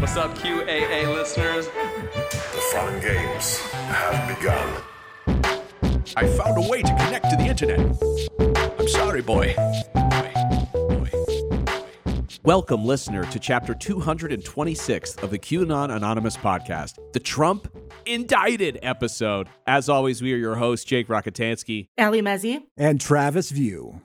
What's 0.00 0.16
up, 0.16 0.34
QAA 0.34 1.14
listeners? 1.14 1.66
The 1.66 2.60
fun 2.72 3.00
games 3.00 3.58
have 3.58 4.38
begun. 4.38 4.82
I 6.16 6.26
found 6.26 6.64
a 6.64 6.68
way 6.68 6.80
to 6.80 6.88
connect 6.88 7.28
to 7.30 7.36
the 7.36 7.44
internet. 7.44 7.78
I'm 8.80 8.88
sorry, 8.88 9.20
boy. 9.20 9.54
Boy. 9.94 10.32
Boy. 10.72 11.10
Welcome, 12.44 12.86
listener, 12.86 13.24
to 13.24 13.38
chapter 13.38 13.74
226 13.74 15.16
of 15.16 15.30
the 15.30 15.38
QAnon 15.38 15.94
Anonymous 15.94 16.36
podcast, 16.36 16.94
the 17.12 17.20
Trump 17.20 17.68
Indicted 18.06 18.78
episode. 18.82 19.48
As 19.66 19.90
always, 19.90 20.22
we 20.22 20.32
are 20.32 20.38
your 20.38 20.56
hosts, 20.56 20.86
Jake 20.86 21.08
Rockatansky. 21.08 21.88
Allie 21.98 22.22
Mezei. 22.22 22.62
and 22.78 22.98
Travis 23.00 23.50
View. 23.50 24.00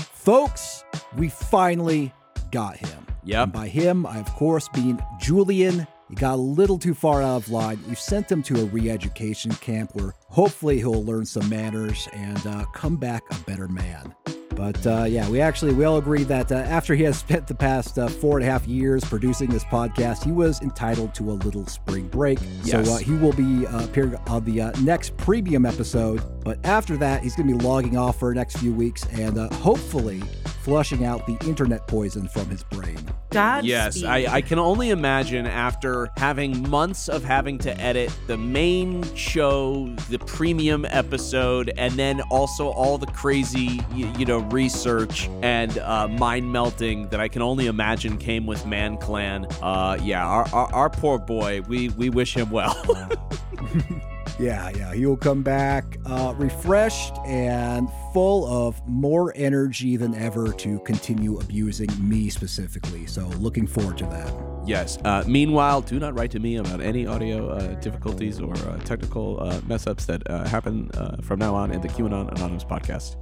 Folks, 0.00 0.84
we 1.16 1.28
finally 1.28 2.12
got 2.50 2.78
him. 2.78 3.06
Yep. 3.24 3.42
And 3.42 3.52
by 3.52 3.68
him, 3.68 4.06
I 4.06 4.18
of 4.18 4.32
course 4.34 4.68
mean 4.76 5.02
Julian. 5.18 5.86
He 6.08 6.14
got 6.14 6.34
a 6.34 6.36
little 6.36 6.78
too 6.78 6.94
far 6.94 7.22
out 7.22 7.36
of 7.36 7.48
line. 7.48 7.78
You 7.88 7.94
sent 7.94 8.30
him 8.30 8.42
to 8.44 8.60
a 8.60 8.64
re 8.66 8.90
education 8.90 9.52
camp 9.52 9.94
where 9.94 10.14
hopefully 10.28 10.78
he'll 10.78 11.04
learn 11.04 11.24
some 11.24 11.48
manners 11.48 12.08
and 12.12 12.46
uh, 12.46 12.64
come 12.74 12.96
back 12.96 13.22
a 13.30 13.38
better 13.44 13.68
man. 13.68 14.14
But 14.54 14.86
uh, 14.86 15.04
yeah, 15.04 15.28
we 15.28 15.40
actually 15.40 15.74
we 15.74 15.84
all 15.84 15.98
agree 15.98 16.24
that 16.24 16.52
uh, 16.52 16.56
after 16.56 16.94
he 16.94 17.02
has 17.04 17.18
spent 17.24 17.46
the 17.46 17.54
past 17.54 17.98
uh, 17.98 18.08
four 18.08 18.38
and 18.38 18.46
a 18.46 18.50
half 18.50 18.66
years 18.66 19.04
producing 19.04 19.50
this 19.50 19.64
podcast, 19.64 20.24
he 20.24 20.32
was 20.32 20.60
entitled 20.62 21.14
to 21.14 21.30
a 21.30 21.32
little 21.32 21.66
spring 21.66 22.08
break. 22.08 22.38
Yes. 22.62 22.86
So 22.86 22.94
uh, 22.94 22.98
he 22.98 23.12
will 23.12 23.32
be 23.32 23.66
uh, 23.66 23.84
appearing 23.84 24.16
on 24.26 24.44
the 24.44 24.60
uh, 24.60 24.72
next 24.80 25.16
premium 25.16 25.66
episode. 25.66 26.22
But 26.44 26.64
after 26.64 26.96
that, 26.98 27.22
he's 27.22 27.34
going 27.34 27.48
to 27.48 27.56
be 27.56 27.64
logging 27.64 27.96
off 27.96 28.18
for 28.18 28.30
the 28.30 28.36
next 28.36 28.58
few 28.58 28.72
weeks 28.72 29.06
and 29.12 29.38
uh, 29.38 29.52
hopefully 29.54 30.22
flushing 30.64 31.04
out 31.04 31.26
the 31.26 31.36
internet 31.46 31.86
poison 31.86 32.26
from 32.26 32.48
his 32.48 32.64
brain. 32.64 32.98
God. 33.30 33.64
Yes, 33.64 34.02
I, 34.02 34.26
I 34.26 34.40
can 34.40 34.58
only 34.58 34.90
imagine 34.90 35.46
after 35.46 36.08
having 36.16 36.68
months 36.70 37.08
of 37.08 37.22
having 37.22 37.58
to 37.58 37.80
edit 37.80 38.10
the 38.26 38.38
main 38.38 39.02
show, 39.14 39.94
the 40.08 40.18
premium 40.20 40.86
episode, 40.86 41.70
and 41.76 41.92
then 41.94 42.22
also 42.30 42.68
all 42.68 42.96
the 42.96 43.06
crazy, 43.08 43.80
you, 43.92 44.10
you 44.18 44.24
know, 44.24 44.38
research 44.38 45.28
and 45.42 45.76
uh, 45.78 46.08
mind 46.08 46.50
melting 46.50 47.08
that 47.08 47.20
I 47.20 47.28
can 47.28 47.42
only 47.42 47.66
imagine 47.66 48.16
came 48.16 48.46
with 48.46 48.64
Manclan. 48.64 49.46
Uh, 49.60 49.98
yeah, 50.02 50.26
our, 50.26 50.48
our, 50.54 50.72
our 50.72 50.90
poor 50.90 51.18
boy, 51.18 51.60
we, 51.68 51.90
we 51.90 52.08
wish 52.08 52.34
him 52.34 52.50
well. 52.50 52.74
Yeah, 54.38 54.70
yeah, 54.70 54.92
he 54.94 55.06
will 55.06 55.16
come 55.16 55.42
back 55.42 55.98
uh, 56.06 56.34
refreshed 56.36 57.14
and 57.24 57.88
full 58.12 58.46
of 58.46 58.80
more 58.86 59.32
energy 59.36 59.96
than 59.96 60.14
ever 60.14 60.52
to 60.52 60.78
continue 60.80 61.38
abusing 61.38 61.90
me 61.98 62.30
specifically. 62.30 63.06
So, 63.06 63.26
looking 63.38 63.66
forward 63.66 63.98
to 63.98 64.06
that. 64.06 64.34
Yes. 64.66 64.98
Uh, 65.04 65.22
meanwhile, 65.26 65.80
do 65.80 65.98
not 65.98 66.18
write 66.18 66.30
to 66.32 66.40
me 66.40 66.56
about 66.56 66.80
any 66.80 67.06
audio 67.06 67.48
uh, 67.50 67.74
difficulties 67.80 68.40
or 68.40 68.54
uh, 68.54 68.78
technical 68.78 69.40
uh, 69.40 69.60
mess 69.66 69.86
ups 69.86 70.06
that 70.06 70.28
uh, 70.30 70.44
happen 70.44 70.90
uh, 70.94 71.16
from 71.22 71.38
now 71.38 71.54
on 71.54 71.70
in 71.70 71.80
the 71.80 71.88
QAnon 71.88 72.30
Anonymous 72.34 72.64
podcast. 72.64 73.16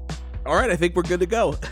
All 0.46 0.54
right, 0.54 0.70
I 0.70 0.76
think 0.76 0.96
we're 0.96 1.02
good 1.02 1.20
to 1.20 1.26
go. 1.26 1.56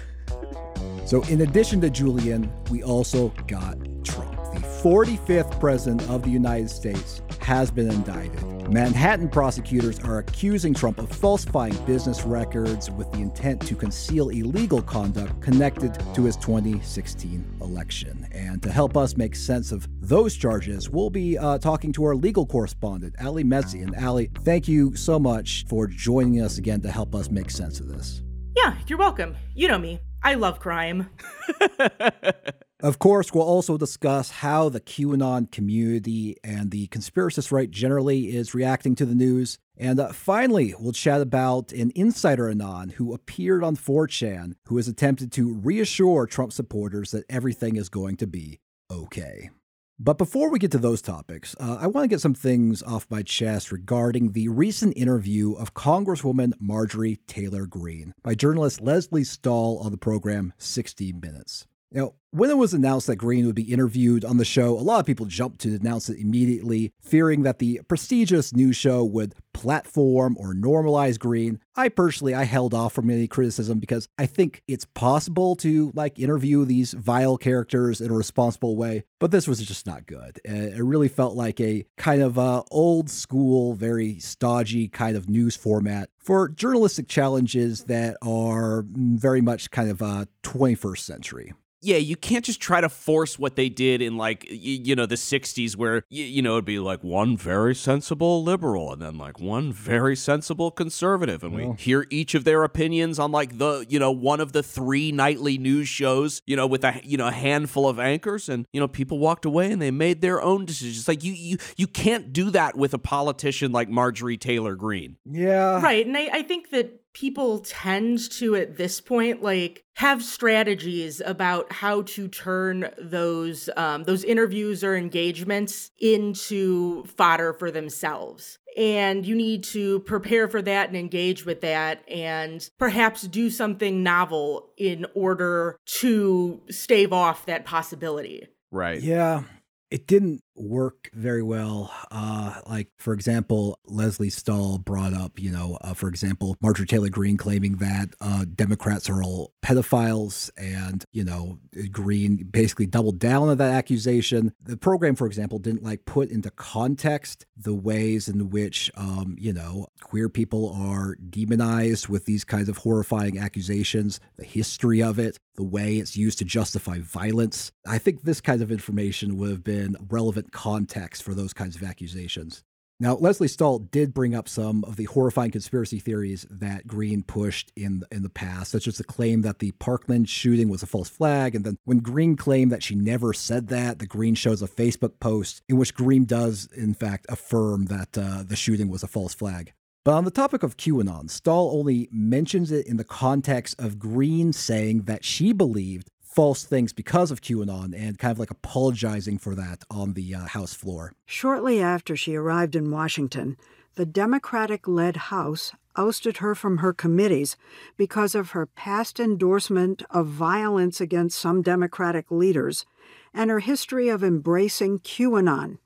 So, 1.06 1.22
in 1.22 1.40
addition 1.40 1.80
to 1.80 1.90
Julian, 1.90 2.48
we 2.70 2.84
also 2.84 3.30
got 3.48 3.76
Trump. 4.04 4.30
The 4.54 4.60
45th 4.60 5.58
president 5.58 6.08
of 6.08 6.22
the 6.22 6.30
United 6.30 6.70
States 6.70 7.20
has 7.50 7.68
been 7.68 7.90
indicted. 7.90 8.70
Manhattan 8.70 9.28
prosecutors 9.28 9.98
are 9.98 10.18
accusing 10.18 10.72
Trump 10.72 11.00
of 11.00 11.10
falsifying 11.10 11.74
business 11.84 12.22
records 12.22 12.92
with 12.92 13.10
the 13.10 13.18
intent 13.18 13.60
to 13.66 13.74
conceal 13.74 14.28
illegal 14.28 14.80
conduct 14.80 15.42
connected 15.42 15.92
to 16.14 16.22
his 16.22 16.36
2016 16.36 17.44
election. 17.60 18.28
And 18.30 18.62
to 18.62 18.70
help 18.70 18.96
us 18.96 19.16
make 19.16 19.34
sense 19.34 19.72
of 19.72 19.88
those 20.00 20.36
charges, 20.36 20.90
we'll 20.90 21.10
be 21.10 21.36
uh, 21.36 21.58
talking 21.58 21.92
to 21.94 22.04
our 22.04 22.14
legal 22.14 22.46
correspondent, 22.46 23.16
Allie 23.18 23.42
Mezei. 23.42 23.82
And 23.82 23.96
Ali, 23.96 24.30
thank 24.44 24.68
you 24.68 24.94
so 24.94 25.18
much 25.18 25.66
for 25.68 25.88
joining 25.88 26.40
us 26.42 26.56
again 26.56 26.80
to 26.82 26.90
help 26.92 27.16
us 27.16 27.32
make 27.32 27.50
sense 27.50 27.80
of 27.80 27.88
this. 27.88 28.22
Yeah, 28.56 28.76
you're 28.86 28.96
welcome. 28.96 29.34
You 29.56 29.66
know 29.66 29.78
me. 29.78 29.98
I 30.22 30.34
love 30.34 30.60
crime. 30.60 31.10
Of 32.82 32.98
course, 32.98 33.34
we'll 33.34 33.44
also 33.44 33.76
discuss 33.76 34.30
how 34.30 34.70
the 34.70 34.80
QAnon 34.80 35.50
community 35.52 36.36
and 36.42 36.70
the 36.70 36.88
conspiracist 36.88 37.52
right 37.52 37.70
generally 37.70 38.34
is 38.34 38.54
reacting 38.54 38.94
to 38.96 39.04
the 39.04 39.14
news. 39.14 39.58
And 39.76 40.00
uh, 40.00 40.12
finally, 40.12 40.74
we'll 40.78 40.92
chat 40.92 41.20
about 41.20 41.72
an 41.72 41.92
insider 41.94 42.48
Anon 42.48 42.90
who 42.90 43.12
appeared 43.12 43.62
on 43.62 43.76
4chan 43.76 44.54
who 44.66 44.78
has 44.78 44.88
attempted 44.88 45.30
to 45.32 45.54
reassure 45.54 46.26
Trump 46.26 46.52
supporters 46.52 47.10
that 47.10 47.24
everything 47.28 47.76
is 47.76 47.90
going 47.90 48.16
to 48.16 48.26
be 48.26 48.60
okay. 48.90 49.50
But 49.98 50.16
before 50.16 50.48
we 50.48 50.58
get 50.58 50.70
to 50.70 50.78
those 50.78 51.02
topics, 51.02 51.54
uh, 51.60 51.76
I 51.78 51.86
want 51.86 52.04
to 52.04 52.08
get 52.08 52.22
some 52.22 52.32
things 52.32 52.82
off 52.82 53.06
my 53.10 53.22
chest 53.22 53.70
regarding 53.70 54.32
the 54.32 54.48
recent 54.48 54.96
interview 54.96 55.52
of 55.52 55.74
Congresswoman 55.74 56.52
Marjorie 56.58 57.18
Taylor 57.26 57.66
Greene 57.66 58.14
by 58.22 58.34
journalist 58.34 58.80
Lesley 58.80 59.24
Stahl 59.24 59.78
on 59.82 59.92
the 59.92 59.98
program 59.98 60.54
60 60.56 61.12
Minutes. 61.12 61.66
Now, 61.92 62.14
when 62.32 62.50
it 62.50 62.56
was 62.56 62.72
announced 62.72 63.08
that 63.08 63.16
Greene 63.16 63.46
would 63.46 63.56
be 63.56 63.72
interviewed 63.72 64.24
on 64.24 64.36
the 64.36 64.44
show, 64.44 64.78
a 64.78 64.78
lot 64.78 65.00
of 65.00 65.06
people 65.06 65.26
jumped 65.26 65.60
to 65.62 65.74
announce 65.74 66.08
it 66.08 66.20
immediately, 66.20 66.92
fearing 67.00 67.42
that 67.42 67.58
the 67.58 67.80
prestigious 67.88 68.54
news 68.54 68.76
show 68.76 69.02
would 69.02 69.34
platform 69.52 70.36
or 70.38 70.54
normalize 70.54 71.18
Greene. 71.18 71.58
I 71.74 71.88
personally, 71.88 72.32
I 72.32 72.44
held 72.44 72.72
off 72.72 72.92
from 72.92 73.10
any 73.10 73.26
criticism 73.26 73.80
because 73.80 74.08
I 74.16 74.26
think 74.26 74.62
it's 74.68 74.84
possible 74.84 75.56
to 75.56 75.90
like 75.96 76.20
interview 76.20 76.64
these 76.64 76.92
vile 76.92 77.36
characters 77.36 78.00
in 78.00 78.12
a 78.12 78.14
responsible 78.14 78.76
way, 78.76 79.02
but 79.18 79.32
this 79.32 79.48
was 79.48 79.60
just 79.60 79.84
not 79.84 80.06
good. 80.06 80.40
Uh, 80.48 80.52
It 80.52 80.84
really 80.84 81.08
felt 81.08 81.34
like 81.34 81.60
a 81.60 81.84
kind 81.96 82.22
of 82.22 82.38
uh, 82.38 82.62
old 82.70 83.10
school, 83.10 83.74
very 83.74 84.20
stodgy 84.20 84.86
kind 84.86 85.16
of 85.16 85.28
news 85.28 85.56
format 85.56 86.10
for 86.18 86.48
journalistic 86.48 87.08
challenges 87.08 87.84
that 87.84 88.16
are 88.22 88.82
mm, 88.82 89.18
very 89.18 89.40
much 89.40 89.72
kind 89.72 89.90
of 89.90 90.00
uh, 90.00 90.26
21st 90.44 90.98
century. 90.98 91.52
Yeah, 91.82 91.96
you 91.96 92.16
can't 92.16 92.44
just 92.44 92.60
try 92.60 92.80
to 92.80 92.88
force 92.88 93.38
what 93.38 93.56
they 93.56 93.68
did 93.68 94.02
in 94.02 94.16
like 94.16 94.46
y- 94.50 94.56
you 94.60 94.94
know 94.94 95.06
the 95.06 95.14
'60s, 95.14 95.76
where 95.76 95.96
y- 96.10 96.18
you 96.18 96.42
know 96.42 96.52
it'd 96.54 96.64
be 96.64 96.78
like 96.78 97.02
one 97.02 97.36
very 97.36 97.74
sensible 97.74 98.42
liberal 98.42 98.92
and 98.92 99.00
then 99.00 99.16
like 99.18 99.40
one 99.40 99.72
very 99.72 100.14
sensible 100.16 100.70
conservative, 100.70 101.42
and 101.42 101.54
we 101.54 101.72
hear 101.78 102.06
each 102.10 102.34
of 102.34 102.44
their 102.44 102.64
opinions 102.64 103.18
on 103.18 103.32
like 103.32 103.58
the 103.58 103.84
you 103.88 103.98
know 103.98 104.10
one 104.10 104.40
of 104.40 104.52
the 104.52 104.62
three 104.62 105.10
nightly 105.12 105.58
news 105.58 105.88
shows, 105.88 106.42
you 106.46 106.56
know, 106.56 106.66
with 106.66 106.84
a 106.84 107.00
you 107.04 107.16
know 107.16 107.28
a 107.28 107.32
handful 107.32 107.88
of 107.88 107.98
anchors, 107.98 108.48
and 108.48 108.66
you 108.72 108.80
know 108.80 108.88
people 108.88 109.18
walked 109.18 109.44
away 109.44 109.70
and 109.72 109.80
they 109.80 109.90
made 109.90 110.20
their 110.20 110.40
own 110.42 110.64
decisions. 110.64 111.08
Like 111.08 111.24
you 111.24 111.32
you 111.32 111.56
you 111.76 111.86
can't 111.86 112.32
do 112.32 112.50
that 112.50 112.76
with 112.76 112.92
a 112.94 112.98
politician 112.98 113.72
like 113.72 113.88
Marjorie 113.88 114.36
Taylor 114.36 114.74
Greene. 114.74 115.16
Yeah. 115.24 115.80
Right. 115.80 116.06
And 116.06 116.16
I, 116.16 116.28
I 116.32 116.42
think 116.42 116.70
that 116.70 116.99
people 117.12 117.58
tend 117.60 118.30
to, 118.32 118.54
at 118.54 118.76
this 118.76 119.00
point, 119.00 119.42
like 119.42 119.84
have 119.96 120.22
strategies 120.22 121.20
about 121.24 121.72
how 121.72 122.02
to 122.02 122.28
turn 122.28 122.90
those 122.98 123.68
um, 123.76 124.04
those 124.04 124.24
interviews 124.24 124.82
or 124.82 124.96
engagements 124.96 125.90
into 125.98 127.04
fodder 127.04 127.52
for 127.52 127.70
themselves. 127.70 128.58
And 128.76 129.26
you 129.26 129.34
need 129.34 129.64
to 129.64 130.00
prepare 130.00 130.48
for 130.48 130.62
that 130.62 130.88
and 130.88 130.96
engage 130.96 131.44
with 131.44 131.60
that 131.62 132.02
and 132.08 132.68
perhaps 132.78 133.22
do 133.22 133.50
something 133.50 134.02
novel 134.02 134.70
in 134.76 135.06
order 135.14 135.76
to 136.00 136.60
stave 136.70 137.12
off 137.12 137.46
that 137.46 137.64
possibility. 137.64 138.46
Right. 138.70 139.02
Yeah. 139.02 139.42
It 139.90 140.06
didn't 140.06 140.40
work 140.54 141.10
very 141.14 141.42
well. 141.42 141.92
Uh, 142.10 142.60
like, 142.66 142.88
for 142.98 143.14
example, 143.14 143.78
Lesley 143.86 144.30
Stahl 144.30 144.78
brought 144.78 145.14
up, 145.14 145.38
you 145.38 145.50
know, 145.50 145.78
uh, 145.80 145.94
for 145.94 146.08
example, 146.08 146.56
Marjorie 146.60 146.86
Taylor 146.86 147.08
Greene 147.08 147.36
claiming 147.36 147.76
that 147.76 148.10
uh, 148.20 148.44
Democrats 148.54 149.08
are 149.08 149.22
all 149.22 149.52
pedophiles, 149.62 150.50
and, 150.56 151.04
you 151.12 151.24
know, 151.24 151.58
Greene 151.90 152.48
basically 152.50 152.86
doubled 152.86 153.18
down 153.18 153.48
on 153.48 153.56
that 153.58 153.72
accusation. 153.72 154.52
The 154.62 154.76
program, 154.76 155.16
for 155.16 155.26
example, 155.26 155.58
didn't 155.58 155.82
like 155.82 156.04
put 156.04 156.30
into 156.30 156.50
context 156.50 157.46
the 157.56 157.74
ways 157.74 158.28
in 158.28 158.50
which, 158.50 158.90
um, 158.96 159.36
you 159.38 159.52
know, 159.52 159.86
queer 160.00 160.28
people 160.28 160.72
are 160.74 161.16
demonized 161.16 162.08
with 162.08 162.24
these 162.24 162.44
kinds 162.44 162.68
of 162.68 162.78
horrifying 162.78 163.38
accusations, 163.38 164.20
the 164.36 164.44
history 164.44 165.02
of 165.02 165.18
it, 165.18 165.38
the 165.56 165.64
way 165.64 165.96
it's 165.96 166.16
used 166.16 166.38
to 166.38 166.44
justify 166.44 166.98
violence. 166.98 167.70
I 167.86 167.98
think 167.98 168.22
this 168.22 168.40
kind 168.40 168.62
of 168.62 168.72
information 168.72 169.36
would 169.36 169.50
have 169.50 169.64
been 169.64 169.96
relevant 170.08 170.39
context 170.42 171.22
for 171.22 171.34
those 171.34 171.52
kinds 171.52 171.76
of 171.76 171.82
accusations. 171.82 172.62
Now, 173.02 173.16
Lesley 173.16 173.48
Stahl 173.48 173.78
did 173.78 174.12
bring 174.12 174.34
up 174.34 174.46
some 174.46 174.84
of 174.84 174.96
the 174.96 175.04
horrifying 175.04 175.50
conspiracy 175.50 175.98
theories 175.98 176.46
that 176.50 176.86
Greene 176.86 177.22
pushed 177.22 177.72
in 177.74 178.02
in 178.12 178.22
the 178.22 178.28
past, 178.28 178.70
such 178.70 178.86
as 178.86 178.98
the 178.98 179.04
claim 179.04 179.40
that 179.40 179.58
the 179.58 179.72
Parkland 179.72 180.28
shooting 180.28 180.68
was 180.68 180.82
a 180.82 180.86
false 180.86 181.08
flag. 181.08 181.54
And 181.54 181.64
then 181.64 181.78
when 181.84 182.00
Greene 182.00 182.36
claimed 182.36 182.70
that 182.72 182.82
she 182.82 182.94
never 182.94 183.32
said 183.32 183.68
that, 183.68 184.00
the 184.00 184.06
Green 184.06 184.34
shows 184.34 184.60
a 184.60 184.68
Facebook 184.68 185.18
post 185.18 185.62
in 185.66 185.78
which 185.78 185.94
Greene 185.94 186.26
does, 186.26 186.68
in 186.76 186.92
fact, 186.92 187.24
affirm 187.30 187.86
that 187.86 188.18
uh, 188.18 188.42
the 188.46 188.54
shooting 188.54 188.90
was 188.90 189.02
a 189.02 189.08
false 189.08 189.32
flag. 189.32 189.72
But 190.04 190.12
on 190.12 190.26
the 190.26 190.30
topic 190.30 190.62
of 190.62 190.76
QAnon, 190.76 191.30
Stahl 191.30 191.70
only 191.72 192.08
mentions 192.12 192.70
it 192.70 192.86
in 192.86 192.98
the 192.98 193.04
context 193.04 193.80
of 193.80 193.98
Greene 193.98 194.52
saying 194.52 195.02
that 195.02 195.24
she 195.24 195.54
believed 195.54 196.08
false 196.30 196.62
things 196.64 196.92
because 196.92 197.30
of 197.30 197.40
QAnon 197.40 197.92
and 197.94 198.18
kind 198.18 198.32
of 198.32 198.38
like 198.38 198.50
apologizing 198.50 199.38
for 199.38 199.54
that 199.56 199.82
on 199.90 200.14
the 200.14 200.34
uh, 200.34 200.46
House 200.46 200.74
floor. 200.74 201.12
Shortly 201.26 201.80
after 201.80 202.16
she 202.16 202.36
arrived 202.36 202.76
in 202.76 202.90
Washington, 202.90 203.56
the 203.96 204.06
Democratic 204.06 204.86
led 204.86 205.16
House 205.16 205.72
ousted 205.96 206.36
her 206.36 206.54
from 206.54 206.78
her 206.78 206.92
committees 206.92 207.56
because 207.96 208.34
of 208.36 208.52
her 208.52 208.64
past 208.64 209.18
endorsement 209.18 210.04
of 210.10 210.28
violence 210.28 211.00
against 211.00 211.38
some 211.38 211.62
Democratic 211.62 212.30
leaders 212.30 212.86
and 213.34 213.50
her 213.50 213.58
history 213.58 214.08
of 214.08 214.22
embracing 214.22 215.00
QAnon 215.00 215.78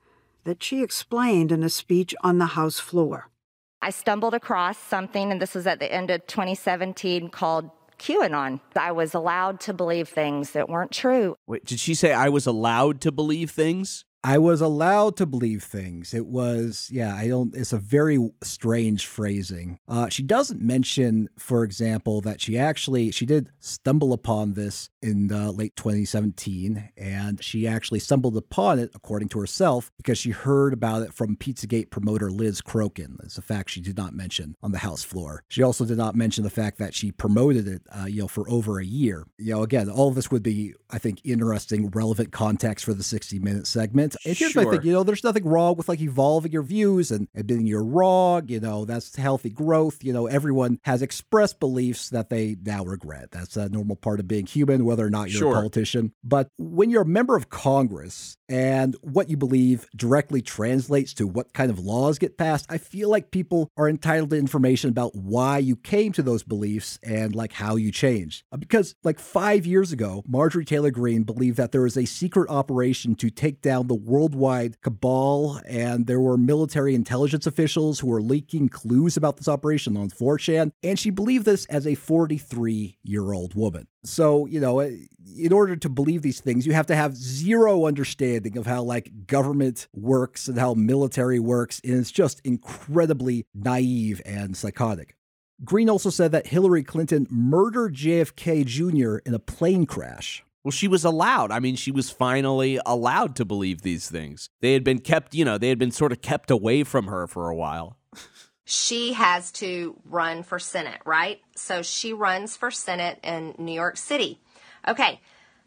that 0.44 0.62
she 0.62 0.82
explained 0.82 1.50
in 1.50 1.62
a 1.62 1.70
speech 1.70 2.14
on 2.22 2.36
the 2.36 2.46
House 2.46 2.78
floor. 2.78 3.30
I 3.80 3.90
stumbled 3.90 4.34
across 4.34 4.78
something, 4.78 5.32
and 5.32 5.40
this 5.40 5.54
was 5.54 5.66
at 5.66 5.78
the 5.78 5.92
end 5.92 6.10
of 6.10 6.26
2017, 6.26 7.30
called 7.30 7.70
QAnon. 7.98 8.60
I 8.76 8.92
was 8.92 9.14
allowed 9.14 9.60
to 9.60 9.74
believe 9.74 10.08
things 10.08 10.52
that 10.52 10.68
weren't 10.68 10.90
true. 10.92 11.36
Wait, 11.46 11.64
did 11.64 11.80
she 11.80 11.94
say 11.94 12.12
I 12.12 12.28
was 12.28 12.46
allowed 12.46 13.00
to 13.02 13.12
believe 13.12 13.50
things? 13.50 14.04
I 14.26 14.38
was 14.38 14.62
allowed 14.62 15.18
to 15.18 15.26
believe 15.26 15.62
things. 15.62 16.14
It 16.14 16.24
was, 16.24 16.88
yeah, 16.90 17.14
I 17.14 17.28
don't, 17.28 17.54
it's 17.54 17.74
a 17.74 17.78
very 17.78 18.18
strange 18.42 19.04
phrasing. 19.04 19.78
Uh, 19.86 20.08
she 20.08 20.22
doesn't 20.22 20.62
mention, 20.62 21.28
for 21.38 21.62
example, 21.62 22.22
that 22.22 22.40
she 22.40 22.56
actually, 22.56 23.10
she 23.10 23.26
did 23.26 23.50
stumble 23.60 24.14
upon 24.14 24.54
this 24.54 24.88
in 25.02 25.30
uh, 25.30 25.50
late 25.50 25.76
2017, 25.76 26.88
and 26.96 27.44
she 27.44 27.68
actually 27.68 27.98
stumbled 27.98 28.38
upon 28.38 28.78
it, 28.78 28.90
according 28.94 29.28
to 29.28 29.38
herself, 29.38 29.92
because 29.98 30.16
she 30.16 30.30
heard 30.30 30.72
about 30.72 31.02
it 31.02 31.12
from 31.12 31.36
Pizzagate 31.36 31.90
promoter 31.90 32.30
Liz 32.30 32.62
Crokin. 32.62 33.22
It's 33.24 33.36
a 33.36 33.42
fact 33.42 33.68
she 33.68 33.82
did 33.82 33.98
not 33.98 34.14
mention 34.14 34.56
on 34.62 34.72
the 34.72 34.78
House 34.78 35.04
floor. 35.04 35.44
She 35.48 35.62
also 35.62 35.84
did 35.84 35.98
not 35.98 36.14
mention 36.14 36.44
the 36.44 36.50
fact 36.50 36.78
that 36.78 36.94
she 36.94 37.12
promoted 37.12 37.68
it, 37.68 37.82
uh, 37.94 38.06
you 38.06 38.22
know, 38.22 38.28
for 38.28 38.48
over 38.48 38.80
a 38.80 38.86
year. 38.86 39.26
You 39.36 39.56
know, 39.56 39.62
again, 39.62 39.90
all 39.90 40.08
of 40.08 40.14
this 40.14 40.30
would 40.30 40.42
be, 40.42 40.72
I 40.88 40.96
think, 40.96 41.20
interesting, 41.24 41.90
relevant 41.90 42.32
context 42.32 42.86
for 42.86 42.94
the 42.94 43.02
60 43.02 43.38
minute 43.38 43.66
segment. 43.66 44.13
And 44.24 44.36
here's 44.36 44.52
Sure. 44.52 44.64
my 44.64 44.70
thing, 44.76 44.86
you 44.86 44.92
know, 44.92 45.02
there's 45.02 45.24
nothing 45.24 45.44
wrong 45.44 45.76
with 45.76 45.88
like 45.88 46.00
evolving 46.00 46.52
your 46.52 46.62
views 46.62 47.10
and 47.10 47.28
admitting 47.34 47.66
you're 47.66 47.84
wrong. 47.84 48.42
You 48.48 48.60
know, 48.60 48.84
that's 48.84 49.14
healthy 49.16 49.50
growth. 49.50 50.02
You 50.04 50.12
know, 50.12 50.26
everyone 50.26 50.78
has 50.84 51.02
expressed 51.02 51.60
beliefs 51.60 52.10
that 52.10 52.30
they 52.30 52.56
now 52.64 52.84
regret. 52.84 53.30
That's 53.30 53.56
a 53.56 53.68
normal 53.68 53.96
part 53.96 54.20
of 54.20 54.28
being 54.28 54.46
human, 54.46 54.84
whether 54.84 55.04
or 55.06 55.10
not 55.10 55.30
you're 55.30 55.38
Sure. 55.40 55.52
a 55.52 55.54
politician. 55.56 56.12
But 56.22 56.48
when 56.58 56.90
you're 56.90 57.02
a 57.02 57.06
member 57.06 57.36
of 57.36 57.50
Congress 57.50 58.36
and 58.48 58.96
what 59.02 59.28
you 59.30 59.36
believe 59.36 59.86
directly 59.96 60.42
translates 60.42 61.14
to 61.14 61.26
what 61.26 61.52
kind 61.52 61.70
of 61.70 61.78
laws 61.78 62.18
get 62.18 62.36
passed, 62.36 62.66
I 62.68 62.78
feel 62.78 63.08
like 63.10 63.30
people 63.30 63.70
are 63.76 63.88
entitled 63.88 64.30
to 64.30 64.36
information 64.36 64.90
about 64.90 65.14
why 65.14 65.58
you 65.58 65.76
came 65.76 66.12
to 66.12 66.22
those 66.22 66.42
beliefs 66.42 66.98
and 67.02 67.34
like 67.34 67.52
how 67.54 67.76
you 67.76 67.90
changed. 67.90 68.42
Uh, 68.52 68.56
Because 68.58 68.94
like 69.04 69.18
five 69.18 69.66
years 69.66 69.92
ago, 69.92 70.22
Marjorie 70.26 70.64
Taylor 70.64 70.90
Greene 70.90 71.22
believed 71.22 71.56
that 71.58 71.72
there 71.72 71.82
was 71.82 71.96
a 71.96 72.04
secret 72.06 72.48
operation 72.50 73.14
to 73.16 73.30
take 73.30 73.60
down 73.60 73.86
the 73.86 73.94
worldwide 74.04 74.80
cabal, 74.82 75.60
and 75.66 76.06
there 76.06 76.20
were 76.20 76.36
military 76.36 76.94
intelligence 76.94 77.46
officials 77.46 78.00
who 78.00 78.08
were 78.08 78.22
leaking 78.22 78.68
clues 78.68 79.16
about 79.16 79.36
this 79.36 79.48
operation 79.48 79.96
on 79.96 80.10
4chan, 80.10 80.70
and 80.82 80.98
she 80.98 81.10
believed 81.10 81.44
this 81.44 81.64
as 81.66 81.86
a 81.86 81.94
43 81.94 82.98
year 83.02 83.32
old 83.32 83.54
woman. 83.54 83.86
So, 84.04 84.46
you 84.46 84.60
know, 84.60 84.80
eh, 84.80 84.96
in 85.38 85.52
order 85.52 85.76
to 85.76 85.88
believe 85.88 86.22
these 86.22 86.40
things, 86.40 86.66
you 86.66 86.72
have 86.74 86.86
to 86.86 86.96
have 86.96 87.16
zero 87.16 87.86
understanding 87.86 88.58
of 88.58 88.66
how 88.66 88.82
like 88.82 89.26
government 89.26 89.88
works 89.94 90.48
and 90.48 90.58
how 90.58 90.74
military 90.74 91.40
works. 91.40 91.80
And 91.82 91.94
it's 91.94 92.12
just 92.12 92.40
incredibly 92.44 93.46
naive 93.54 94.20
and 94.26 94.56
psychotic. 94.56 95.16
Greene 95.64 95.88
also 95.88 96.10
said 96.10 96.32
that 96.32 96.48
Hillary 96.48 96.82
Clinton 96.82 97.26
murdered 97.30 97.94
JFK 97.94 98.64
Jr. 98.64 99.18
in 99.26 99.34
a 99.34 99.38
plane 99.38 99.86
crash. 99.86 100.44
Well, 100.64 100.72
she 100.72 100.88
was 100.88 101.04
allowed. 101.04 101.50
I 101.52 101.60
mean, 101.60 101.76
she 101.76 101.92
was 101.92 102.10
finally 102.10 102.80
allowed 102.86 103.36
to 103.36 103.44
believe 103.44 103.82
these 103.82 104.08
things. 104.08 104.48
They 104.60 104.72
had 104.72 104.82
been 104.82 104.98
kept, 104.98 105.34
you 105.34 105.44
know, 105.44 105.58
they 105.58 105.68
had 105.68 105.78
been 105.78 105.90
sort 105.90 106.10
of 106.10 106.22
kept 106.22 106.50
away 106.50 106.84
from 106.84 107.06
her 107.06 107.26
for 107.26 107.50
a 107.50 107.54
while. 107.54 107.98
she 108.64 109.12
has 109.12 109.52
to 109.52 110.00
run 110.06 110.42
for 110.42 110.58
Senate, 110.58 111.02
right? 111.04 111.40
So 111.54 111.82
she 111.82 112.14
runs 112.14 112.56
for 112.56 112.70
Senate 112.70 113.20
in 113.22 113.54
New 113.58 113.74
York 113.74 113.98
City. 113.98 114.40
Okay, 114.88 115.20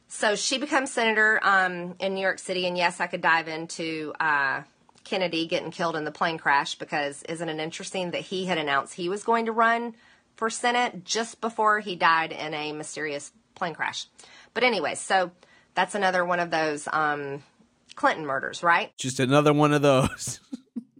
so 0.07 0.35
she 0.35 0.57
becomes 0.57 0.91
senator 0.91 1.39
um, 1.43 1.95
in 1.99 2.15
New 2.15 2.21
York 2.21 2.39
City, 2.39 2.65
and 2.65 2.77
yes, 2.77 2.99
I 2.99 3.07
could 3.07 3.21
dive 3.21 3.47
into 3.47 4.13
uh, 4.19 4.63
Kennedy 5.03 5.45
getting 5.45 5.69
killed 5.69 5.95
in 5.95 6.05
the 6.05 6.11
plane 6.11 6.37
crash 6.37 6.75
because 6.75 7.21
isn't 7.23 7.49
it 7.49 7.59
interesting 7.59 8.11
that 8.11 8.21
he 8.21 8.45
had 8.45 8.57
announced 8.57 8.95
he 8.95 9.09
was 9.09 9.23
going 9.23 9.45
to 9.45 9.51
run 9.51 9.95
for 10.35 10.49
Senate 10.49 11.03
just 11.03 11.39
before 11.39 11.79
he 11.79 11.95
died 11.95 12.31
in 12.31 12.53
a 12.53 12.71
mysterious 12.71 13.31
plane 13.53 13.75
crash? 13.75 14.07
But 14.57 14.63
anyway, 14.63 14.95
so 14.95 15.29
that's 15.75 15.93
another 15.93 16.25
one 16.25 16.39
of 16.39 16.49
those 16.49 16.87
um, 16.91 17.43
Clinton 17.93 18.25
murders, 18.25 18.63
right? 18.63 18.91
Just 18.97 19.19
another 19.19 19.53
one 19.53 19.71
of 19.71 19.83
those. 19.83 20.39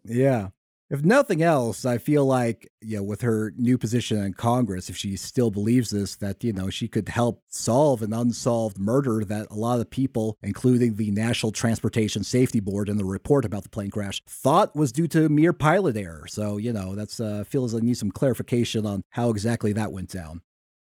Yeah. 0.09 0.49
If 0.89 1.03
nothing 1.03 1.41
else, 1.41 1.83
I 1.83 1.97
feel 1.97 2.25
like, 2.25 2.71
you 2.79 2.95
know, 2.95 3.03
with 3.03 3.21
her 3.23 3.51
new 3.57 3.77
position 3.77 4.23
in 4.23 4.35
Congress, 4.35 4.89
if 4.89 4.95
she 4.95 5.17
still 5.17 5.51
believes 5.51 5.89
this, 5.89 6.15
that, 6.17 6.45
you 6.45 6.53
know, 6.53 6.69
she 6.69 6.87
could 6.87 7.09
help 7.09 7.43
solve 7.49 8.01
an 8.01 8.13
unsolved 8.13 8.77
murder 8.77 9.25
that 9.25 9.47
a 9.51 9.55
lot 9.55 9.81
of 9.81 9.89
people, 9.89 10.37
including 10.41 10.95
the 10.95 11.11
National 11.11 11.51
Transportation 11.51 12.23
Safety 12.23 12.61
Board 12.61 12.87
and 12.87 12.97
the 12.97 13.03
report 13.03 13.43
about 13.43 13.63
the 13.63 13.69
plane 13.69 13.91
crash, 13.91 14.23
thought 14.29 14.77
was 14.77 14.93
due 14.93 15.09
to 15.09 15.27
mere 15.27 15.51
pilot 15.51 15.97
error. 15.97 16.25
So, 16.29 16.55
you 16.55 16.71
know, 16.71 16.95
that's 16.95 17.19
uh, 17.19 17.43
feels 17.45 17.73
like 17.73 17.83
I 17.83 17.85
need 17.85 17.97
some 17.97 18.11
clarification 18.11 18.85
on 18.85 19.01
how 19.09 19.31
exactly 19.31 19.73
that 19.73 19.91
went 19.91 20.09
down. 20.09 20.41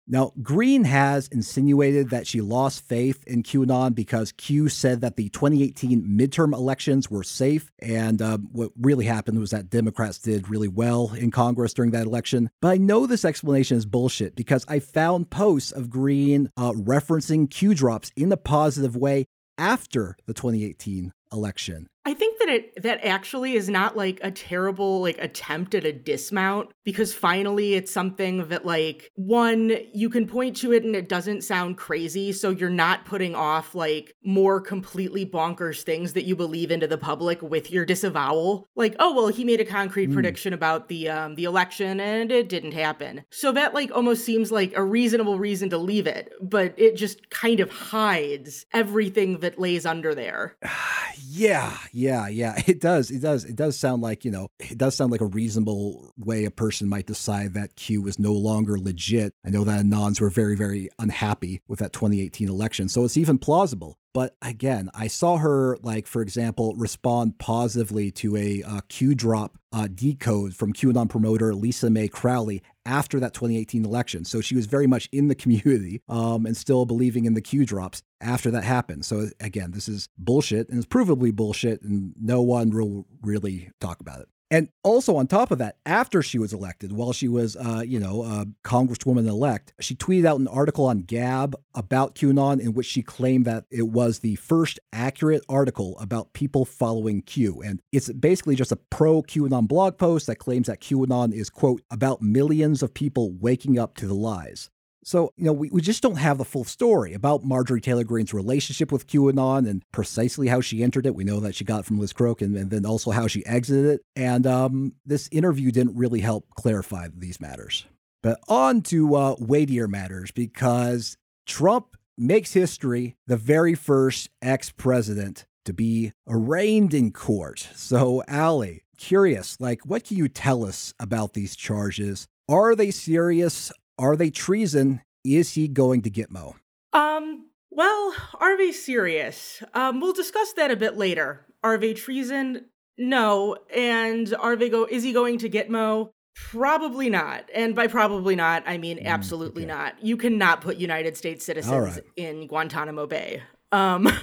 Now, 0.09 0.31
Greene 0.41 0.85
has 0.85 1.27
insinuated 1.27 2.11
that 2.11 2.27
she 2.27 2.39
lost 2.39 2.87
faith 2.87 3.25
in 3.27 3.43
QAnon 3.43 3.93
because 3.93 4.31
Q 4.31 4.69
said 4.69 5.01
that 5.01 5.17
the 5.17 5.27
2018 5.29 6.01
midterm 6.03 6.53
elections 6.53 7.11
were 7.11 7.23
safe. 7.23 7.71
And 7.79 8.21
um, 8.21 8.47
what 8.53 8.71
really 8.79 9.05
happened 9.05 9.39
was 9.39 9.49
that 9.51 9.69
Democrats 9.69 10.19
did 10.19 10.49
really 10.49 10.69
well 10.69 11.11
in 11.13 11.29
Congress 11.29 11.73
during 11.73 11.91
that 11.91 12.05
election. 12.05 12.49
But 12.61 12.69
I 12.69 12.77
know 12.77 13.05
this 13.05 13.25
explanation 13.25 13.75
is 13.75 13.85
bullshit 13.85 14.35
because 14.35 14.63
I 14.69 14.79
found 14.79 15.29
posts 15.29 15.71
of 15.73 15.89
Greene 15.89 16.51
uh, 16.55 16.71
referencing 16.71 17.49
Q 17.51 17.73
drops 17.73 18.11
in 18.15 18.31
a 18.31 18.37
positive 18.37 18.95
way 18.95 19.25
after 19.57 20.15
the 20.25 20.33
2018 20.33 21.11
election. 21.31 21.87
I 22.05 22.13
think 22.13 22.39
that 22.39 22.47
it 22.47 22.83
that 22.83 23.03
actually 23.03 23.55
is 23.55 23.67
not 23.67 23.97
like 23.97 24.21
a 24.23 24.31
terrible 24.31 25.01
like 25.01 25.17
attempt 25.17 25.75
at 25.75 25.83
a 25.83 25.91
dismount 25.91 26.69
because 26.85 27.13
finally 27.13 27.73
it's 27.73 27.91
something 27.91 28.47
that 28.47 28.65
like 28.65 29.11
one 29.15 29.77
you 29.93 30.09
can 30.09 30.25
point 30.25 30.55
to 30.57 30.71
it 30.71 30.85
and 30.85 30.95
it 30.95 31.09
doesn't 31.09 31.43
sound 31.43 31.75
crazy 31.75 32.31
so 32.31 32.49
you're 32.49 32.69
not 32.69 33.03
putting 33.03 33.35
off 33.35 33.75
like 33.75 34.13
more 34.23 34.61
completely 34.61 35.25
bonkers 35.25 35.81
things 35.81 36.13
that 36.13 36.23
you 36.23 36.33
believe 36.33 36.71
into 36.71 36.87
the 36.87 36.97
public 36.97 37.41
with 37.41 37.71
your 37.71 37.85
disavowal 37.85 38.69
like 38.77 38.95
oh 38.99 39.13
well 39.13 39.27
he 39.27 39.43
made 39.43 39.59
a 39.59 39.65
concrete 39.65 40.07
Mm. 40.07 40.13
prediction 40.13 40.53
about 40.53 40.87
the 40.87 41.09
um 41.09 41.35
the 41.35 41.43
election 41.43 41.99
and 41.99 42.31
it 42.31 42.47
didn't 42.47 42.71
happen 42.71 43.25
so 43.31 43.51
that 43.51 43.73
like 43.73 43.91
almost 43.93 44.23
seems 44.23 44.49
like 44.49 44.71
a 44.77 44.83
reasonable 44.83 45.37
reason 45.37 45.69
to 45.69 45.77
leave 45.77 46.07
it 46.07 46.31
but 46.41 46.73
it 46.77 46.95
just 46.95 47.29
kind 47.29 47.59
of 47.59 47.69
hides 47.69 48.65
everything 48.71 49.39
that 49.39 49.59
lays 49.59 49.85
under 49.85 50.15
there 50.15 50.55
Yeah, 51.19 51.77
yeah, 51.91 52.27
yeah. 52.27 52.61
It 52.67 52.81
does. 52.81 53.11
It 53.11 53.21
does. 53.21 53.45
It 53.45 53.55
does 53.55 53.79
sound 53.79 54.01
like, 54.01 54.25
you 54.25 54.31
know, 54.31 54.49
it 54.59 54.77
does 54.77 54.95
sound 54.95 55.11
like 55.11 55.21
a 55.21 55.25
reasonable 55.25 56.11
way 56.17 56.45
a 56.45 56.51
person 56.51 56.89
might 56.89 57.05
decide 57.07 57.53
that 57.53 57.75
Q 57.75 58.07
is 58.07 58.19
no 58.19 58.33
longer 58.33 58.77
legit. 58.77 59.33
I 59.45 59.49
know 59.49 59.63
that 59.63 59.85
Anons 59.85 60.19
were 60.19 60.29
very, 60.29 60.55
very 60.55 60.89
unhappy 60.99 61.61
with 61.67 61.79
that 61.79 61.93
2018 61.93 62.49
election. 62.49 62.89
So 62.89 63.03
it's 63.05 63.17
even 63.17 63.37
plausible. 63.37 63.97
But 64.17 64.35
again, 64.41 64.89
I 64.95 65.05
saw 65.05 65.37
her, 65.37 65.77
like, 65.83 66.07
for 66.07 66.23
example, 66.23 66.73
respond 66.75 67.37
positively 67.37 68.09
to 68.13 68.35
a 68.35 68.63
uh, 68.63 68.81
Q 68.89 69.13
drop 69.13 69.59
uh, 69.71 69.87
decode 69.93 70.55
from 70.55 70.73
QAnon 70.73 71.07
promoter 71.07 71.53
Lisa 71.53 71.91
Mae 71.91 72.07
Crowley 72.07 72.63
after 72.83 73.19
that 73.19 73.35
2018 73.35 73.85
election. 73.85 74.25
So 74.25 74.41
she 74.41 74.55
was 74.55 74.65
very 74.65 74.87
much 74.87 75.07
in 75.11 75.27
the 75.27 75.35
community 75.35 76.01
um, 76.09 76.47
and 76.47 76.57
still 76.57 76.87
believing 76.87 77.25
in 77.25 77.35
the 77.35 77.43
Q 77.43 77.63
drops 77.63 78.01
after 78.19 78.49
that 78.49 78.63
happened. 78.63 79.05
So 79.05 79.29
again, 79.39 79.69
this 79.69 79.87
is 79.87 80.09
bullshit 80.17 80.67
and 80.69 80.79
it's 80.79 80.87
provably 80.87 81.31
bullshit, 81.31 81.83
and 81.83 82.15
no 82.19 82.41
one 82.41 82.71
will 82.71 83.05
really 83.21 83.69
talk 83.79 83.99
about 83.99 84.21
it. 84.21 84.29
And 84.49 84.69
also 84.83 85.17
on 85.17 85.27
top 85.27 85.51
of 85.51 85.57
that, 85.57 85.77
after 85.85 86.21
she 86.21 86.39
was 86.39 86.53
elected, 86.53 86.93
while 86.93 87.11
she 87.11 87.27
was, 87.27 87.57
uh, 87.57 87.83
you 87.85 87.99
know, 87.99 88.21
uh, 88.21 88.45
Congresswoman 88.63 89.27
elect, 89.27 89.73
she 89.81 89.93
tweeted 89.93 90.25
out 90.25 90.39
an 90.39 90.47
article 90.47 90.85
on 90.85 90.99
Gab 90.99 91.55
about 91.75 92.15
QAnon 92.15 92.61
in 92.61 92.73
which 92.73 92.85
she 92.85 93.01
claimed 93.01 93.45
that 93.45 93.65
it 93.69 93.89
was 93.89 94.19
the 94.19 94.35
first 94.35 94.79
accurate 94.93 95.43
article 95.49 95.97
about 95.99 96.31
people 96.31 96.63
following 96.63 97.21
Q. 97.21 97.61
And 97.61 97.81
it's 97.91 98.11
basically 98.13 98.55
just 98.55 98.71
a 98.71 98.77
pro 98.77 99.21
QAnon 99.21 99.67
blog 99.67 99.97
post 99.97 100.27
that 100.27 100.37
claims 100.37 100.67
that 100.67 100.79
QAnon 100.79 101.33
is, 101.33 101.49
quote, 101.49 101.81
about 101.91 102.21
millions 102.21 102.81
of 102.81 102.93
people 102.93 103.33
waking 103.33 103.77
up 103.77 103.95
to 103.97 104.07
the 104.07 104.15
lies. 104.15 104.69
So, 105.07 105.31
you 105.37 105.45
know, 105.45 105.53
we, 105.53 105.69
we 105.69 105.79
just 105.79 106.03
don't 106.03 106.17
have 106.17 106.37
the 106.37 106.43
full 106.43 106.65
story 106.65 107.13
about 107.13 107.45
Marjorie 107.45 107.79
Taylor 107.79 108.03
Greene's 108.03 108.33
relationship 108.33 108.91
with 108.91 109.07
QAnon 109.07 109.59
and 109.65 109.81
precisely 109.93 110.49
how 110.49 110.59
she 110.59 110.83
entered 110.83 111.05
it. 111.05 111.15
We 111.15 111.23
know 111.23 111.39
that 111.39 111.55
she 111.55 111.63
got 111.63 111.85
from 111.85 111.97
Liz 111.97 112.11
Crokin 112.11 112.59
and 112.59 112.69
then 112.69 112.85
also 112.85 113.11
how 113.11 113.25
she 113.27 113.45
exited 113.45 113.85
it. 113.85 114.01
And 114.17 114.45
um, 114.45 114.95
this 115.05 115.29
interview 115.31 115.71
didn't 115.71 115.95
really 115.95 116.19
help 116.19 116.49
clarify 116.57 117.07
these 117.15 117.39
matters. 117.39 117.85
But 118.21 118.41
on 118.49 118.81
to 118.81 119.15
uh, 119.15 119.35
weightier 119.39 119.87
matters 119.87 120.31
because 120.31 121.15
Trump 121.45 121.95
makes 122.17 122.51
history 122.51 123.15
the 123.27 123.37
very 123.37 123.75
first 123.75 124.29
ex 124.41 124.71
president 124.71 125.45
to 125.63 125.71
be 125.71 126.11
arraigned 126.27 126.93
in 126.93 127.13
court. 127.13 127.69
So, 127.75 128.23
Allie, 128.27 128.83
curious, 128.97 129.55
like, 129.61 129.85
what 129.85 130.03
can 130.03 130.17
you 130.17 130.27
tell 130.27 130.65
us 130.65 130.93
about 130.99 131.31
these 131.31 131.55
charges? 131.55 132.27
Are 132.49 132.75
they 132.75 132.91
serious? 132.91 133.71
Are 133.97 134.15
they 134.15 134.29
treason? 134.29 135.01
Is 135.23 135.53
he 135.53 135.67
going 135.67 136.01
to 136.03 136.09
Gitmo? 136.09 136.55
Um, 136.93 137.47
well, 137.69 138.13
are 138.39 138.57
they 138.57 138.71
serious? 138.71 139.61
Um, 139.73 139.99
we'll 139.99 140.13
discuss 140.13 140.53
that 140.53 140.71
a 140.71 140.75
bit 140.75 140.97
later. 140.97 141.45
Are 141.63 141.77
they 141.77 141.93
treason? 141.93 142.65
No. 142.97 143.57
And 143.75 144.33
are 144.39 144.55
they 144.55 144.69
go 144.69 144.85
is 144.85 145.03
he 145.03 145.13
going 145.13 145.39
to 145.39 145.49
Gitmo? 145.49 146.11
Probably 146.35 147.09
not. 147.09 147.49
And 147.53 147.75
by 147.75 147.87
probably 147.87 148.35
not, 148.35 148.63
I 148.67 148.77
mean 148.77 149.05
absolutely 149.05 149.63
okay. 149.63 149.73
not. 149.73 150.03
You 150.03 150.17
cannot 150.17 150.61
put 150.61 150.77
United 150.77 151.17
States 151.17 151.43
citizens 151.43 151.95
right. 151.95 152.03
in 152.15 152.47
Guantanamo 152.47 153.07
Bay. 153.07 153.41
Um 153.71 154.07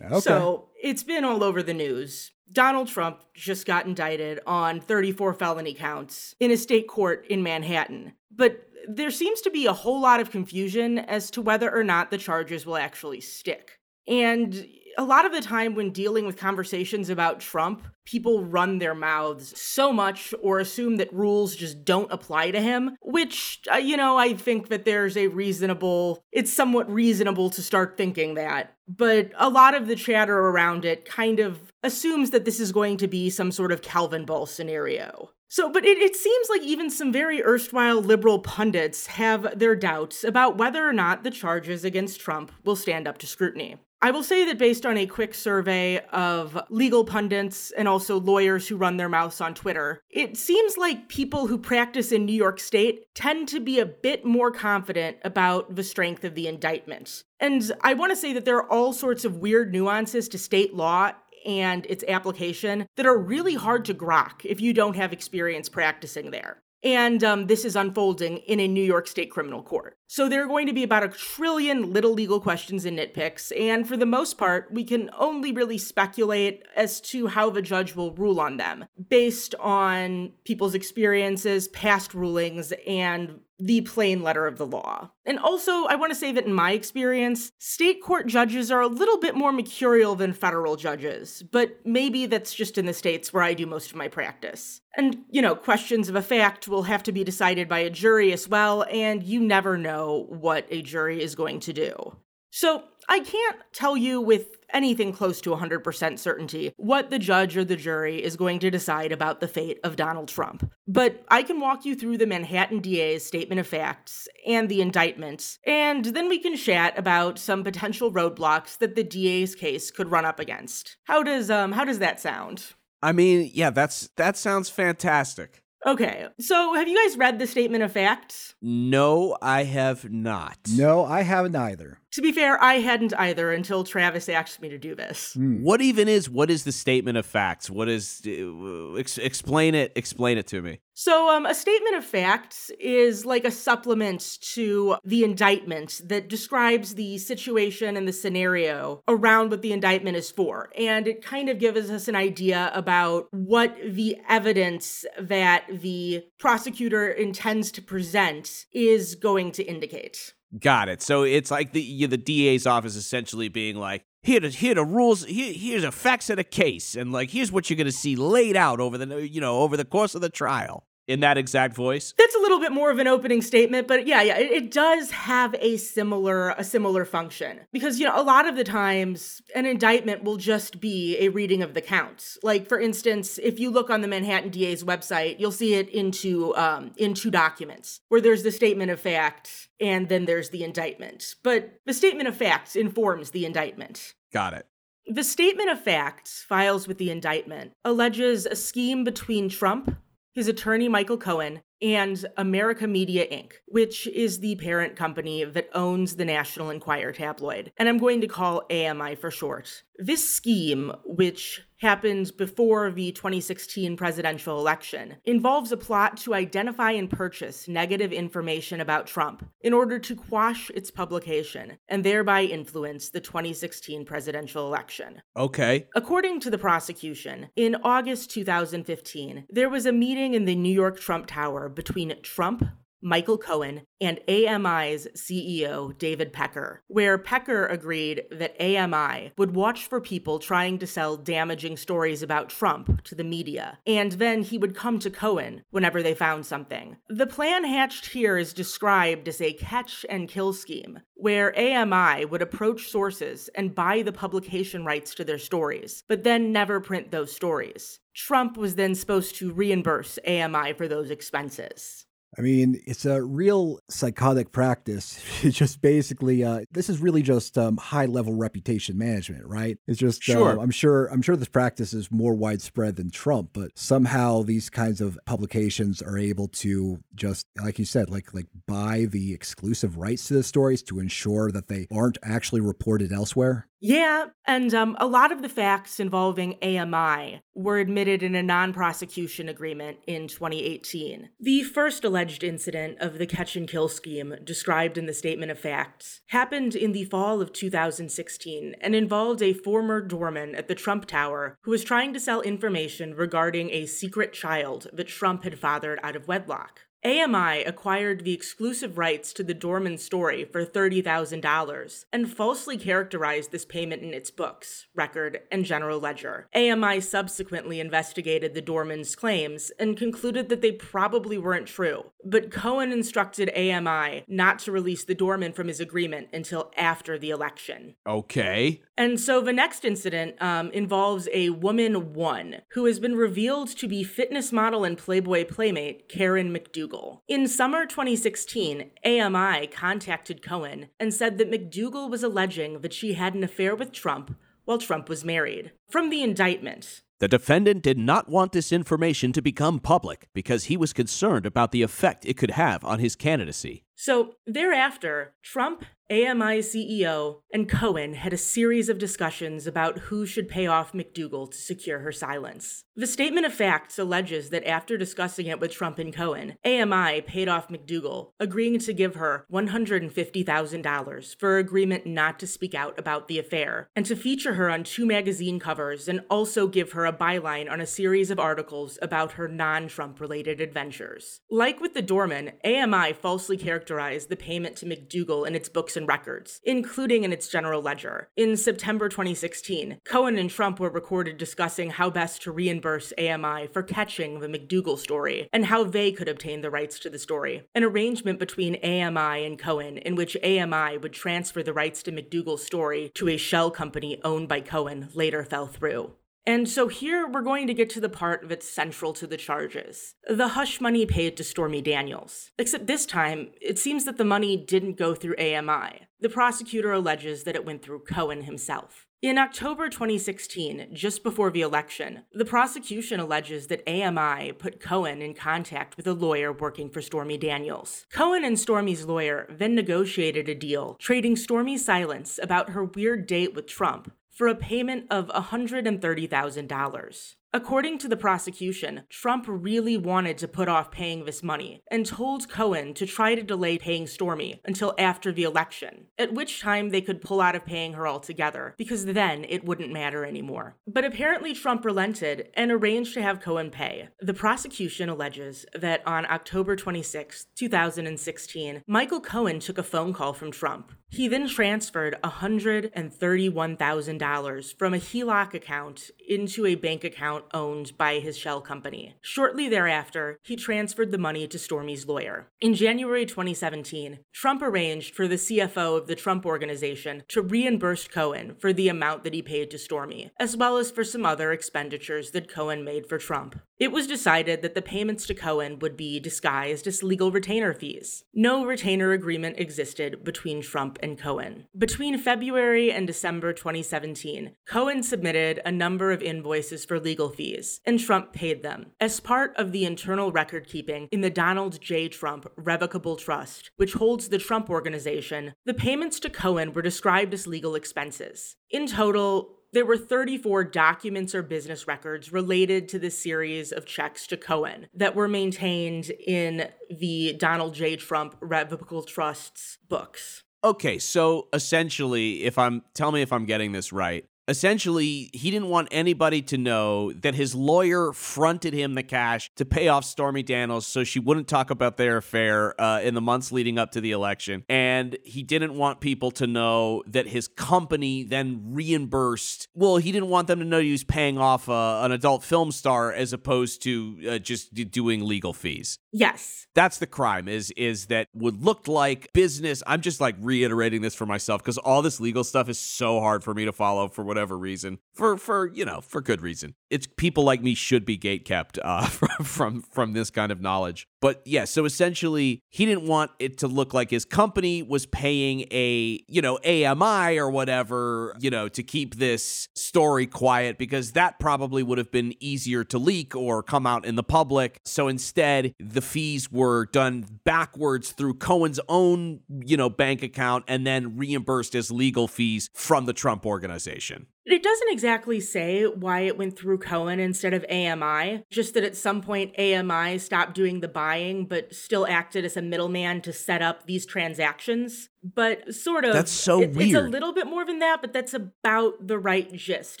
Okay. 0.02 0.20
So 0.20 0.68
it's 0.80 1.02
been 1.02 1.24
all 1.24 1.42
over 1.42 1.62
the 1.62 1.74
news. 1.74 2.32
Donald 2.52 2.88
Trump 2.88 3.22
just 3.34 3.66
got 3.66 3.86
indicted 3.86 4.40
on 4.46 4.80
34 4.80 5.34
felony 5.34 5.74
counts 5.74 6.34
in 6.38 6.50
a 6.50 6.56
state 6.56 6.86
court 6.86 7.26
in 7.28 7.42
Manhattan. 7.42 8.12
But 8.30 8.68
there 8.88 9.10
seems 9.10 9.40
to 9.42 9.50
be 9.50 9.66
a 9.66 9.72
whole 9.72 10.00
lot 10.00 10.20
of 10.20 10.30
confusion 10.30 10.98
as 10.98 11.30
to 11.32 11.42
whether 11.42 11.74
or 11.74 11.84
not 11.84 12.10
the 12.10 12.18
charges 12.18 12.66
will 12.66 12.76
actually 12.76 13.20
stick. 13.20 13.78
And 14.08 14.66
a 14.98 15.04
lot 15.04 15.26
of 15.26 15.32
the 15.32 15.40
time 15.40 15.74
when 15.74 15.90
dealing 15.90 16.26
with 16.26 16.36
conversations 16.36 17.10
about 17.10 17.40
Trump, 17.40 17.82
people 18.04 18.44
run 18.44 18.78
their 18.78 18.94
mouths 18.94 19.58
so 19.60 19.92
much 19.92 20.32
or 20.42 20.58
assume 20.58 20.96
that 20.96 21.12
rules 21.12 21.54
just 21.54 21.84
don't 21.84 22.10
apply 22.12 22.50
to 22.52 22.60
him, 22.60 22.96
which, 23.02 23.60
uh, 23.72 23.76
you 23.76 23.96
know, 23.96 24.16
I 24.16 24.34
think 24.34 24.68
that 24.68 24.84
there's 24.84 25.16
a 25.16 25.26
reasonable, 25.26 26.22
it's 26.32 26.52
somewhat 26.52 26.90
reasonable 26.90 27.50
to 27.50 27.62
start 27.62 27.96
thinking 27.96 28.34
that. 28.34 28.74
But 28.88 29.32
a 29.36 29.50
lot 29.50 29.74
of 29.74 29.86
the 29.86 29.96
chatter 29.96 30.38
around 30.38 30.84
it 30.84 31.04
kind 31.04 31.40
of 31.40 31.72
assumes 31.82 32.30
that 32.30 32.44
this 32.44 32.60
is 32.60 32.72
going 32.72 32.96
to 32.98 33.08
be 33.08 33.28
some 33.28 33.50
sort 33.50 33.72
of 33.72 33.82
Calvinball 33.82 34.48
scenario. 34.48 35.30
So, 35.48 35.70
but 35.70 35.84
it, 35.84 35.98
it 35.98 36.16
seems 36.16 36.48
like 36.50 36.62
even 36.62 36.90
some 36.90 37.12
very 37.12 37.42
erstwhile 37.42 38.00
liberal 38.00 38.40
pundits 38.40 39.06
have 39.06 39.58
their 39.58 39.76
doubts 39.76 40.24
about 40.24 40.58
whether 40.58 40.86
or 40.86 40.92
not 40.92 41.22
the 41.22 41.30
charges 41.30 41.84
against 41.84 42.20
Trump 42.20 42.50
will 42.64 42.76
stand 42.76 43.06
up 43.06 43.18
to 43.18 43.26
scrutiny. 43.26 43.76
I 44.02 44.10
will 44.10 44.22
say 44.22 44.44
that 44.44 44.58
based 44.58 44.84
on 44.84 44.98
a 44.98 45.06
quick 45.06 45.34
survey 45.34 46.00
of 46.12 46.58
legal 46.68 47.04
pundits 47.04 47.70
and 47.70 47.88
also 47.88 48.20
lawyers 48.20 48.68
who 48.68 48.76
run 48.76 48.98
their 48.98 49.08
mouths 49.08 49.40
on 49.40 49.54
Twitter, 49.54 50.02
it 50.10 50.36
seems 50.36 50.76
like 50.76 51.08
people 51.08 51.46
who 51.46 51.56
practice 51.56 52.12
in 52.12 52.26
New 52.26 52.34
York 52.34 52.60
State 52.60 53.06
tend 53.14 53.48
to 53.48 53.58
be 53.58 53.80
a 53.80 53.86
bit 53.86 54.24
more 54.24 54.50
confident 54.50 55.16
about 55.24 55.74
the 55.74 55.82
strength 55.82 56.24
of 56.24 56.34
the 56.34 56.46
indictment. 56.46 57.24
And 57.40 57.72
I 57.80 57.94
want 57.94 58.12
to 58.12 58.16
say 58.16 58.34
that 58.34 58.44
there 58.44 58.58
are 58.58 58.70
all 58.70 58.92
sorts 58.92 59.24
of 59.24 59.38
weird 59.38 59.72
nuances 59.72 60.28
to 60.28 60.38
state 60.38 60.74
law 60.74 61.12
and 61.46 61.86
its 61.86 62.04
application 62.08 62.86
that 62.96 63.06
are 63.06 63.16
really 63.16 63.54
hard 63.54 63.84
to 63.86 63.94
grok 63.94 64.44
if 64.44 64.60
you 64.60 64.74
don't 64.74 64.96
have 64.96 65.12
experience 65.12 65.68
practicing 65.68 66.30
there. 66.30 66.60
And 66.82 67.24
um, 67.24 67.46
this 67.46 67.64
is 67.64 67.74
unfolding 67.74 68.38
in 68.38 68.60
a 68.60 68.68
New 68.68 68.84
York 68.84 69.06
State 69.06 69.30
criminal 69.30 69.62
court. 69.62 69.96
So 70.08 70.28
there 70.28 70.44
are 70.44 70.48
going 70.48 70.66
to 70.68 70.72
be 70.72 70.84
about 70.84 71.02
a 71.02 71.08
trillion 71.08 71.92
little 71.92 72.12
legal 72.12 72.40
questions 72.40 72.84
and 72.84 72.98
nitpicks, 72.98 73.52
and 73.58 73.88
for 73.88 73.96
the 73.96 74.06
most 74.06 74.38
part, 74.38 74.68
we 74.72 74.84
can 74.84 75.10
only 75.18 75.52
really 75.52 75.78
speculate 75.78 76.62
as 76.76 77.00
to 77.02 77.26
how 77.26 77.50
the 77.50 77.62
judge 77.62 77.96
will 77.96 78.14
rule 78.14 78.40
on 78.40 78.56
them 78.56 78.84
based 79.08 79.54
on 79.56 80.32
people's 80.44 80.74
experiences, 80.74 81.68
past 81.68 82.14
rulings, 82.14 82.72
and 82.86 83.40
the 83.58 83.80
plain 83.80 84.22
letter 84.22 84.46
of 84.46 84.58
the 84.58 84.66
law. 84.66 85.10
And 85.24 85.38
also, 85.38 85.86
I 85.86 85.94
want 85.94 86.12
to 86.12 86.18
say 86.18 86.30
that 86.32 86.44
in 86.44 86.52
my 86.52 86.72
experience, 86.72 87.52
state 87.58 88.02
court 88.02 88.26
judges 88.26 88.70
are 88.70 88.82
a 88.82 88.86
little 88.86 89.18
bit 89.18 89.34
more 89.34 89.50
mercurial 89.50 90.14
than 90.14 90.34
federal 90.34 90.76
judges, 90.76 91.42
but 91.50 91.78
maybe 91.84 92.26
that's 92.26 92.52
just 92.52 92.76
in 92.76 92.84
the 92.84 92.92
states 92.92 93.32
where 93.32 93.42
I 93.42 93.54
do 93.54 93.64
most 93.64 93.90
of 93.90 93.96
my 93.96 94.08
practice. 94.08 94.82
And, 94.94 95.24
you 95.30 95.40
know, 95.40 95.54
questions 95.54 96.10
of 96.10 96.16
a 96.16 96.22
fact 96.22 96.68
will 96.68 96.82
have 96.82 97.02
to 97.04 97.12
be 97.12 97.24
decided 97.24 97.66
by 97.66 97.78
a 97.78 97.90
jury 97.90 98.30
as 98.32 98.46
well, 98.46 98.84
and 98.90 99.22
you 99.22 99.40
never 99.40 99.78
know 99.78 99.95
what 100.04 100.66
a 100.70 100.82
jury 100.82 101.22
is 101.22 101.34
going 101.34 101.60
to 101.60 101.72
do. 101.72 102.16
So, 102.50 102.84
I 103.08 103.20
can't 103.20 103.56
tell 103.72 103.96
you 103.96 104.20
with 104.20 104.56
anything 104.72 105.12
close 105.12 105.40
to 105.42 105.50
100% 105.50 106.18
certainty 106.18 106.72
what 106.76 107.10
the 107.10 107.18
judge 107.18 107.56
or 107.56 107.64
the 107.64 107.76
jury 107.76 108.22
is 108.22 108.36
going 108.36 108.58
to 108.60 108.70
decide 108.70 109.12
about 109.12 109.40
the 109.40 109.48
fate 109.48 109.78
of 109.84 109.96
Donald 109.96 110.28
Trump. 110.28 110.70
But 110.88 111.24
I 111.28 111.42
can 111.42 111.60
walk 111.60 111.84
you 111.84 111.94
through 111.94 112.18
the 112.18 112.26
Manhattan 112.26 112.80
DA's 112.80 113.24
statement 113.24 113.60
of 113.60 113.66
facts 113.66 114.26
and 114.46 114.68
the 114.68 114.80
indictments, 114.80 115.58
and 115.66 116.04
then 116.04 116.28
we 116.28 116.38
can 116.38 116.56
chat 116.56 116.98
about 116.98 117.38
some 117.38 117.62
potential 117.62 118.12
roadblocks 118.12 118.78
that 118.78 118.96
the 118.96 119.04
DA's 119.04 119.54
case 119.54 119.90
could 119.90 120.10
run 120.10 120.24
up 120.24 120.40
against. 120.40 120.96
How 121.04 121.22
does 121.22 121.50
um 121.50 121.72
how 121.72 121.84
does 121.84 121.98
that 122.00 122.20
sound? 122.20 122.74
I 123.02 123.12
mean, 123.12 123.50
yeah, 123.52 123.70
that's 123.70 124.08
that 124.16 124.36
sounds 124.36 124.68
fantastic. 124.68 125.62
Okay, 125.84 126.26
so 126.40 126.74
have 126.74 126.88
you 126.88 126.96
guys 127.08 127.16
read 127.18 127.38
the 127.38 127.46
statement 127.46 127.84
of 127.84 127.92
facts? 127.92 128.54
No, 128.62 129.36
I 129.42 129.64
have 129.64 130.10
not. 130.10 130.56
No, 130.74 131.04
I 131.04 131.22
haven't 131.22 131.54
either. 131.54 132.00
To 132.12 132.22
be 132.22 132.32
fair, 132.32 132.62
I 132.62 132.74
hadn't 132.74 133.12
either 133.14 133.52
until 133.52 133.84
Travis 133.84 134.28
asked 134.28 134.62
me 134.62 134.68
to 134.70 134.78
do 134.78 134.94
this. 134.94 135.36
What 135.36 135.80
even 135.82 136.08
is 136.08 136.30
what 136.30 136.50
is 136.50 136.64
the 136.64 136.72
statement 136.72 137.18
of 137.18 137.26
facts? 137.26 137.68
What 137.68 137.88
is 137.88 138.22
uh, 138.26 138.94
ex- 138.94 139.18
explain 139.18 139.74
it 139.74 139.92
explain 139.96 140.38
it 140.38 140.46
to 140.48 140.62
me. 140.62 140.80
So, 140.94 141.28
um, 141.28 141.44
a 141.44 141.54
statement 141.54 141.96
of 141.96 142.06
facts 142.06 142.70
is 142.80 143.26
like 143.26 143.44
a 143.44 143.50
supplement 143.50 144.38
to 144.54 144.96
the 145.04 145.24
indictment 145.24 146.00
that 146.06 146.28
describes 146.28 146.94
the 146.94 147.18
situation 147.18 147.98
and 147.98 148.08
the 148.08 148.14
scenario 148.14 149.02
around 149.06 149.50
what 149.50 149.60
the 149.60 149.72
indictment 149.72 150.16
is 150.16 150.30
for. 150.30 150.70
And 150.74 151.06
it 151.06 151.22
kind 151.22 151.50
of 151.50 151.58
gives 151.58 151.90
us 151.90 152.08
an 152.08 152.16
idea 152.16 152.70
about 152.72 153.26
what 153.30 153.76
the 153.84 154.16
evidence 154.26 155.04
that 155.20 155.66
the 155.68 156.24
prosecutor 156.38 157.10
intends 157.10 157.70
to 157.72 157.82
present 157.82 158.64
is 158.72 159.16
going 159.16 159.52
to 159.52 159.64
indicate. 159.64 160.32
Got 160.58 160.88
it. 160.88 161.02
So 161.02 161.22
it's 161.24 161.50
like 161.50 161.72
the 161.72 161.82
you, 161.82 162.06
the 162.06 162.16
DA's 162.16 162.66
office 162.66 162.96
essentially 162.96 163.48
being 163.48 163.76
like, 163.76 164.04
here 164.22 164.40
to 164.40 164.48
here 164.48 164.74
the 164.74 164.84
rules. 164.84 165.24
Here 165.24 165.52
here's 165.52 165.84
a 165.84 165.92
facts 165.92 166.30
of 166.30 166.36
the 166.36 166.44
case, 166.44 166.94
and 166.94 167.12
like 167.12 167.30
here's 167.30 167.50
what 167.50 167.68
you're 167.68 167.76
gonna 167.76 167.92
see 167.92 168.16
laid 168.16 168.56
out 168.56 168.80
over 168.80 168.96
the 168.96 169.28
you 169.28 169.40
know 169.40 169.58
over 169.60 169.76
the 169.76 169.84
course 169.84 170.14
of 170.14 170.20
the 170.20 170.28
trial 170.30 170.86
in 171.08 171.20
that 171.20 171.38
exact 171.38 171.74
voice. 171.74 172.14
That's 172.18 172.34
a 172.34 172.40
little 172.40 172.60
bit 172.60 172.72
more 172.72 172.90
of 172.90 172.98
an 172.98 173.06
opening 173.06 173.42
statement, 173.42 173.86
but 173.86 174.06
yeah, 174.06 174.22
yeah, 174.22 174.38
it, 174.38 174.50
it 174.50 174.70
does 174.70 175.10
have 175.10 175.54
a 175.58 175.76
similar 175.76 176.50
a 176.50 176.64
similar 176.64 177.04
function 177.04 177.60
because 177.72 177.98
you 177.98 178.06
know 178.06 178.20
a 178.20 178.22
lot 178.22 178.46
of 178.46 178.56
the 178.56 178.64
times 178.64 179.42
an 179.54 179.66
indictment 179.66 180.24
will 180.24 180.36
just 180.36 180.80
be 180.80 181.16
a 181.18 181.28
reading 181.28 181.62
of 181.62 181.74
the 181.74 181.80
counts. 181.80 182.38
Like 182.42 182.68
for 182.68 182.80
instance, 182.80 183.38
if 183.42 183.60
you 183.60 183.70
look 183.70 183.90
on 183.90 184.00
the 184.00 184.08
Manhattan 184.08 184.50
DA's 184.50 184.84
website, 184.84 185.38
you'll 185.38 185.52
see 185.52 185.74
it 185.74 185.88
into 185.90 186.54
um, 186.56 186.92
in 186.96 187.14
two 187.14 187.30
documents 187.30 188.00
where 188.08 188.20
there's 188.20 188.42
the 188.42 188.52
statement 188.52 188.90
of 188.90 189.00
fact 189.00 189.68
and 189.80 190.08
then 190.08 190.24
there's 190.24 190.50
the 190.50 190.64
indictment. 190.64 191.34
But 191.42 191.80
the 191.84 191.94
statement 191.94 192.28
of 192.28 192.36
facts 192.36 192.76
informs 192.76 193.30
the 193.30 193.44
indictment. 193.44 194.14
Got 194.32 194.54
it. 194.54 194.66
The 195.08 195.22
statement 195.22 195.70
of 195.70 195.80
facts 195.80 196.42
files 196.42 196.88
with 196.88 196.98
the 196.98 197.10
indictment 197.10 197.72
alleges 197.84 198.44
a 198.44 198.56
scheme 198.56 199.04
between 199.04 199.48
Trump, 199.48 199.96
his 200.36 200.48
attorney 200.48 200.86
Michael 200.86 201.16
Cohen, 201.16 201.62
and 201.82 202.24
American 202.36 202.92
Media 202.92 203.26
Inc., 203.26 203.52
which 203.66 204.06
is 204.06 204.40
the 204.40 204.56
parent 204.56 204.96
company 204.96 205.44
that 205.44 205.68
owns 205.74 206.16
the 206.16 206.24
National 206.24 206.70
Enquirer 206.70 207.12
tabloid. 207.12 207.72
And 207.76 207.88
I'm 207.88 207.98
going 207.98 208.20
to 208.20 208.26
call 208.26 208.64
AMI 208.70 209.14
for 209.16 209.30
short. 209.30 209.82
This 209.98 210.28
scheme, 210.28 210.92
which 211.04 211.62
happened 211.80 212.32
before 212.38 212.90
the 212.90 213.12
2016 213.12 213.96
presidential 213.96 214.58
election, 214.58 215.16
involves 215.24 215.72
a 215.72 215.76
plot 215.76 216.16
to 216.16 216.34
identify 216.34 216.92
and 216.92 217.10
purchase 217.10 217.68
negative 217.68 218.12
information 218.12 218.80
about 218.80 219.06
Trump 219.06 219.46
in 219.60 219.72
order 219.72 219.98
to 219.98 220.14
quash 220.14 220.70
its 220.70 220.90
publication 220.90 221.76
and 221.88 222.02
thereby 222.02 222.42
influence 222.42 223.10
the 223.10 223.20
2016 223.20 224.04
presidential 224.04 224.66
election. 224.66 225.20
Okay. 225.36 225.86
According 225.94 226.40
to 226.40 226.50
the 226.50 226.58
prosecution, 226.58 227.48
in 227.56 227.76
August 227.82 228.30
2015, 228.30 229.46
there 229.50 229.68
was 229.68 229.86
a 229.86 229.92
meeting 229.92 230.34
in 230.34 230.46
the 230.46 230.56
New 230.56 230.72
York 230.72 230.98
Trump 230.98 231.26
Tower 231.26 231.65
between 231.68 232.14
Trump, 232.22 232.64
Michael 233.02 233.38
Cohen, 233.38 233.82
and 234.00 234.20
AMI's 234.28 235.06
CEO, 235.14 235.96
David 235.96 236.32
Pecker, 236.32 236.82
where 236.88 237.18
Pecker 237.18 237.66
agreed 237.66 238.24
that 238.30 238.60
AMI 238.60 239.32
would 239.38 239.54
watch 239.54 239.86
for 239.86 240.00
people 240.00 240.38
trying 240.38 240.78
to 240.78 240.86
sell 240.86 241.16
damaging 241.16 241.76
stories 241.76 242.22
about 242.22 242.48
Trump 242.48 243.02
to 243.04 243.14
the 243.14 243.24
media, 243.24 243.78
and 243.86 244.12
then 244.12 244.42
he 244.42 244.58
would 244.58 244.74
come 244.74 244.98
to 244.98 245.10
Cohen 245.10 245.62
whenever 245.70 246.02
they 246.02 246.14
found 246.14 246.46
something. 246.46 246.96
The 247.08 247.26
plan 247.26 247.64
hatched 247.64 248.06
here 248.06 248.38
is 248.38 248.52
described 248.52 249.28
as 249.28 249.40
a 249.40 249.52
catch 249.52 250.04
and 250.08 250.28
kill 250.28 250.52
scheme, 250.52 251.00
where 251.14 251.58
AMI 251.58 252.24
would 252.26 252.42
approach 252.42 252.88
sources 252.88 253.48
and 253.54 253.74
buy 253.74 254.02
the 254.02 254.12
publication 254.12 254.84
rights 254.84 255.14
to 255.14 255.24
their 255.24 255.38
stories, 255.38 256.02
but 256.08 256.24
then 256.24 256.52
never 256.52 256.80
print 256.80 257.10
those 257.10 257.34
stories. 257.34 258.00
Trump 258.14 258.56
was 258.56 258.76
then 258.76 258.94
supposed 258.94 259.36
to 259.36 259.52
reimburse 259.52 260.18
AMI 260.26 260.72
for 260.72 260.88
those 260.88 261.10
expenses. 261.10 262.05
I 262.38 262.42
mean, 262.42 262.80
it's 262.86 263.04
a 263.06 263.22
real 263.22 263.80
psychotic 263.88 264.52
practice. 264.52 265.22
It's 265.46 265.56
just 265.56 265.80
basically, 265.80 266.42
uh, 266.42 266.62
this 266.72 266.88
is 266.90 266.98
really 266.98 267.22
just 267.22 267.56
um, 267.56 267.76
high 267.76 268.06
level 268.06 268.34
reputation 268.34 268.98
management, 268.98 269.44
right? 269.46 269.78
It's 269.86 269.98
just, 269.98 270.22
Sure. 270.22 270.58
uh, 270.58 270.62
I'm 270.62 270.70
sure, 270.70 271.06
I'm 271.06 271.22
sure 271.22 271.36
this 271.36 271.46
practice 271.48 271.92
is 271.92 272.10
more 272.10 272.34
widespread 272.34 272.96
than 272.96 273.10
Trump, 273.10 273.50
but 273.52 273.78
somehow 273.78 274.42
these 274.42 274.68
kinds 274.70 275.00
of 275.00 275.18
publications 275.24 276.02
are 276.02 276.18
able 276.18 276.48
to 276.48 276.98
just, 277.14 277.46
like 277.62 277.78
you 277.78 277.84
said, 277.84 278.10
like 278.10 278.34
like 278.34 278.46
buy 278.66 279.04
the 279.08 279.32
exclusive 279.32 279.96
rights 279.96 280.26
to 280.28 280.34
the 280.34 280.42
stories 280.42 280.82
to 280.84 280.98
ensure 280.98 281.52
that 281.52 281.68
they 281.68 281.86
aren't 281.92 282.18
actually 282.24 282.60
reported 282.60 283.12
elsewhere. 283.12 283.68
Yeah, 283.78 284.26
and 284.46 284.72
um, 284.74 284.96
a 284.98 285.06
lot 285.06 285.30
of 285.32 285.42
the 285.42 285.50
facts 285.50 286.00
involving 286.00 286.56
AMI 286.62 287.42
were 287.54 287.78
admitted 287.78 288.22
in 288.22 288.34
a 288.34 288.42
non 288.42 288.72
prosecution 288.72 289.48
agreement 289.48 289.98
in 290.06 290.28
2018. 290.28 291.28
The 291.38 291.62
first 291.62 292.02
alleged 292.02 292.25
incident 292.42 292.98
of 293.00 293.18
the 293.18 293.26
catch 293.26 293.56
and 293.56 293.68
kill 293.68 293.88
scheme 293.88 294.36
described 294.42 294.98
in 294.98 295.06
the 295.06 295.14
Statement 295.14 295.50
of 295.50 295.58
Facts 295.58 296.20
happened 296.28 296.74
in 296.74 296.92
the 296.92 297.04
fall 297.04 297.40
of 297.40 297.52
2016 297.52 298.74
and 298.80 298.94
involved 298.94 299.42
a 299.42 299.52
former 299.52 300.00
doorman 300.00 300.54
at 300.54 300.68
the 300.68 300.74
Trump 300.74 301.06
Tower 301.06 301.58
who 301.62 301.70
was 301.70 301.84
trying 301.84 302.12
to 302.12 302.20
sell 302.20 302.40
information 302.42 303.14
regarding 303.14 303.70
a 303.70 303.86
secret 303.86 304.32
child 304.32 304.88
that 304.92 305.08
Trump 305.08 305.44
had 305.44 305.58
fathered 305.58 306.00
out 306.02 306.16
of 306.16 306.28
wedlock. 306.28 306.85
AMI 307.06 307.62
acquired 307.62 308.24
the 308.24 308.34
exclusive 308.34 308.98
rights 308.98 309.32
to 309.34 309.44
the 309.44 309.54
Dorman 309.54 309.96
story 309.96 310.44
for 310.44 310.66
$30,000 310.66 312.04
and 312.12 312.28
falsely 312.28 312.76
characterized 312.76 313.52
this 313.52 313.64
payment 313.64 314.02
in 314.02 314.12
its 314.12 314.32
books, 314.32 314.88
record, 314.92 315.42
and 315.52 315.64
general 315.64 316.00
ledger. 316.00 316.48
AMI 316.52 317.00
subsequently 317.00 317.78
investigated 317.78 318.54
the 318.54 318.60
Dorman's 318.60 319.14
claims 319.14 319.70
and 319.78 319.96
concluded 319.96 320.48
that 320.48 320.62
they 320.62 320.72
probably 320.72 321.38
weren't 321.38 321.68
true, 321.68 322.10
but 322.24 322.50
Cohen 322.50 322.90
instructed 322.90 323.50
AMI 323.56 324.24
not 324.26 324.58
to 324.60 324.72
release 324.72 325.04
the 325.04 325.14
Dorman 325.14 325.52
from 325.52 325.68
his 325.68 325.78
agreement 325.78 326.30
until 326.32 326.72
after 326.76 327.16
the 327.16 327.30
election. 327.30 327.94
Okay. 328.04 328.82
And 328.98 329.20
so 329.20 329.40
the 329.40 329.52
next 329.52 329.84
incident 329.84 330.42
um, 330.42 330.72
involves 330.72 331.28
a 331.32 331.50
woman 331.50 332.14
one 332.14 332.62
who 332.70 332.86
has 332.86 332.98
been 332.98 333.14
revealed 333.14 333.68
to 333.76 333.86
be 333.86 334.02
fitness 334.02 334.50
model 334.50 334.82
and 334.82 334.98
Playboy 334.98 335.44
playmate 335.44 336.08
Karen 336.08 336.52
McDougal. 336.52 336.95
In 337.28 337.48
summer 337.48 337.86
2016, 337.86 338.90
AMI 339.04 339.66
contacted 339.68 340.42
Cohen 340.42 340.88
and 340.98 341.12
said 341.12 341.38
that 341.38 341.50
McDougal 341.50 342.10
was 342.10 342.22
alleging 342.22 342.80
that 342.80 342.92
she 342.92 343.14
had 343.14 343.34
an 343.34 343.44
affair 343.44 343.74
with 343.74 343.92
Trump 343.92 344.36
while 344.64 344.78
Trump 344.78 345.08
was 345.08 345.24
married. 345.24 345.72
From 345.88 346.10
the 346.10 346.22
indictment, 346.22 347.02
The 347.18 347.28
defendant 347.28 347.82
did 347.82 347.98
not 347.98 348.28
want 348.28 348.52
this 348.52 348.72
information 348.72 349.32
to 349.32 349.40
become 349.40 349.78
public 349.80 350.28
because 350.34 350.64
he 350.64 350.76
was 350.76 350.92
concerned 350.92 351.46
about 351.46 351.72
the 351.72 351.82
effect 351.82 352.26
it 352.26 352.36
could 352.36 352.50
have 352.50 352.84
on 352.84 352.98
his 352.98 353.16
candidacy. 353.16 353.84
So 353.94 354.34
thereafter, 354.46 355.34
Trump, 355.42 355.84
AMI 356.10 356.60
CEO, 356.60 357.40
and 357.52 357.68
Cohen 357.68 358.14
had 358.14 358.32
a 358.32 358.38
series 358.38 358.88
of 358.88 358.98
discussions 358.98 359.66
about 359.66 359.98
who 359.98 360.26
should 360.26 360.48
pay 360.48 360.66
off 360.66 360.92
McDougal 360.92 361.50
to 361.50 361.56
secure 361.56 362.00
her 362.00 362.12
silence. 362.12 362.84
The 362.98 363.06
statement 363.06 363.44
of 363.44 363.52
facts 363.52 363.98
alleges 363.98 364.48
that 364.48 364.66
after 364.66 364.96
discussing 364.96 365.48
it 365.48 365.60
with 365.60 365.70
Trump 365.70 365.98
and 365.98 366.14
Cohen, 366.14 366.56
AMI 366.64 367.20
paid 367.20 367.46
off 367.46 367.68
McDougal, 367.68 368.30
agreeing 368.40 368.78
to 368.78 368.94
give 368.94 369.16
her 369.16 369.44
$150,000 369.52 371.38
for 371.38 371.58
agreement 371.58 372.06
not 372.06 372.38
to 372.38 372.46
speak 372.46 372.74
out 372.74 372.98
about 372.98 373.28
the 373.28 373.38
affair, 373.38 373.90
and 373.94 374.06
to 374.06 374.16
feature 374.16 374.54
her 374.54 374.70
on 374.70 374.82
two 374.82 375.04
magazine 375.04 375.60
covers 375.60 376.08
and 376.08 376.22
also 376.30 376.66
give 376.66 376.92
her 376.92 377.04
a 377.04 377.12
byline 377.12 377.70
on 377.70 377.82
a 377.82 377.86
series 377.86 378.30
of 378.30 378.38
articles 378.38 378.98
about 379.02 379.32
her 379.32 379.46
non 379.46 379.88
Trump 379.88 380.18
related 380.18 380.58
adventures. 380.62 381.42
Like 381.50 381.82
with 381.82 381.92
the 381.92 382.00
Dorman, 382.00 382.52
AMI 382.64 383.12
falsely 383.12 383.58
characterized 383.58 384.30
the 384.30 384.36
payment 384.36 384.74
to 384.76 384.86
McDougal 384.86 385.46
in 385.46 385.54
its 385.54 385.68
books 385.68 385.98
and 385.98 386.08
records, 386.08 386.62
including 386.64 387.24
in 387.24 387.32
its 387.34 387.48
general 387.48 387.82
ledger. 387.82 388.30
In 388.38 388.56
September 388.56 389.10
2016, 389.10 389.98
Cohen 390.06 390.38
and 390.38 390.48
Trump 390.48 390.80
were 390.80 390.88
recorded 390.88 391.36
discussing 391.36 391.90
how 391.90 392.08
best 392.08 392.40
to 392.40 392.52
reimburse 392.52 392.85
AMI 392.86 393.66
for 393.66 393.82
catching 393.82 394.40
the 394.40 394.48
McDougal 394.48 394.98
story 394.98 395.48
and 395.52 395.66
how 395.66 395.84
they 395.84 396.12
could 396.12 396.28
obtain 396.28 396.60
the 396.60 396.70
rights 396.70 396.98
to 397.00 397.10
the 397.10 397.18
story. 397.18 397.64
An 397.74 397.84
arrangement 397.84 398.38
between 398.38 398.76
AMI 398.76 399.44
and 399.44 399.58
Cohen 399.58 399.98
in 399.98 400.14
which 400.14 400.36
AMI 400.42 400.98
would 400.98 401.12
transfer 401.12 401.62
the 401.62 401.72
rights 401.72 402.02
to 402.04 402.12
McDougal's 402.12 402.64
story 402.64 403.10
to 403.14 403.28
a 403.28 403.36
shell 403.36 403.70
company 403.70 404.20
owned 404.24 404.48
by 404.48 404.60
Cohen 404.60 405.08
later 405.14 405.44
fell 405.44 405.66
through. 405.66 406.12
And 406.48 406.68
so 406.68 406.86
here 406.86 407.26
we're 407.26 407.42
going 407.42 407.66
to 407.66 407.74
get 407.74 407.90
to 407.90 408.00
the 408.00 408.08
part 408.08 408.48
that's 408.48 408.68
central 408.68 409.12
to 409.14 409.26
the 409.26 409.36
charges 409.36 410.14
the 410.28 410.48
hush 410.48 410.80
money 410.80 411.04
paid 411.04 411.36
to 411.36 411.44
Stormy 411.44 411.82
Daniels. 411.82 412.52
Except 412.56 412.86
this 412.86 413.04
time, 413.04 413.48
it 413.60 413.78
seems 413.78 414.04
that 414.04 414.16
the 414.16 414.24
money 414.24 414.56
didn't 414.56 414.96
go 414.96 415.14
through 415.14 415.36
AMI. 415.38 416.06
The 416.20 416.28
prosecutor 416.28 416.92
alleges 416.92 417.42
that 417.44 417.56
it 417.56 417.66
went 417.66 417.82
through 417.82 418.04
Cohen 418.04 418.42
himself. 418.42 419.06
In 419.26 419.38
October 419.38 419.88
2016, 419.88 420.90
just 420.92 421.24
before 421.24 421.50
the 421.50 421.62
election, 421.62 422.22
the 422.32 422.44
prosecution 422.44 423.18
alleges 423.18 423.66
that 423.66 423.82
AMI 423.84 424.52
put 424.52 424.78
Cohen 424.78 425.20
in 425.20 425.34
contact 425.34 425.96
with 425.96 426.06
a 426.06 426.12
lawyer 426.12 426.52
working 426.52 426.88
for 426.88 427.02
Stormy 427.02 427.36
Daniels. 427.36 428.06
Cohen 428.12 428.44
and 428.44 428.56
Stormy's 428.56 429.04
lawyer 429.04 429.48
then 429.50 429.74
negotiated 429.74 430.48
a 430.48 430.54
deal, 430.54 430.96
trading 431.00 431.34
Stormy's 431.34 431.84
silence 431.84 432.38
about 432.40 432.70
her 432.70 432.84
weird 432.84 433.26
date 433.26 433.52
with 433.52 433.66
Trump 433.66 434.12
for 434.30 434.46
a 434.46 434.54
payment 434.54 435.06
of 435.10 435.26
$130,000. 435.26 437.34
According 437.56 437.96
to 438.00 438.08
the 438.08 438.18
prosecution, 438.18 439.04
Trump 439.08 439.46
really 439.48 439.96
wanted 439.96 440.36
to 440.36 440.46
put 440.46 440.68
off 440.68 440.90
paying 440.90 441.24
this 441.24 441.42
money 441.42 441.82
and 441.90 442.04
told 442.04 442.50
Cohen 442.50 442.92
to 442.92 443.06
try 443.06 443.34
to 443.34 443.42
delay 443.42 443.78
paying 443.78 444.06
Stormy 444.06 444.60
until 444.66 444.92
after 444.98 445.32
the 445.32 445.44
election, 445.44 446.08
at 446.18 446.34
which 446.34 446.60
time 446.60 446.90
they 446.90 447.00
could 447.00 447.22
pull 447.22 447.40
out 447.40 447.56
of 447.56 447.64
paying 447.64 447.94
her 447.94 448.06
altogether, 448.06 448.74
because 448.76 449.06
then 449.06 449.46
it 449.48 449.64
wouldn't 449.64 449.90
matter 449.90 450.26
anymore. 450.26 450.76
But 450.86 451.06
apparently, 451.06 451.54
Trump 451.54 451.86
relented 451.86 452.50
and 452.52 452.70
arranged 452.70 453.14
to 453.14 453.22
have 453.22 453.40
Cohen 453.40 453.70
pay. 453.70 454.10
The 454.20 454.34
prosecution 454.34 455.08
alleges 455.08 455.64
that 455.72 456.06
on 456.06 456.26
October 456.26 456.76
26, 456.76 457.46
2016, 457.54 458.82
Michael 458.86 459.20
Cohen 459.20 459.60
took 459.60 459.78
a 459.78 459.82
phone 459.82 460.12
call 460.12 460.34
from 460.34 460.50
Trump. 460.52 460.92
He 461.08 461.28
then 461.28 461.48
transferred 461.48 462.16
$131,000 462.22 464.78
from 464.78 464.92
a 464.92 464.98
HELOC 464.98 465.54
account 465.54 466.10
into 466.28 466.66
a 466.66 466.74
bank 466.74 467.04
account 467.04 467.44
owned 467.54 467.96
by 467.96 468.18
his 468.18 468.36
shell 468.36 468.60
company. 468.60 469.14
Shortly 469.22 469.68
thereafter, 469.68 470.38
he 470.42 470.56
transferred 470.56 471.12
the 471.12 471.18
money 471.18 471.46
to 471.46 471.58
Stormy's 471.58 472.06
lawyer. 472.06 472.48
In 472.60 472.74
January 472.74 473.24
2017, 473.24 474.18
Trump 474.32 474.62
arranged 474.62 475.14
for 475.14 475.28
the 475.28 475.36
CFO 475.36 475.96
of 475.96 476.06
the 476.06 476.16
Trump 476.16 476.44
organization 476.44 477.22
to 477.28 477.40
reimburse 477.40 478.08
Cohen 478.08 478.56
for 478.58 478.72
the 478.72 478.88
amount 478.88 479.24
that 479.24 479.34
he 479.34 479.42
paid 479.42 479.70
to 479.70 479.78
Stormy, 479.78 480.30
as 480.38 480.56
well 480.56 480.76
as 480.76 480.90
for 480.90 481.04
some 481.04 481.24
other 481.24 481.52
expenditures 481.52 482.32
that 482.32 482.48
Cohen 482.48 482.84
made 482.84 483.06
for 483.06 483.18
Trump. 483.18 483.60
It 483.78 483.92
was 483.92 484.06
decided 484.06 484.62
that 484.62 484.74
the 484.74 484.80
payments 484.80 485.26
to 485.26 485.34
Cohen 485.34 485.78
would 485.80 485.98
be 485.98 486.18
disguised 486.18 486.86
as 486.86 487.02
legal 487.02 487.30
retainer 487.30 487.74
fees. 487.74 488.24
No 488.32 488.64
retainer 488.64 489.12
agreement 489.12 489.60
existed 489.60 490.24
between 490.24 490.62
Trump 490.62 490.98
and 491.02 491.18
Cohen. 491.18 491.66
Between 491.76 492.16
February 492.16 492.90
and 492.90 493.06
December 493.06 493.52
2017, 493.52 494.52
Cohen 494.66 495.02
submitted 495.02 495.60
a 495.64 495.70
number 495.70 496.10
of 496.10 496.22
invoices 496.22 496.86
for 496.86 496.98
legal 496.98 497.28
fees, 497.28 497.82
and 497.84 498.00
Trump 498.00 498.32
paid 498.32 498.62
them 498.62 498.92
as 498.98 499.20
part 499.20 499.54
of 499.56 499.72
the 499.72 499.84
internal 499.84 500.32
record 500.32 500.66
keeping 500.66 501.08
in 501.12 501.20
the 501.20 501.28
Donald 501.28 501.78
J. 501.82 502.08
Trump 502.08 502.50
Revocable 502.56 503.16
Trust, 503.16 503.72
which 503.76 503.92
holds 503.92 504.30
the 504.30 504.38
Trump 504.38 504.70
organization. 504.70 505.52
The 505.66 505.74
payments 505.74 506.18
to 506.20 506.30
Cohen 506.30 506.72
were 506.72 506.80
described 506.80 507.34
as 507.34 507.46
legal 507.46 507.74
expenses. 507.74 508.56
In 508.70 508.86
total, 508.86 509.56
there 509.72 509.86
were 509.86 509.96
34 509.96 510.64
documents 510.64 511.34
or 511.34 511.42
business 511.42 511.86
records 511.86 512.32
related 512.32 512.88
to 512.88 512.98
this 512.98 513.18
series 513.22 513.72
of 513.72 513.86
checks 513.86 514.26
to 514.28 514.36
Cohen 514.36 514.86
that 514.94 515.14
were 515.14 515.28
maintained 515.28 516.10
in 516.10 516.68
the 516.90 517.34
Donald 517.38 517.74
J. 517.74 517.96
Trump 517.96 518.36
Revocable 518.40 519.02
Trust's 519.02 519.78
books. 519.88 520.42
Okay, 520.64 520.98
so 520.98 521.48
essentially, 521.52 522.44
if 522.44 522.58
I'm 522.58 522.82
tell 522.94 523.12
me 523.12 523.22
if 523.22 523.32
I'm 523.32 523.44
getting 523.44 523.72
this 523.72 523.92
right. 523.92 524.24
Essentially, 524.48 525.30
he 525.32 525.50
didn't 525.50 525.68
want 525.68 525.88
anybody 525.90 526.40
to 526.42 526.56
know 526.56 527.12
that 527.12 527.34
his 527.34 527.54
lawyer 527.54 528.12
fronted 528.12 528.72
him 528.72 528.94
the 528.94 529.02
cash 529.02 529.50
to 529.56 529.64
pay 529.64 529.88
off 529.88 530.04
Stormy 530.04 530.42
Daniels 530.44 530.86
so 530.86 531.02
she 531.02 531.18
wouldn't 531.18 531.48
talk 531.48 531.70
about 531.70 531.96
their 531.96 532.16
affair 532.16 532.80
uh, 532.80 533.00
in 533.00 533.14
the 533.14 533.20
months 533.20 533.50
leading 533.50 533.76
up 533.76 533.90
to 533.92 534.00
the 534.00 534.12
election. 534.12 534.64
And 534.68 535.18
he 535.24 535.42
didn't 535.42 535.74
want 535.74 536.00
people 536.00 536.30
to 536.32 536.46
know 536.46 537.02
that 537.08 537.26
his 537.26 537.48
company 537.48 538.22
then 538.22 538.62
reimbursed. 538.66 539.68
Well, 539.74 539.96
he 539.96 540.12
didn't 540.12 540.28
want 540.28 540.46
them 540.46 540.60
to 540.60 540.64
know 540.64 540.80
he 540.80 540.92
was 540.92 541.04
paying 541.04 541.38
off 541.38 541.68
uh, 541.68 542.02
an 542.02 542.12
adult 542.12 542.44
film 542.44 542.70
star 542.70 543.12
as 543.12 543.32
opposed 543.32 543.82
to 543.82 544.16
uh, 544.28 544.38
just 544.38 544.72
doing 544.92 545.24
legal 545.24 545.52
fees. 545.52 545.98
Yes. 546.18 546.66
That's 546.74 546.96
the 546.96 547.06
crime 547.06 547.46
is 547.46 547.70
is 547.72 548.06
that 548.06 548.28
would 548.32 548.64
look 548.64 548.88
like 548.88 549.30
business. 549.34 549.82
I'm 549.86 550.00
just 550.00 550.18
like 550.18 550.34
reiterating 550.40 551.02
this 551.02 551.14
for 551.14 551.26
myself 551.26 551.62
because 551.62 551.76
all 551.76 552.00
this 552.00 552.20
legal 552.20 552.42
stuff 552.42 552.70
is 552.70 552.78
so 552.78 553.20
hard 553.20 553.44
for 553.44 553.52
me 553.52 553.66
to 553.66 553.72
follow 553.72 554.08
for 554.08 554.24
whatever 554.24 554.56
reason. 554.56 554.98
For 555.12 555.36
for 555.36 555.66
you 555.74 555.84
know 555.84 556.00
for 556.00 556.22
good 556.22 556.40
reason. 556.40 556.74
It's 556.88 557.06
people 557.18 557.44
like 557.44 557.62
me 557.62 557.74
should 557.74 558.06
be 558.06 558.16
gate 558.16 558.46
kept 558.46 558.78
uh, 558.82 559.06
from 559.08 559.44
from 559.44 559.82
from 559.82 560.12
this 560.14 560.30
kind 560.30 560.50
of 560.50 560.62
knowledge. 560.62 561.06
But 561.20 561.42
yeah, 561.44 561.64
so 561.64 561.84
essentially 561.84 562.62
he 562.68 562.84
didn't 562.84 563.06
want 563.06 563.30
it 563.38 563.58
to 563.58 563.68
look 563.68 563.94
like 563.94 564.10
his 564.10 564.24
company 564.24 564.82
was 564.82 565.06
paying 565.06 565.62
a 565.70 566.20
you 566.28 566.42
know 566.42 566.58
AMI 566.58 567.38
or 567.38 567.50
whatever 567.50 568.34
you 568.38 568.50
know 568.50 568.68
to 568.68 568.82
keep 568.82 569.16
this 569.16 569.68
story 569.74 570.26
quiet 570.26 570.78
because 570.78 571.12
that 571.12 571.38
probably 571.38 571.82
would 571.82 571.98
have 571.98 572.10
been 572.10 572.34
easier 572.40 572.84
to 572.84 572.98
leak 572.98 573.34
or 573.34 573.62
come 573.62 573.86
out 573.86 574.04
in 574.04 574.14
the 574.16 574.22
public. 574.22 574.78
So 574.84 575.08
instead, 575.08 575.74
the 575.78 576.02
fees 576.02 576.52
were 576.52 576.86
done 576.86 577.26
backwards 577.44 578.12
through 578.12 578.34
Cohen's 578.34 578.80
own 578.88 579.40
you 579.64 579.76
know 579.76 579.88
bank 579.88 580.22
account 580.22 580.64
and 580.68 580.86
then 580.86 581.16
reimbursed 581.16 581.74
as 581.74 581.90
legal 581.90 582.28
fees 582.28 582.68
from 582.74 583.06
the 583.06 583.12
Trump 583.12 583.46
organization. 583.46 584.26
It 584.46 584.62
doesn't 584.62 584.92
exactly 584.92 585.40
say 585.40 585.84
why 585.86 586.20
it 586.20 586.38
went 586.38 586.56
through 586.56 586.78
Cohen 586.78 587.18
instead 587.18 587.52
of 587.52 587.64
AMI, 587.68 588.44
just 588.48 588.74
that 588.74 588.84
at 588.84 588.94
some 588.96 589.20
point 589.20 589.58
AMI 589.58 590.18
stopped 590.18 590.54
doing 590.54 590.80
the 590.80 590.88
buying 590.88 591.46
but 591.46 591.74
still 591.74 592.06
acted 592.06 592.44
as 592.44 592.56
a 592.56 592.62
middleman 592.62 593.22
to 593.22 593.32
set 593.32 593.60
up 593.60 593.86
these 593.86 594.06
transactions. 594.06 595.08
But 595.24 595.74
sort 595.74 596.04
of 596.04 596.12
That's 596.14 596.30
so 596.30 596.62
it- 596.62 596.76
It's 596.76 596.94
a 596.94 597.00
little 597.00 597.32
bit 597.32 597.46
more 597.48 597.64
than 597.66 597.80
that, 597.80 598.00
but 598.00 598.12
that's 598.12 598.34
about 598.34 599.06
the 599.06 599.18
right 599.18 599.52
gist. 599.52 600.00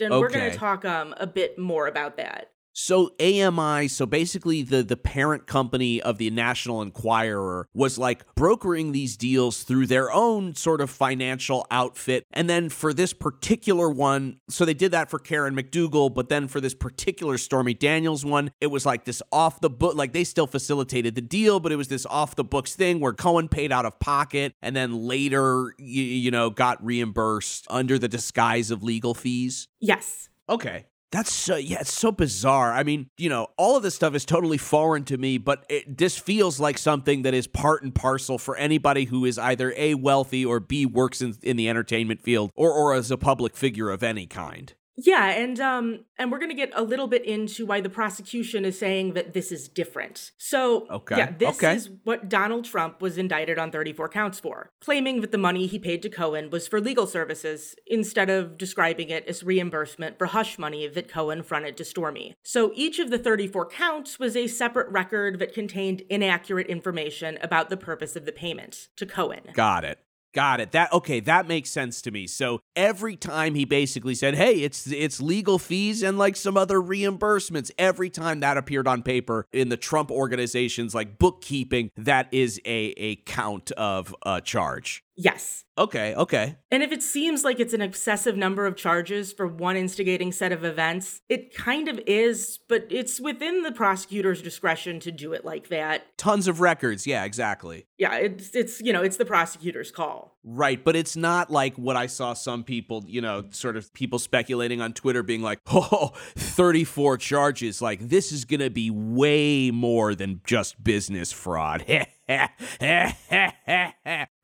And 0.00 0.14
we're 0.20 0.28
going 0.30 0.52
to 0.52 0.56
talk 0.58 0.84
um 0.84 1.14
a 1.18 1.26
bit 1.26 1.58
more 1.58 1.88
about 1.88 2.16
that. 2.16 2.52
So 2.78 3.12
AMI, 3.18 3.88
so 3.88 4.04
basically 4.04 4.62
the 4.62 4.82
the 4.82 4.98
parent 4.98 5.46
company 5.46 6.02
of 6.02 6.18
the 6.18 6.28
National 6.28 6.82
Enquirer 6.82 7.66
was 7.72 7.96
like 7.96 8.26
brokering 8.34 8.92
these 8.92 9.16
deals 9.16 9.62
through 9.62 9.86
their 9.86 10.12
own 10.12 10.54
sort 10.54 10.82
of 10.82 10.90
financial 10.90 11.66
outfit. 11.70 12.26
And 12.32 12.50
then 12.50 12.68
for 12.68 12.92
this 12.92 13.14
particular 13.14 13.88
one, 13.88 14.40
so 14.50 14.66
they 14.66 14.74
did 14.74 14.92
that 14.92 15.08
for 15.08 15.18
Karen 15.18 15.56
McDougal, 15.56 16.12
but 16.12 16.28
then 16.28 16.48
for 16.48 16.60
this 16.60 16.74
particular 16.74 17.38
Stormy 17.38 17.72
Daniels 17.72 18.26
one, 18.26 18.50
it 18.60 18.66
was 18.66 18.84
like 18.84 19.06
this 19.06 19.22
off 19.32 19.58
the 19.62 19.70
book 19.70 19.96
like 19.96 20.12
they 20.12 20.24
still 20.24 20.46
facilitated 20.46 21.14
the 21.14 21.22
deal, 21.22 21.60
but 21.60 21.72
it 21.72 21.76
was 21.76 21.88
this 21.88 22.04
off 22.04 22.36
the 22.36 22.44
books 22.44 22.76
thing 22.76 23.00
where 23.00 23.14
Cohen 23.14 23.48
paid 23.48 23.72
out 23.72 23.86
of 23.86 23.98
pocket 24.00 24.52
and 24.60 24.76
then 24.76 24.92
later 24.92 25.72
you, 25.78 26.02
you 26.02 26.30
know 26.30 26.50
got 26.50 26.84
reimbursed 26.84 27.66
under 27.70 27.98
the 27.98 28.06
disguise 28.06 28.70
of 28.70 28.82
legal 28.82 29.14
fees. 29.14 29.66
Yes. 29.80 30.28
Okay. 30.46 30.84
That's 31.16 31.32
so 31.32 31.56
yeah, 31.56 31.78
it's 31.80 31.94
so 31.94 32.12
bizarre. 32.12 32.74
I 32.74 32.82
mean, 32.82 33.08
you 33.16 33.30
know, 33.30 33.46
all 33.56 33.74
of 33.74 33.82
this 33.82 33.94
stuff 33.94 34.14
is 34.14 34.26
totally 34.26 34.58
foreign 34.58 35.02
to 35.04 35.16
me, 35.16 35.38
but 35.38 35.64
it, 35.70 35.96
this 35.96 36.18
feels 36.18 36.60
like 36.60 36.76
something 36.76 37.22
that 37.22 37.32
is 37.32 37.46
part 37.46 37.82
and 37.82 37.94
parcel 37.94 38.36
for 38.36 38.54
anybody 38.56 39.06
who 39.06 39.24
is 39.24 39.38
either 39.38 39.72
a 39.78 39.94
wealthy 39.94 40.44
or 40.44 40.60
b 40.60 40.84
works 40.84 41.22
in, 41.22 41.34
in 41.42 41.56
the 41.56 41.70
entertainment 41.70 42.20
field 42.20 42.50
or 42.54 42.70
or 42.70 42.92
as 42.92 43.10
a 43.10 43.16
public 43.16 43.56
figure 43.56 43.88
of 43.88 44.02
any 44.02 44.26
kind. 44.26 44.74
Yeah, 44.96 45.26
and 45.30 45.60
um 45.60 46.04
and 46.18 46.32
we're 46.32 46.38
going 46.38 46.50
to 46.50 46.56
get 46.56 46.72
a 46.74 46.82
little 46.82 47.06
bit 47.06 47.24
into 47.24 47.66
why 47.66 47.80
the 47.80 47.90
prosecution 47.90 48.64
is 48.64 48.78
saying 48.78 49.12
that 49.12 49.34
this 49.34 49.52
is 49.52 49.68
different. 49.68 50.30
So, 50.38 50.86
Okay, 50.90 51.18
yeah, 51.18 51.32
this 51.36 51.56
okay. 51.56 51.74
is 51.74 51.90
what 52.04 52.28
Donald 52.28 52.64
Trump 52.64 53.02
was 53.02 53.18
indicted 53.18 53.58
on 53.58 53.70
34 53.70 54.08
counts 54.08 54.40
for, 54.40 54.70
claiming 54.80 55.20
that 55.20 55.32
the 55.32 55.38
money 55.38 55.66
he 55.66 55.78
paid 55.78 56.02
to 56.02 56.08
Cohen 56.08 56.48
was 56.50 56.66
for 56.66 56.80
legal 56.80 57.06
services 57.06 57.74
instead 57.86 58.30
of 58.30 58.56
describing 58.56 59.10
it 59.10 59.26
as 59.26 59.42
reimbursement 59.42 60.18
for 60.18 60.26
hush 60.26 60.58
money 60.58 60.86
that 60.88 61.08
Cohen 61.08 61.42
fronted 61.42 61.76
to 61.76 61.84
Stormy. 61.84 62.34
So, 62.42 62.72
each 62.74 62.98
of 62.98 63.10
the 63.10 63.18
34 63.18 63.68
counts 63.68 64.18
was 64.18 64.36
a 64.36 64.46
separate 64.46 64.88
record 64.88 65.38
that 65.40 65.52
contained 65.52 66.02
inaccurate 66.08 66.68
information 66.68 67.38
about 67.42 67.68
the 67.68 67.76
purpose 67.76 68.16
of 68.16 68.24
the 68.24 68.32
payment 68.32 68.88
to 68.96 69.04
Cohen. 69.04 69.42
Got 69.52 69.84
it. 69.84 69.98
Got 70.36 70.60
it. 70.60 70.72
That 70.72 70.92
okay, 70.92 71.20
that 71.20 71.48
makes 71.48 71.70
sense 71.70 72.02
to 72.02 72.10
me. 72.10 72.26
So 72.26 72.60
every 72.76 73.16
time 73.16 73.54
he 73.54 73.64
basically 73.64 74.14
said, 74.14 74.34
"Hey, 74.34 74.56
it's 74.56 74.86
it's 74.86 75.18
legal 75.18 75.58
fees 75.58 76.02
and 76.02 76.18
like 76.18 76.36
some 76.36 76.58
other 76.58 76.78
reimbursements." 76.78 77.70
Every 77.78 78.10
time 78.10 78.40
that 78.40 78.58
appeared 78.58 78.86
on 78.86 79.02
paper 79.02 79.46
in 79.50 79.70
the 79.70 79.78
Trump 79.78 80.10
organization's 80.10 80.94
like 80.94 81.18
bookkeeping, 81.18 81.90
that 81.96 82.28
is 82.32 82.60
a 82.66 82.92
a 82.98 83.16
count 83.24 83.70
of 83.72 84.14
a 84.26 84.42
charge. 84.42 85.05
Yes. 85.16 85.64
Okay, 85.78 86.14
okay. 86.14 86.56
And 86.70 86.82
if 86.82 86.92
it 86.92 87.02
seems 87.02 87.42
like 87.44 87.58
it's 87.58 87.72
an 87.72 87.80
excessive 87.80 88.36
number 88.36 88.66
of 88.66 88.76
charges 88.76 89.32
for 89.32 89.46
one 89.46 89.76
instigating 89.76 90.30
set 90.30 90.52
of 90.52 90.64
events, 90.64 91.20
it 91.28 91.54
kind 91.54 91.88
of 91.88 92.00
is, 92.06 92.58
but 92.68 92.86
it's 92.90 93.20
within 93.20 93.62
the 93.62 93.72
prosecutor's 93.72 94.42
discretion 94.42 95.00
to 95.00 95.10
do 95.10 95.32
it 95.32 95.44
like 95.44 95.68
that. 95.68 96.16
Tons 96.18 96.48
of 96.48 96.60
records. 96.60 97.06
Yeah, 97.06 97.24
exactly. 97.24 97.86
Yeah, 97.98 98.16
it's 98.16 98.54
it's 98.54 98.80
you 98.80 98.92
know, 98.92 99.02
it's 99.02 99.16
the 99.16 99.24
prosecutor's 99.24 99.90
call. 99.90 100.36
Right, 100.48 100.82
but 100.82 100.94
it's 100.94 101.16
not 101.16 101.50
like 101.50 101.76
what 101.76 101.96
I 101.96 102.06
saw 102.06 102.32
some 102.32 102.62
people, 102.62 103.04
you 103.08 103.20
know, 103.20 103.46
sort 103.50 103.76
of 103.76 103.92
people 103.92 104.20
speculating 104.20 104.80
on 104.80 104.92
Twitter 104.92 105.24
being 105.24 105.42
like, 105.42 105.58
oh, 105.66 106.12
34 106.36 107.18
charges. 107.18 107.82
Like, 107.82 108.08
this 108.08 108.30
is 108.30 108.44
going 108.44 108.60
to 108.60 108.70
be 108.70 108.88
way 108.88 109.72
more 109.72 110.14
than 110.14 110.40
just 110.44 110.82
business 110.84 111.32
fraud. 111.32 111.84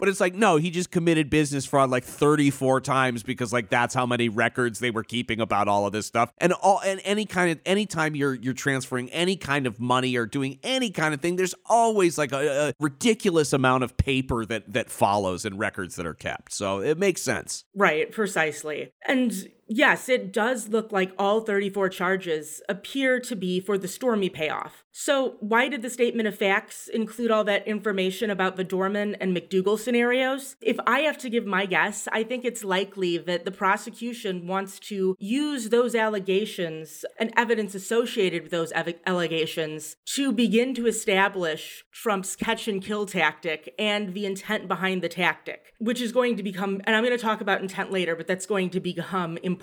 but 0.02 0.08
it's 0.08 0.18
like, 0.18 0.34
no, 0.34 0.56
he 0.56 0.72
just 0.72 0.90
committed 0.90 1.30
business 1.30 1.64
fraud 1.64 1.88
like 1.88 2.02
34 2.02 2.80
times 2.80 3.22
because 3.22 3.52
like 3.52 3.70
that's 3.70 3.94
how 3.94 4.04
many 4.04 4.28
records 4.28 4.80
they 4.80 4.90
were 4.90 5.04
keeping 5.04 5.40
about 5.40 5.68
all 5.68 5.86
of 5.86 5.92
this 5.92 6.06
stuff. 6.06 6.32
And 6.38 6.52
all 6.54 6.80
and 6.84 7.00
any 7.04 7.24
kind 7.24 7.52
of 7.52 7.60
anytime 7.64 8.16
you're 8.16 8.34
you're 8.34 8.52
transferring 8.52 9.10
any 9.10 9.36
kind 9.36 9.64
of 9.64 9.78
money 9.78 10.16
or 10.16 10.26
doing 10.26 10.58
any 10.64 10.90
kind 10.90 11.14
of 11.14 11.20
thing, 11.20 11.36
there's 11.36 11.54
always 11.66 12.18
like 12.18 12.32
a, 12.32 12.70
a 12.70 12.74
ridiculous 12.80 13.52
amount 13.52 13.84
of 13.84 13.96
paper 13.96 14.44
that 14.44 14.72
that 14.72 14.90
follows 14.90 15.44
and 15.44 15.56
records 15.60 15.94
that 15.94 16.04
are 16.04 16.14
kept. 16.14 16.52
So 16.52 16.80
it 16.80 16.98
makes 16.98 17.22
sense. 17.22 17.62
Right, 17.72 18.10
precisely. 18.10 18.90
And 19.06 19.32
yes, 19.72 20.08
it 20.08 20.32
does 20.32 20.68
look 20.68 20.92
like 20.92 21.12
all 21.18 21.40
34 21.40 21.88
charges 21.88 22.62
appear 22.68 23.18
to 23.20 23.34
be 23.34 23.60
for 23.60 23.78
the 23.78 23.88
Stormy 23.88 24.28
payoff. 24.28 24.84
So, 24.94 25.36
why 25.40 25.68
did 25.68 25.80
the 25.80 25.88
statement 25.88 26.28
of 26.28 26.36
facts 26.36 26.86
include 26.86 27.30
all 27.30 27.44
that 27.44 27.66
information 27.66 28.28
about 28.28 28.56
the 28.56 28.64
Dorman 28.64 29.14
and 29.14 29.34
McDougal 29.34 29.78
scenarios? 29.78 30.56
If 30.60 30.76
I 30.86 31.00
have 31.00 31.16
to 31.18 31.30
give 31.30 31.46
my 31.46 31.64
guess, 31.64 32.08
I 32.12 32.22
think 32.22 32.44
it's 32.44 32.62
likely 32.62 33.16
that 33.16 33.46
the 33.46 33.50
prosecution 33.50 34.46
wants 34.46 34.78
to 34.80 35.16
use 35.18 35.70
those 35.70 35.94
allegations 35.94 37.06
and 37.18 37.32
evidence 37.38 37.74
associated 37.74 38.42
with 38.42 38.50
those 38.50 38.70
ev- 38.72 39.00
allegations 39.06 39.96
to 40.14 40.30
begin 40.30 40.74
to 40.74 40.86
establish 40.86 41.84
Trump's 41.90 42.36
catch 42.36 42.68
and 42.68 42.84
kill 42.84 43.06
tactic 43.06 43.74
and 43.78 44.12
the 44.12 44.26
intent 44.26 44.68
behind 44.68 45.00
the 45.00 45.08
tactic, 45.08 45.72
which 45.78 46.02
is 46.02 46.12
going 46.12 46.36
to 46.36 46.42
become, 46.42 46.82
and 46.84 46.94
I'm 46.94 47.02
going 47.02 47.16
to 47.16 47.22
talk 47.22 47.40
about 47.40 47.62
intent 47.62 47.90
later, 47.90 48.14
but 48.14 48.26
that's 48.26 48.44
going 48.44 48.68
to 48.70 48.80
become 48.80 49.38
important 49.38 49.61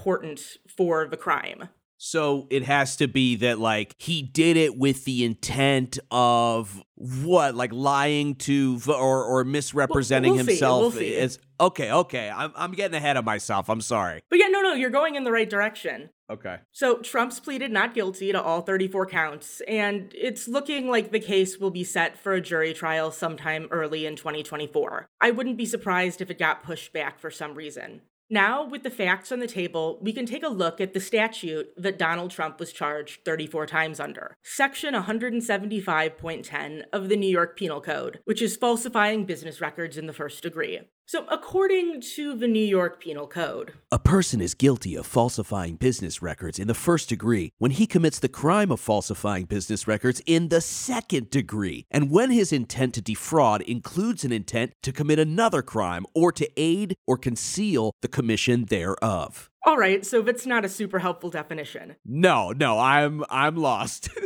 for 0.67 1.07
the 1.07 1.17
crime. 1.17 1.69
So 2.01 2.47
it 2.49 2.63
has 2.63 2.95
to 2.97 3.09
be 3.09 3.35
that 3.38 3.59
like 3.59 3.93
he 3.97 4.21
did 4.21 4.55
it 4.55 4.77
with 4.77 5.03
the 5.03 5.25
intent 5.25 5.99
of 6.09 6.81
what, 6.95 7.55
like 7.55 7.73
lying 7.73 8.35
to 8.35 8.77
v- 8.79 8.93
or 8.93 9.25
or 9.25 9.43
misrepresenting 9.43 10.35
we'll 10.35 10.45
see, 10.45 10.51
himself 10.51 10.81
we'll 10.81 10.91
see. 10.91 11.15
as 11.17 11.39
okay, 11.59 11.91
okay. 11.91 12.31
I'm 12.33 12.53
I'm 12.55 12.71
getting 12.71 12.95
ahead 12.95 13.17
of 13.17 13.25
myself. 13.25 13.69
I'm 13.69 13.81
sorry. 13.81 14.21
But 14.29 14.39
yeah, 14.39 14.47
no, 14.47 14.62
no, 14.62 14.73
you're 14.73 14.89
going 14.89 15.15
in 15.15 15.25
the 15.25 15.31
right 15.31 15.49
direction. 15.49 16.09
Okay. 16.29 16.59
So 16.71 16.99
Trump's 16.99 17.41
pleaded 17.41 17.69
not 17.69 17.93
guilty 17.93 18.31
to 18.31 18.41
all 18.41 18.62
34 18.62 19.07
counts, 19.07 19.62
and 19.67 20.13
it's 20.15 20.47
looking 20.47 20.88
like 20.88 21.12
the 21.12 21.19
case 21.19 21.57
will 21.57 21.71
be 21.71 21.83
set 21.83 22.17
for 22.17 22.31
a 22.31 22.39
jury 22.39 22.73
trial 22.73 23.12
sometime 23.12 23.67
early 23.71 24.05
in 24.05 24.15
2024. 24.15 25.09
I 25.19 25.31
wouldn't 25.31 25.57
be 25.57 25.65
surprised 25.65 26.21
if 26.21 26.29
it 26.29 26.39
got 26.39 26.63
pushed 26.63 26.93
back 26.93 27.19
for 27.19 27.29
some 27.29 27.55
reason. 27.55 28.03
Now, 28.32 28.63
with 28.63 28.84
the 28.84 28.92
facts 28.92 29.32
on 29.32 29.39
the 29.39 29.48
table, 29.48 29.98
we 30.04 30.13
can 30.13 30.28
take 30.28 30.44
a 30.44 30.50
look 30.50 30.80
at 30.80 30.94
the 30.94 31.00
statute 31.00 31.74
that 31.76 31.98
Donald 31.98 32.30
Trump 32.30 32.60
was 32.60 32.72
charged 32.72 33.26
34 33.26 33.65
times 33.65 34.00
under. 34.00 34.38
Section 34.44 34.94
175.10 34.94 36.84
of 36.94 37.10
the 37.10 37.18
New 37.18 37.30
York 37.30 37.58
Penal 37.58 37.82
Code, 37.82 38.20
which 38.26 38.44
is 38.44 38.56
falsifying 38.56 39.26
business 39.26 39.60
records 39.60 39.98
in 39.98 40.06
the 40.06 40.13
first 40.13 40.44
degree. 40.44 40.82
So, 41.12 41.26
according 41.28 42.02
to 42.17 42.36
the 42.36 42.48
New 42.48 42.63
York 42.63 43.02
Penal 43.02 43.26
Code, 43.26 43.74
A 43.91 43.98
person 43.98 44.41
is 44.41 44.54
guilty 44.54 44.93
of 44.93 45.08
falsifying 45.08 45.76
business 45.76 46.22
records 46.22 46.60
in 46.60 46.67
the 46.67 46.76
first 46.76 47.10
degree 47.10 47.52
when 47.58 47.72
he 47.72 47.88
commits 47.88 48.19
the 48.19 48.30
crime 48.30 48.72
of 48.72 48.80
falsifying 48.80 49.45
business 49.45 49.88
records 49.88 50.22
in 50.28 50.50
the 50.50 50.62
second 50.62 51.32
degree, 51.32 51.88
and 51.89 52.12
when 52.12 52.30
his 52.30 52.54
intent 52.54 52.93
to 52.93 53.02
defraud 53.02 53.63
includes 53.63 54.24
an 54.24 54.32
intent 54.32 54.74
to 54.84 54.91
commit 54.91 55.17
another 55.17 55.63
crime 55.63 56.06
or 56.13 56.32
to 56.32 56.48
aid 56.56 56.95
or 57.08 57.17
conceal 57.17 57.91
the 58.04 58.08
commission 58.08 58.65
thereof. 58.65 59.48
All 59.65 59.78
right, 59.78 60.06
so 60.06 60.22
that's 60.22 60.45
not 60.45 60.65
a 60.65 60.69
super 60.69 61.00
helpful 61.00 61.30
definition. 61.30 61.95
No, 62.06 62.52
no, 62.52 62.80
I'm 62.80 63.24
I'm 63.30 63.56
lost. 63.56 64.10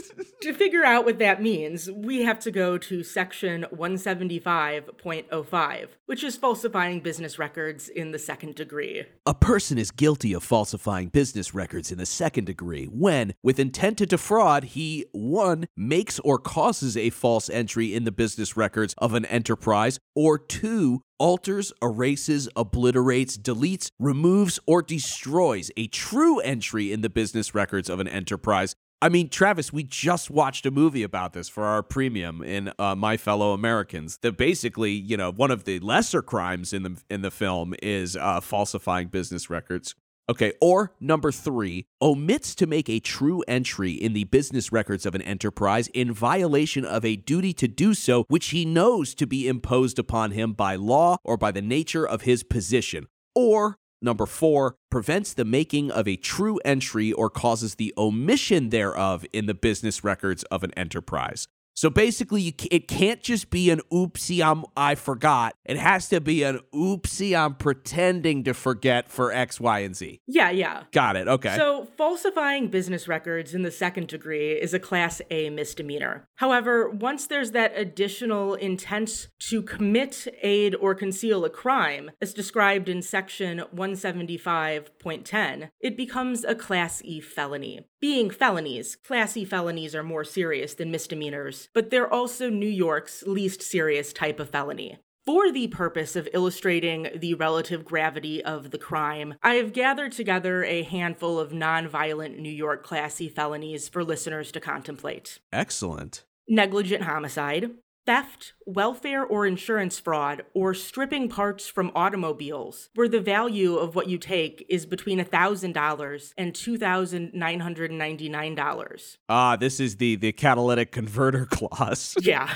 To 0.44 0.54
figure 0.54 0.84
out 0.84 1.06
what 1.06 1.20
that 1.20 1.42
means, 1.42 1.90
we 1.90 2.24
have 2.24 2.38
to 2.40 2.52
go 2.52 2.78
to 2.78 3.02
section 3.02 3.66
175.05, 3.74 5.88
which 6.06 6.22
is 6.22 6.36
falsifying 6.36 7.00
business 7.00 7.40
records 7.40 7.88
in 7.88 8.12
the 8.12 8.20
second 8.20 8.56
degree. 8.56 9.06
A 9.26 9.34
person 9.34 9.78
is 9.78 9.90
guilty 9.90 10.34
of 10.34 10.44
falsifying 10.44 11.08
business 11.08 11.54
records 11.54 11.94
in 11.94 11.98
the 11.98 12.06
second 12.06 12.44
degree 12.44 12.88
when, 12.88 13.34
with 13.42 13.58
intent 13.58 14.00
to 14.00 14.06
defraud, 14.06 14.66
he 14.66 15.06
1. 15.14 15.66
makes 15.78 16.20
or 16.20 16.38
causes 16.38 16.98
a 16.98 17.10
false 17.10 17.50
entry 17.50 17.96
in 17.96 18.04
the 18.04 18.12
business 18.12 18.58
records 18.58 18.94
of 18.98 19.14
an 19.14 19.24
enterprise, 19.28 19.98
or 20.14 20.38
2. 20.38 21.02
Alters, 21.24 21.72
erases, 21.82 22.50
obliterates, 22.58 23.38
deletes, 23.38 23.90
removes, 23.98 24.60
or 24.68 24.82
destroys 24.82 25.72
a 25.78 25.88
true 25.88 26.40
entry 26.42 26.92
in 26.92 27.00
the 27.00 27.10
business 27.10 27.56
records 27.56 27.90
of 27.90 28.02
an 28.02 28.10
enterprise. 28.10 28.76
I 29.02 29.08
mean, 29.08 29.30
Travis, 29.30 29.72
we 29.72 29.84
just 29.84 30.30
watched 30.30 30.66
a 30.66 30.72
movie 30.72 31.02
about 31.02 31.32
this 31.32 31.48
for 31.48 31.64
our 31.64 31.82
premium 31.82 32.44
in 32.44 32.74
uh, 32.78 32.96
My 32.96 33.16
Fellow 33.16 33.54
Americans. 33.54 34.18
That 34.18 34.36
basically, 34.36 34.92
you 34.92 35.16
know, 35.16 35.32
one 35.32 35.50
of 35.50 35.64
the 35.64 35.80
lesser 35.80 36.22
crimes 36.22 36.74
in 36.74 36.84
the 36.84 37.02
in 37.10 37.22
the 37.22 37.32
film 37.32 37.74
is 37.82 38.18
uh, 38.18 38.42
falsifying 38.42 39.08
business 39.08 39.50
records. 39.50 39.96
Okay, 40.30 40.54
or 40.62 40.94
number 41.02 41.34
three, 41.34 41.86
omits 42.02 42.56
to 42.56 42.66
make 42.66 42.90
a 42.90 43.02
true 43.02 43.44
entry 43.46 43.92
in 43.92 44.14
the 44.14 44.24
business 44.24 44.72
records 44.72 45.06
of 45.06 45.16
an 45.16 45.22
enterprise 45.22 45.90
in 45.90 46.14
violation 46.14 46.86
of 46.86 47.04
a 47.04 47.18
duty 47.18 47.52
to 47.54 47.68
do 47.68 47.94
so, 47.94 48.24
which 48.30 48.48
he 48.48 48.64
knows 48.64 49.14
to 49.16 49.28
be 49.28 49.50
imposed 49.50 50.00
upon 50.00 50.32
him 50.32 50.54
by 50.54 50.76
law 50.76 51.18
or 51.26 51.36
by 51.36 51.52
the 51.52 51.62
nature 51.62 52.08
of 52.08 52.22
his 52.22 52.44
position. 52.44 53.08
Or 53.36 53.78
Number 54.04 54.26
four, 54.26 54.76
prevents 54.92 55.32
the 55.32 55.46
making 55.46 55.90
of 55.90 56.10
a 56.10 56.18
true 56.18 56.60
entry 56.66 57.14
or 57.14 57.30
causes 57.30 57.76
the 57.76 57.94
omission 57.98 58.68
thereof 58.70 59.26
in 59.32 59.46
the 59.46 59.54
business 59.54 60.04
records 60.04 60.44
of 60.52 60.62
an 60.62 60.74
enterprise. 60.74 61.48
So 61.84 61.90
basically, 61.90 62.42
you, 62.42 62.54
it 62.72 62.88
can't 62.88 63.22
just 63.22 63.50
be 63.50 63.70
an 63.70 63.82
oopsie, 63.92 64.42
I'm, 64.42 64.64
I 64.78 64.96
forgot. 64.96 65.54
It 65.66 65.76
has 65.76 66.08
to 66.08 66.22
be 66.22 66.44
an 66.44 66.62
oopsie, 66.74 67.38
I'm 67.38 67.56
pretending 67.56 68.46
to 68.46 68.54
forget 68.54 69.10
for 69.10 69.34
X, 69.34 69.60
Y, 69.60 69.80
and 69.80 69.94
Z. 69.94 70.22
Yeah, 70.26 70.50
yeah. 70.50 70.84
Got 70.94 71.18
it. 71.18 71.28
Okay. 71.28 71.58
So, 71.58 71.90
falsifying 71.98 72.70
business 72.70 73.10
records 73.10 73.54
in 73.54 73.64
the 73.64 73.70
second 73.70 74.08
degree 74.08 74.54
is 74.54 74.74
a 74.74 74.80
Class 74.80 75.22
A 75.30 75.50
misdemeanor. 75.50 76.26
However, 76.36 76.90
once 76.90 77.28
there's 77.28 77.52
that 77.52 77.74
additional 77.76 78.54
intent 78.54 79.28
to 79.50 79.62
commit, 79.62 80.26
aid, 80.42 80.76
or 80.76 80.96
conceal 80.96 81.44
a 81.44 81.50
crime, 81.50 82.12
as 82.22 82.34
described 82.34 82.88
in 82.88 83.02
Section 83.02 83.62
175.10, 83.76 85.70
it 85.82 85.98
becomes 85.98 86.46
a 86.46 86.56
Class 86.56 87.02
E 87.04 87.20
felony. 87.20 87.82
Being 88.04 88.32
felonies, 88.32 88.98
Class 88.98 89.38
E 89.38 89.46
felonies 89.46 89.96
are 89.96 90.04
more 90.04 90.26
serious 90.26 90.74
than 90.74 90.92
misdemeanors, 90.92 91.70
but 91.72 91.90
they're 91.90 92.14
also 92.14 92.50
New 92.50 92.68
York's 92.68 93.24
least 93.26 93.62
serious 93.62 94.12
type 94.12 94.42
of 94.42 94.50
felony. 94.50 94.98
For 95.26 95.54
the 95.54 95.70
purpose 95.70 96.18
of 96.18 96.28
illustrating 96.34 97.08
the 97.16 97.36
relative 97.36 97.86
gravity 97.86 98.44
of 98.44 98.72
the 98.72 98.78
crime, 98.78 99.36
I 99.42 99.54
have 99.54 99.72
gathered 99.72 100.12
together 100.12 100.66
a 100.66 100.84
handful 100.84 101.40
of 101.40 101.54
nonviolent 101.54 102.38
New 102.38 102.52
York 102.52 102.84
Class 102.84 103.22
E 103.22 103.30
felonies 103.30 103.88
for 103.88 104.04
listeners 104.04 104.52
to 104.52 104.60
contemplate. 104.60 105.40
Excellent. 105.54 106.26
Negligent 106.50 107.04
homicide, 107.04 107.72
theft, 108.06 108.54
welfare 108.66 109.24
or 109.24 109.46
insurance 109.46 110.00
fraud, 110.00 110.44
or 110.54 110.74
stripping 110.74 111.30
parts 111.30 111.68
from 111.68 111.92
automobiles, 111.96 112.90
where 112.96 113.08
the 113.08 113.22
value 113.22 113.78
of 113.78 113.96
what 113.96 114.08
you 114.08 114.18
take 114.18 114.66
is 114.70 114.86
between 114.86 115.20
$1,000 115.20 116.34
and 116.38 116.54
$2,999. 116.54 119.18
Ah, 119.30 119.56
this 119.56 119.80
is 119.80 119.96
the 119.98 120.16
the 120.16 120.32
catalytic 120.32 120.92
converter 120.92 121.46
clause. 121.52 122.16
Yeah. 122.22 122.54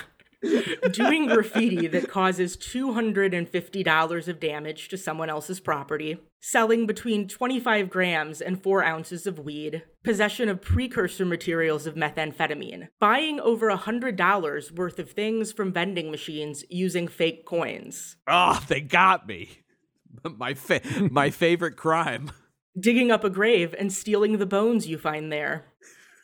Doing 0.91 1.27
graffiti 1.27 1.87
that 1.87 2.09
causes 2.09 2.55
$250 2.57 4.27
of 4.27 4.39
damage 4.39 4.87
to 4.89 4.97
someone 4.97 5.29
else's 5.29 5.59
property, 5.59 6.19
selling 6.41 6.85
between 6.85 7.27
25 7.27 7.89
grams 7.89 8.39
and 8.41 8.61
4 8.61 8.83
ounces 8.83 9.25
of 9.25 9.39
weed, 9.39 9.83
possession 10.03 10.47
of 10.47 10.61
precursor 10.61 11.25
materials 11.25 11.87
of 11.87 11.95
methamphetamine, 11.95 12.87
buying 12.99 13.39
over 13.39 13.69
$100 13.71 14.71
worth 14.71 14.99
of 14.99 15.11
things 15.11 15.51
from 15.51 15.73
vending 15.73 16.11
machines 16.11 16.63
using 16.69 17.07
fake 17.07 17.45
coins. 17.45 18.17
Ah, 18.27 18.63
they 18.67 18.81
got 18.81 19.27
me. 19.27 19.63
My 20.23 20.53
fa- 20.53 21.09
my 21.11 21.29
favorite 21.31 21.77
crime. 21.77 22.31
Digging 22.79 23.09
up 23.09 23.23
a 23.23 23.29
grave 23.29 23.73
and 23.77 23.91
stealing 23.91 24.37
the 24.37 24.45
bones 24.45 24.87
you 24.87 24.99
find 24.99 25.31
there. 25.31 25.65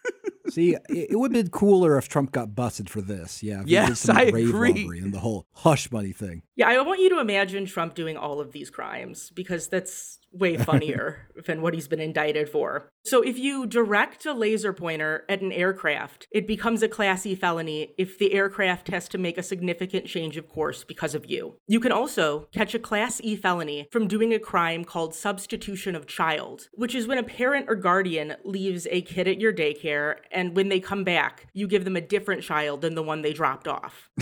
See, 0.49 0.75
it, 0.75 0.81
it 1.11 1.19
would 1.19 1.33
have 1.35 1.45
been 1.45 1.51
cooler 1.51 1.97
if 1.97 2.07
Trump 2.09 2.31
got 2.31 2.53
busted 2.55 2.89
for 2.89 3.01
this. 3.01 3.41
Yeah. 3.43 3.59
if 3.61 3.65
he 3.65 3.75
did 3.75 3.89
Yes, 3.89 3.99
some 4.01 4.17
I 4.17 4.29
grave 4.31 4.49
agree. 4.49 4.71
robbery 4.83 4.99
and 4.99 5.13
the 5.13 5.19
whole 5.19 5.47
hush 5.53 5.91
money 5.91 6.11
thing. 6.11 6.41
Yeah, 6.55 6.69
I 6.69 6.79
want 6.81 6.99
you 7.01 7.09
to 7.09 7.19
imagine 7.19 7.65
Trump 7.65 7.95
doing 7.95 8.15
all 8.17 8.39
of 8.39 8.51
these 8.51 8.69
crimes 8.69 9.31
because 9.33 9.67
that's 9.67 10.19
way 10.31 10.57
funnier 10.71 11.29
than 11.45 11.61
what 11.61 11.73
he's 11.73 11.87
been 11.87 11.99
indicted 11.99 12.49
for. 12.49 12.91
So 13.05 13.21
if 13.21 13.37
you 13.37 13.65
direct 13.65 14.25
a 14.25 14.33
laser 14.33 14.73
pointer 14.73 15.25
at 15.29 15.41
an 15.41 15.51
aircraft, 15.51 16.27
it 16.31 16.47
becomes 16.47 16.81
a 16.83 16.87
Class 16.87 17.25
E 17.25 17.35
felony 17.35 17.93
if 17.97 18.17
the 18.19 18.33
aircraft 18.33 18.87
has 18.89 19.07
to 19.09 19.17
make 19.17 19.37
a 19.37 19.43
significant 19.43 20.05
change 20.05 20.37
of 20.37 20.47
course 20.49 20.83
because 20.83 21.13
of 21.15 21.25
you. 21.29 21.57
You 21.67 21.79
can 21.79 21.91
also 21.91 22.47
catch 22.53 22.73
a 22.73 22.79
Class 22.79 23.19
E 23.23 23.35
felony 23.35 23.87
from 23.91 24.07
doing 24.07 24.33
a 24.33 24.39
crime 24.39 24.83
called 24.85 25.13
substitution 25.15 25.95
of 25.95 26.07
child, 26.07 26.67
which 26.73 26.95
is 26.95 27.07
when 27.07 27.17
a 27.17 27.23
parent 27.23 27.65
or 27.69 27.75
guardian 27.75 28.35
leaves 28.43 28.87
a 28.91 29.01
kid 29.01 29.27
at 29.27 29.39
your 29.41 29.53
daycare 29.53 30.15
and 30.33 30.55
when 30.55 30.69
they 30.69 30.79
come 30.79 31.03
back, 31.03 31.47
you 31.53 31.67
give 31.67 31.85
them 31.85 31.95
a 31.95 32.01
different 32.01 32.43
child 32.43 32.81
than 32.81 32.95
the 32.95 33.03
one 33.03 33.21
they 33.21 33.33
dropped 33.33 33.67
off. 33.67 34.09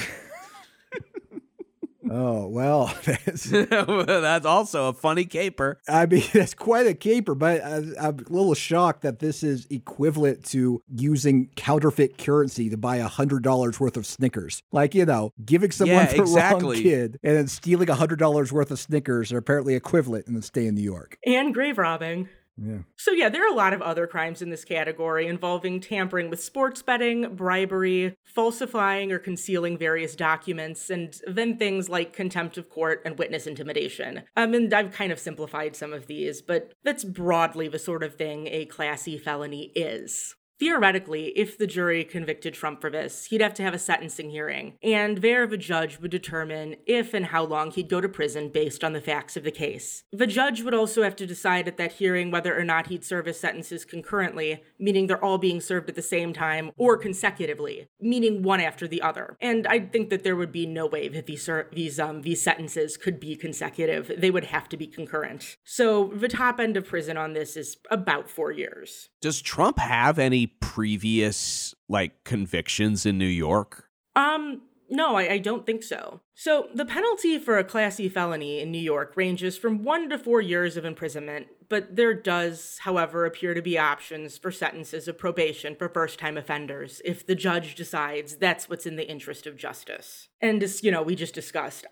Oh, 2.14 2.48
well, 2.48 2.94
that's, 3.06 3.46
That's 3.50 4.46
also 4.46 4.90
a 4.90 4.94
funny 4.94 5.24
caper. 5.24 5.80
I 5.88 6.06
mean, 6.06 6.24
that's 6.34 6.54
quite 6.54 6.86
a 6.86 6.94
caper, 6.94 7.36
but 7.36 7.64
I, 7.64 7.78
I'm 8.00 8.20
a 8.20 8.30
little 8.30 8.54
shocked 8.54 9.04
that 9.04 9.20
this 9.20 9.44
is 9.44 9.66
equivalent 9.70 10.44
to 10.48 10.82
using 10.94 11.50
counterfeit 11.56 12.18
currency 12.18 12.70
to 12.70 12.78
buy 12.78 12.98
a 12.98 13.08
$100 13.08 13.80
worth 13.80 13.98
of 13.98 14.06
Snickers. 14.06 14.62
Like, 14.74 14.94
you 14.94 15.06
know, 15.06 15.32
giving 15.46 15.72
someone 15.72 16.06
Yeah, 16.08 16.14
the 16.14 16.24
wrong 16.24 16.74
kid 16.74 17.18
and 17.24 17.38
then 17.38 17.48
stealing 17.48 17.90
a 17.90 17.96
$100 17.96 18.52
worth 18.52 18.72
of 18.72 18.80
Snickers 18.80 19.32
are 19.32 19.38
apparently 19.38 19.76
equivalent 19.76 20.28
in 20.28 20.34
the 20.34 20.42
state 20.42 20.68
of 20.68 20.74
New 20.74 20.82
York. 20.82 21.18
And 21.26 21.54
grave 21.54 21.78
robbing. 21.78 22.28
Yeah. 22.58 22.80
So, 22.98 23.12
yeah, 23.12 23.30
there 23.30 23.44
are 23.46 23.52
a 23.52 23.56
lot 23.56 23.74
of 23.74 23.82
other 23.82 24.08
crimes 24.08 24.42
in 24.42 24.50
this 24.50 24.66
category 24.66 25.28
involving 25.28 25.80
tampering 25.80 26.30
with 26.30 26.44
sports 26.44 26.82
betting, 26.82 27.36
bribery, 27.36 28.16
falsifying 28.24 29.12
or 29.12 29.20
concealing 29.20 29.78
various 29.78 30.16
documents, 30.16 30.90
and 30.90 31.20
then 31.28 31.58
things 31.58 31.90
like 31.90 32.14
contempt 32.14 32.58
of 32.58 32.70
court 32.70 33.02
and 33.06 33.18
witness 33.18 33.48
intimidation. 33.48 34.24
Um, 34.36 34.54
and 34.54 34.74
I've 34.74 34.92
kind 34.92 35.12
of 35.12 35.20
simplified 35.20 35.76
some 35.76 35.94
of 35.94 36.08
these, 36.08 36.42
but 36.42 36.74
that's 36.84 37.04
broadly 37.04 37.68
the 37.68 37.80
sort 37.80 38.04
of 38.04 38.16
thing 38.16 38.48
a 38.48 38.66
Class 38.66 39.08
E 39.08 39.18
felony 39.18 39.72
is. 39.76 40.36
Theoretically, 40.62 41.30
if 41.30 41.58
the 41.58 41.66
jury 41.66 42.04
convicted 42.04 42.54
Trump 42.54 42.82
for 42.82 42.92
this, 42.92 43.26
he'd 43.26 43.42
have 43.42 43.56
to 43.56 43.64
have 43.64 43.74
a 43.74 43.80
sentencing 43.80 44.30
hearing, 44.30 44.78
and 44.84 45.18
there 45.18 45.48
the 45.48 45.58
judge 45.58 45.98
would 46.00 46.12
determine 46.12 46.76
if 46.86 47.16
and 47.16 47.26
how 47.26 47.44
long 47.44 47.72
he'd 47.72 47.90
go 47.90 48.00
to 48.00 48.08
prison 48.08 48.50
based 48.50 48.84
on 48.84 48.94
the 48.94 49.02
facts 49.02 49.36
of 49.36 49.44
the 49.44 49.50
case. 49.50 50.04
The 50.12 50.28
judge 50.28 50.62
would 50.62 50.76
also 50.76 51.02
have 51.02 51.16
to 51.16 51.26
decide 51.26 51.68
at 51.68 51.78
that 51.78 51.94
hearing 51.94 52.30
whether 52.30 52.56
or 52.56 52.64
not 52.64 52.88
he'd 52.88 53.04
serve 53.04 53.26
his 53.26 53.40
sentences 53.40 53.84
concurrently, 53.84 54.62
meaning 54.78 55.08
they're 55.08 55.26
all 55.26 55.40
being 55.40 55.62
served 55.62 55.90
at 55.90 55.96
the 55.96 56.04
same 56.04 56.32
time, 56.32 56.70
or 56.78 56.96
consecutively, 56.96 57.88
meaning 58.00 58.44
one 58.44 58.62
after 58.62 58.88
the 58.88 59.02
other. 59.02 59.38
And 59.42 59.66
I 59.66 59.80
think 59.80 60.12
that 60.12 60.24
there 60.24 60.36
would 60.36 60.52
be 60.52 60.68
no 60.68 60.86
way 60.86 61.08
that 61.08 61.26
these 61.26 61.50
these 61.74 62.00
um 62.00 62.22
these 62.22 62.44
sentences 62.44 62.98
could 62.98 63.20
be 63.20 63.36
consecutive. 63.36 64.12
They 64.16 64.30
would 64.30 64.46
have 64.46 64.70
to 64.70 64.78
be 64.78 64.86
concurrent. 64.86 65.58
So 65.64 66.12
the 66.14 66.28
top 66.28 66.60
end 66.60 66.78
of 66.78 66.86
prison 66.86 67.18
on 67.18 67.34
this 67.34 67.58
is 67.58 67.78
about 67.90 68.30
four 68.30 68.52
years. 68.52 69.10
Does 69.22 69.42
Trump 69.42 69.80
have 69.80 70.20
any 70.20 70.51
previous 70.60 71.74
like 71.90 72.24
convictions 72.24 73.06
in 73.06 73.18
New 73.18 73.26
York? 73.26 73.86
Um, 74.16 74.62
no, 74.92 75.16
I, 75.16 75.34
I 75.34 75.38
don't 75.38 75.66
think 75.66 75.84
so. 75.84 76.20
So, 76.36 76.68
the 76.76 76.86
penalty 76.86 77.40
for 77.40 77.58
a 77.58 77.64
Class 77.64 78.00
E 78.00 78.10
felony 78.10 78.60
in 78.60 78.72
New 78.72 78.80
York 78.80 79.14
ranges 79.16 79.58
from 79.58 79.86
one 79.86 80.10
to 80.10 80.18
four 80.18 80.42
years 80.42 80.76
of 80.76 80.84
imprisonment, 80.84 81.48
but 81.70 81.96
there 81.96 82.14
does, 82.14 82.80
however, 82.82 83.26
appear 83.26 83.54
to 83.54 83.62
be 83.62 83.78
options 83.78 84.38
for 84.38 84.52
sentences 84.52 85.08
of 85.08 85.18
probation 85.18 85.76
for 85.76 85.88
first 85.88 86.20
time 86.20 86.38
offenders 86.38 87.02
if 87.06 87.26
the 87.26 87.36
judge 87.36 87.76
decides 87.76 88.36
that's 88.36 88.68
what's 88.68 88.86
in 88.86 88.98
the 88.98 89.10
interest 89.10 89.48
of 89.48 89.56
justice. 89.56 90.28
And 90.42 90.62
as 90.62 90.84
you 90.84 90.92
know, 90.92 91.02
we 91.02 91.16
just 91.16 91.34
discussed, 91.34 91.86